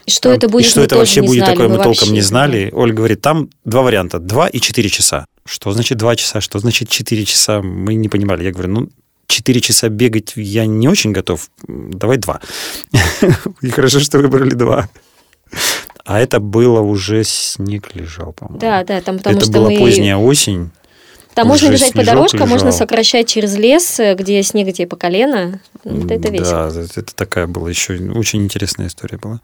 И 0.06 0.10
что 0.10 0.30
там, 0.30 0.32
это 0.32 0.48
будет, 0.48 0.66
и 0.66 0.68
что 0.68 0.80
это 0.80 0.96
вообще 0.96 1.20
будет 1.20 1.44
знали, 1.44 1.50
такое, 1.52 1.68
мы, 1.68 1.76
мы 1.76 1.82
толком 1.84 2.12
не 2.12 2.20
знали. 2.20 2.70
Оля 2.72 2.92
говорит, 2.92 3.20
там 3.20 3.48
два 3.64 3.82
варианта, 3.82 4.18
два 4.18 4.48
и 4.48 4.60
четыре 4.60 4.88
часа. 4.88 5.24
Что 5.44 5.72
значит 5.72 5.98
два 5.98 6.16
часа, 6.16 6.40
что 6.40 6.58
значит 6.58 6.88
четыре 6.88 7.24
часа? 7.24 7.62
Мы 7.62 7.94
не 7.94 8.08
понимали. 8.08 8.44
Я 8.44 8.52
говорю, 8.52 8.72
ну, 8.72 8.88
четыре 9.30 9.60
часа 9.60 9.88
бегать 9.88 10.32
я 10.36 10.66
не 10.66 10.88
очень 10.88 11.12
готов. 11.12 11.50
Давай 11.66 12.18
два. 12.18 12.40
И 13.62 13.70
хорошо, 13.70 14.00
что 14.00 14.18
выбрали 14.18 14.50
два. 14.50 14.88
А 16.04 16.20
это 16.20 16.40
было 16.40 16.80
уже 16.80 17.24
снег 17.24 17.94
лежал, 17.94 18.32
по-моему. 18.32 18.58
Да, 18.58 18.84
да, 18.84 19.00
там 19.00 19.18
потому 19.18 19.36
это 19.36 19.46
что 19.46 19.54
была 19.54 19.70
мы... 19.70 19.78
поздняя 19.78 20.16
осень. 20.16 20.70
Там 21.34 21.46
можно 21.46 21.68
бежать 21.68 21.92
по 21.92 22.04
дорожкам, 22.04 22.40
лежал. 22.40 22.48
можно 22.48 22.72
сокращать 22.72 23.28
через 23.28 23.56
лес, 23.56 24.00
где 24.16 24.42
снег 24.42 24.74
тебе 24.74 24.88
по 24.88 24.96
колено. 24.96 25.60
Вот 25.84 26.10
это 26.10 26.28
весело. 26.28 26.70
Да, 26.70 26.80
это 26.80 27.14
такая 27.14 27.46
была 27.46 27.68
еще 27.70 27.94
очень 28.14 28.42
интересная 28.42 28.88
история 28.88 29.18
была. 29.18 29.40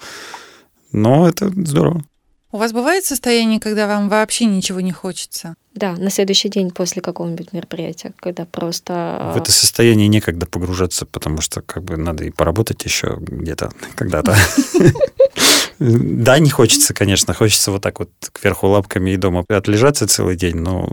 Но 0.93 1.29
это 1.29 1.49
здорово. 1.49 2.05
У 2.53 2.59
вас 2.59 2.73
бывает 2.73 3.05
состояние, 3.05 3.61
когда 3.61 3.87
вам 3.87 4.09
вообще 4.09 4.47
ничего 4.47 4.81
не 4.81 4.93
хочется? 4.93 5.57
Да, 5.77 5.93
на 5.93 6.11
следующий 6.11 6.49
день 6.49 6.71
после 6.71 7.03
какого-нибудь 7.03 7.53
мероприятия, 7.53 8.13
когда 8.19 8.47
просто... 8.47 9.33
В 9.35 9.37
это 9.37 9.53
состояние 9.53 10.09
некогда 10.09 10.47
погружаться, 10.47 11.05
потому 11.05 11.43
что 11.43 11.61
как 11.61 11.85
бы 11.85 11.99
надо 11.99 12.25
и 12.25 12.31
поработать 12.31 12.83
еще 12.85 13.19
где-то, 13.21 13.71
когда-то. 13.95 14.35
Да, 15.79 16.39
не 16.39 16.51
хочется, 16.51 16.95
конечно. 16.95 17.35
Хочется 17.35 17.71
вот 17.71 17.83
так 17.83 17.99
вот 17.99 18.11
кверху 18.33 18.69
лапками 18.69 19.11
и 19.11 19.17
дома 19.17 19.45
отлежаться 19.49 20.07
целый 20.07 20.37
день, 20.37 20.57
но 20.57 20.91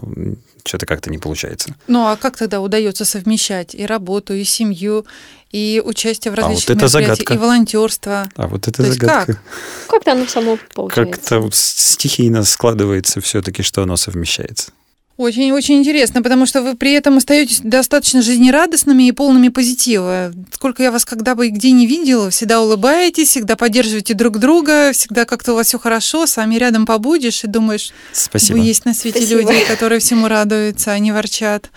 что-то 0.66 0.86
как-то 0.86 1.10
не 1.10 1.18
получается. 1.18 1.76
Ну, 1.88 2.08
а 2.08 2.16
как 2.16 2.38
тогда 2.38 2.62
удается 2.62 3.06
совмещать 3.06 3.76
и 3.76 3.86
работу, 3.86 4.34
и 4.34 4.44
семью, 4.44 5.06
и 5.52 5.82
участие 5.84 6.32
в 6.32 6.36
различных 6.36 6.70
А 6.70 6.74
вот 6.74 6.84
это 6.84 6.86
мероприятиях, 6.86 7.18
загадка. 7.18 7.34
и 7.34 7.38
волонтерство? 7.38 8.30
А 8.36 8.48
вот 8.48 8.68
это 8.68 8.84
То 8.84 8.92
загадка. 8.92 9.40
Как-то 9.88 10.12
оно 10.14 10.26
само 10.28 10.58
получается. 10.74 11.14
Как-то 11.14 11.50
стихийно 11.54 12.44
складывается 12.44 13.22
все-таки, 13.22 13.62
что 13.62 13.84
оно 13.84 13.98
совмещается. 13.98 14.72
Очень-очень 15.16 15.76
интересно, 15.76 16.24
потому 16.24 16.48
что 16.48 16.64
вы 16.64 16.76
при 16.76 16.92
этом 16.94 17.18
остаетесь 17.18 17.62
достаточно 17.64 18.24
жизнерадостными 18.24 19.04
и 19.04 19.12
полными 19.12 19.50
позитива. 19.50 20.34
Сколько 20.52 20.82
я 20.82 20.92
вас 20.92 21.06
когда 21.06 21.36
бы 21.36 21.48
и 21.48 21.50
где 21.52 21.72
не 21.72 21.86
видела, 21.86 22.32
всегда 22.32 22.62
улыбаетесь, 22.62 23.30
всегда 23.30 23.56
поддерживаете 23.56 24.16
друг 24.16 24.40
друга, 24.40 24.92
всегда 24.92 25.26
как-то 25.26 25.54
у 25.54 25.56
вас 25.56 25.68
все 25.68 25.78
хорошо, 25.78 26.26
с 26.26 26.38
вами 26.38 26.56
рядом 26.56 26.88
побудешь 26.88 27.44
и 27.44 27.48
думаешь, 27.48 27.94
Спасибо. 28.12 28.58
есть 28.58 28.86
на 28.86 28.96
свете 28.96 29.20
Спасибо. 29.20 29.42
люди, 29.42 29.66
которые 29.66 30.00
всему 30.00 30.28
радуются, 30.28 30.92
они 30.92 31.12
ворчат. 31.12 31.70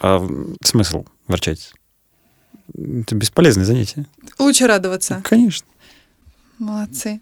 А 0.00 0.26
смысл 0.64 1.04
ворчать? 1.26 1.72
Это 2.74 3.14
бесполезное 3.14 3.66
занятие. 3.66 4.06
Лучше 4.38 4.66
радоваться. 4.66 5.20
Конечно. 5.24 5.66
Молодцы. 6.58 7.20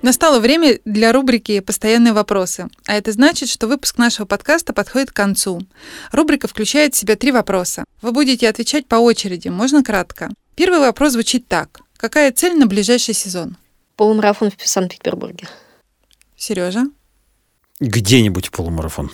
Настало 0.00 0.38
время 0.38 0.78
для 0.84 1.12
рубрики 1.12 1.58
«Постоянные 1.58 2.12
вопросы». 2.12 2.68
А 2.86 2.94
это 2.94 3.10
значит, 3.10 3.48
что 3.48 3.66
выпуск 3.66 3.98
нашего 3.98 4.26
подкаста 4.26 4.72
подходит 4.72 5.10
к 5.10 5.16
концу. 5.16 5.60
Рубрика 6.12 6.46
включает 6.46 6.94
в 6.94 6.98
себя 6.98 7.16
три 7.16 7.32
вопроса. 7.32 7.84
Вы 8.00 8.12
будете 8.12 8.48
отвечать 8.48 8.86
по 8.86 8.96
очереди, 8.96 9.48
можно 9.48 9.82
кратко. 9.82 10.30
Первый 10.54 10.78
вопрос 10.78 11.14
звучит 11.14 11.48
так. 11.48 11.80
Какая 11.96 12.30
цель 12.30 12.56
на 12.56 12.66
ближайший 12.66 13.14
сезон? 13.14 13.56
Полумарафон 13.96 14.52
в 14.56 14.68
Санкт-Петербурге. 14.68 15.48
Сережа. 16.36 16.84
Где-нибудь 17.80 18.52
полумарафон. 18.52 19.10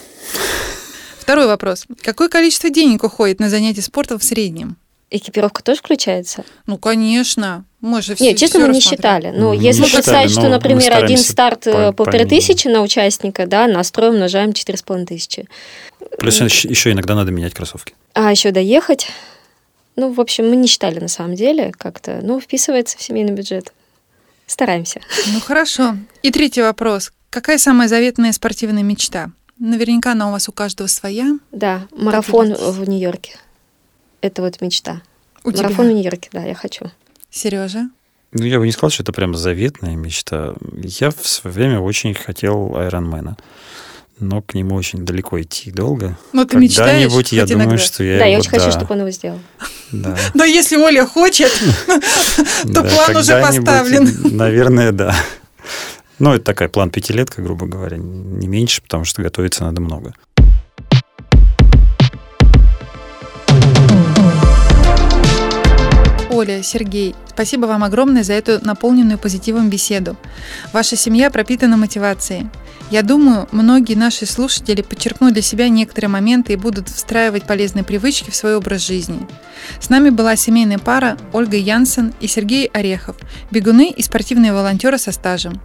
Второй 1.19 1.47
вопрос. 1.47 1.87
Какое 2.03 2.29
количество 2.29 2.69
денег 2.69 3.05
уходит 3.05 3.41
на 3.41 3.49
занятия 3.49 3.81
спортом 3.81 4.19
в 4.19 4.25
среднем? 4.25 4.77
Экипировка 5.11 5.63
тоже 5.63 5.81
включается? 5.81 6.45
Ну, 6.67 6.77
конечно. 6.77 7.65
Мы 7.85 8.01
же 8.01 8.15
все 8.15 8.25
Нет, 8.25 8.39
честно, 8.39 8.61
мы 8.61 8.69
не 8.69 8.81
считали. 8.81 9.31
Ну, 9.31 9.53
Не 9.53 9.61
если 9.63 9.85
считали, 9.85 9.93
представить, 9.97 10.31
что, 10.31 10.49
например, 10.49 10.91
один 10.95 11.19
старт 11.19 11.67
э, 11.67 11.73
по- 11.91 11.93
полторы 11.93 12.25
по- 12.25 12.31
тысячи 12.31 12.67
на 12.67 12.81
участника, 12.81 13.47
да, 13.47 13.67
на 13.67 13.85
строй 13.85 14.09
умножаем 14.09 14.55
четыре 14.55 14.79
с 14.79 14.83
половиной 14.83 15.07
тысячи. 15.07 15.47
Плюс 16.19 16.41
еще 16.41 16.93
иногда 16.93 17.15
надо 17.15 17.31
менять 17.31 17.53
кроссовки. 17.53 17.93
А 18.15 18.31
еще 18.31 18.53
доехать. 18.53 19.09
Ну, 19.97 20.11
в 20.11 20.19
общем, 20.19 20.49
мы 20.49 20.57
не 20.57 20.67
считали 20.67 20.99
на 20.99 21.09
самом 21.09 21.35
деле 21.35 21.73
как-то. 21.77 22.21
Ну, 22.23 22.41
вписывается 22.41 22.97
в 22.97 23.03
семейный 23.03 23.35
бюджет. 23.35 23.75
Стараемся. 24.47 25.03
Ну, 25.35 25.41
хорошо. 25.41 25.99
И 26.23 26.31
третий 26.31 26.63
вопрос. 26.63 27.13
Какая 27.29 27.59
самая 27.59 27.89
заветная 27.89 28.33
спортивная 28.33 28.83
мечта? 28.83 29.31
Наверняка 29.59 30.13
она 30.13 30.29
у 30.29 30.33
вас 30.33 30.49
у 30.49 30.53
каждого 30.53 30.87
своя. 30.87 31.39
Да, 31.53 31.87
марафон 31.95 32.55
в 32.55 32.89
Нью-Йорке. 32.89 33.37
Это 34.23 34.41
вот 34.41 34.63
мечта. 34.63 35.03
У 35.43 35.51
марафон 35.51 35.71
в 35.71 35.89
тебя. 35.89 35.93
Нью-Йорке, 35.93 36.31
да, 36.33 36.45
я 36.45 36.55
хочу. 36.55 36.87
Сережа. 37.35 37.89
Ну, 38.33 38.45
я 38.45 38.59
бы 38.59 38.67
не 38.67 38.73
сказал, 38.73 38.91
что 38.91 39.03
это 39.03 39.13
прям 39.13 39.35
заветная 39.35 39.97
мечта. 39.97 40.55
Я 40.83 41.11
в 41.11 41.27
свое 41.27 41.53
время 41.55 41.81
очень 41.81 42.15
хотел 42.15 42.77
Айронмена. 42.77 43.37
Но 44.21 44.41
к 44.43 44.55
нему 44.55 44.77
очень 44.77 45.05
далеко 45.05 45.43
идти 45.43 45.73
долго. 45.73 46.17
Ну, 46.33 46.45
ты 46.45 46.57
мечтаешь 46.57 47.03
Когда-нибудь 47.09 47.33
я 47.33 47.43
хоть 47.43 47.51
думаю, 47.51 47.67
иногда? 47.71 47.83
что 47.85 48.05
я 48.05 48.19
да, 48.19 48.25
я 48.27 48.33
его- 48.33 48.41
очень 48.41 48.51
хочу, 48.51 48.65
да, 48.67 48.71
чтобы 48.71 48.93
он 48.95 49.01
его 49.01 49.11
сделал. 49.11 49.41
да, 49.91 50.17
Но 50.35 50.45
если 50.45 50.77
Оля 50.77 51.05
хочет, 51.05 51.51
то 51.87 52.85
план 52.85 53.17
уже 53.17 53.41
поставлен. 53.41 54.09
Наверное, 54.37 54.93
да. 54.93 55.17
Ну, 56.21 56.33
это 56.33 56.45
такая 56.45 56.69
план 56.69 56.91
пятилетка, 56.91 57.43
грубо 57.43 57.67
говоря, 57.67 57.97
не 57.97 58.47
меньше, 58.47 58.81
потому 58.83 59.05
что 59.05 59.21
готовиться 59.23 59.65
надо 59.65 59.81
много. 59.81 60.15
Оля, 66.45 66.63
Сергей, 66.63 67.15
спасибо 67.27 67.65
вам 67.65 67.85
огромное 67.85 68.23
за 68.23 68.35
эту 68.35 68.63
наполненную 68.63 69.17
позитивом 69.19 69.71
беседу. 69.71 70.15
Ваша 70.75 70.95
семья 70.95 71.31
пропитана 71.31 71.79
мотивацией. 71.79 72.51
Я 72.91 73.03
думаю, 73.03 73.49
многие 73.51 73.95
наши 73.95 74.27
слушатели 74.27 74.83
подчеркнут 74.83 75.33
для 75.33 75.43
себя 75.43 75.69
некоторые 75.69 76.11
моменты 76.11 76.53
и 76.53 76.57
будут 76.57 76.89
встраивать 76.89 77.45
полезные 77.45 77.83
привычки 77.83 78.31
в 78.31 78.37
свой 78.37 78.57
образ 78.57 78.87
жизни. 78.87 79.27
С 79.81 79.89
нами 79.89 80.11
была 80.11 80.37
семейная 80.37 80.79
пара 80.79 81.17
Ольга 81.33 81.57
Янсен 81.57 82.13
и 82.21 82.27
Сергей 82.27 82.67
Орехов, 82.67 83.17
бегуны 83.51 83.91
и 83.91 84.03
спортивные 84.03 84.53
волонтеры 84.53 84.99
со 84.99 85.13
стажем. 85.13 85.61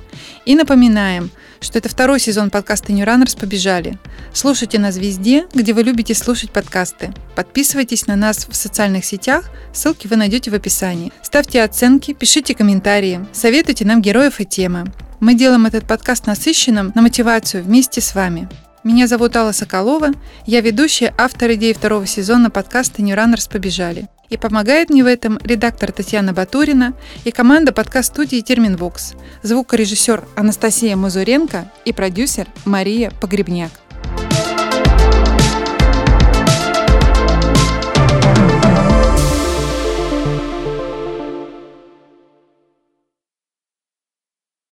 И 0.45 0.55
напоминаем, 0.55 1.29
что 1.59 1.77
это 1.77 1.89
второй 1.89 2.19
сезон 2.21 2.49
подкаста 2.49 2.93
New 2.93 3.05
Runners 3.05 3.37
«Побежали». 3.37 3.99
Слушайте 4.33 4.79
нас 4.79 4.97
везде, 4.97 5.45
где 5.53 5.73
вы 5.73 5.83
любите 5.83 6.15
слушать 6.15 6.51
подкасты. 6.51 7.13
Подписывайтесь 7.35 8.07
на 8.07 8.15
нас 8.15 8.47
в 8.49 8.55
социальных 8.55 9.03
сетях, 9.03 9.49
ссылки 9.73 10.07
вы 10.07 10.15
найдете 10.15 10.51
в 10.51 10.53
описании. 10.53 11.11
Ставьте 11.21 11.61
оценки, 11.63 12.13
пишите 12.13 12.55
комментарии, 12.55 13.25
советуйте 13.33 13.85
нам 13.85 14.01
героев 14.01 14.39
и 14.39 14.45
темы. 14.45 14.85
Мы 15.19 15.33
делаем 15.33 15.65
этот 15.65 15.85
подкаст 15.85 16.27
насыщенным 16.27 16.93
на 16.95 17.01
мотивацию 17.01 17.61
вместе 17.61 17.99
с 17.99 18.15
вами. 18.15 18.47
Меня 18.85 19.05
зовут 19.05 19.35
Алла 19.35 19.51
Соколова, 19.51 20.11
я 20.45 20.61
ведущая, 20.61 21.13
автор 21.17 21.51
идеи 21.53 21.73
второго 21.73 22.05
сезона 22.05 22.49
подкаста 22.49 23.01
New 23.01 23.13
Runners 23.13 23.51
«Побежали». 23.51 24.07
И 24.29 24.37
помогает 24.37 24.89
мне 24.89 25.03
в 25.03 25.07
этом 25.07 25.37
редактор 25.43 25.91
Татьяна 25.91 26.31
Батурина 26.31 26.93
и 27.25 27.31
команда 27.31 27.73
подкаст-студии 27.73 28.39
«Терминвокс», 28.39 29.15
звукорежиссер 29.43 30.23
Анастасия 30.37 30.95
Мазуренко 30.95 31.69
и 31.83 31.91
продюсер 31.91 32.47
Мария 32.63 33.11
Погребняк. 33.19 33.71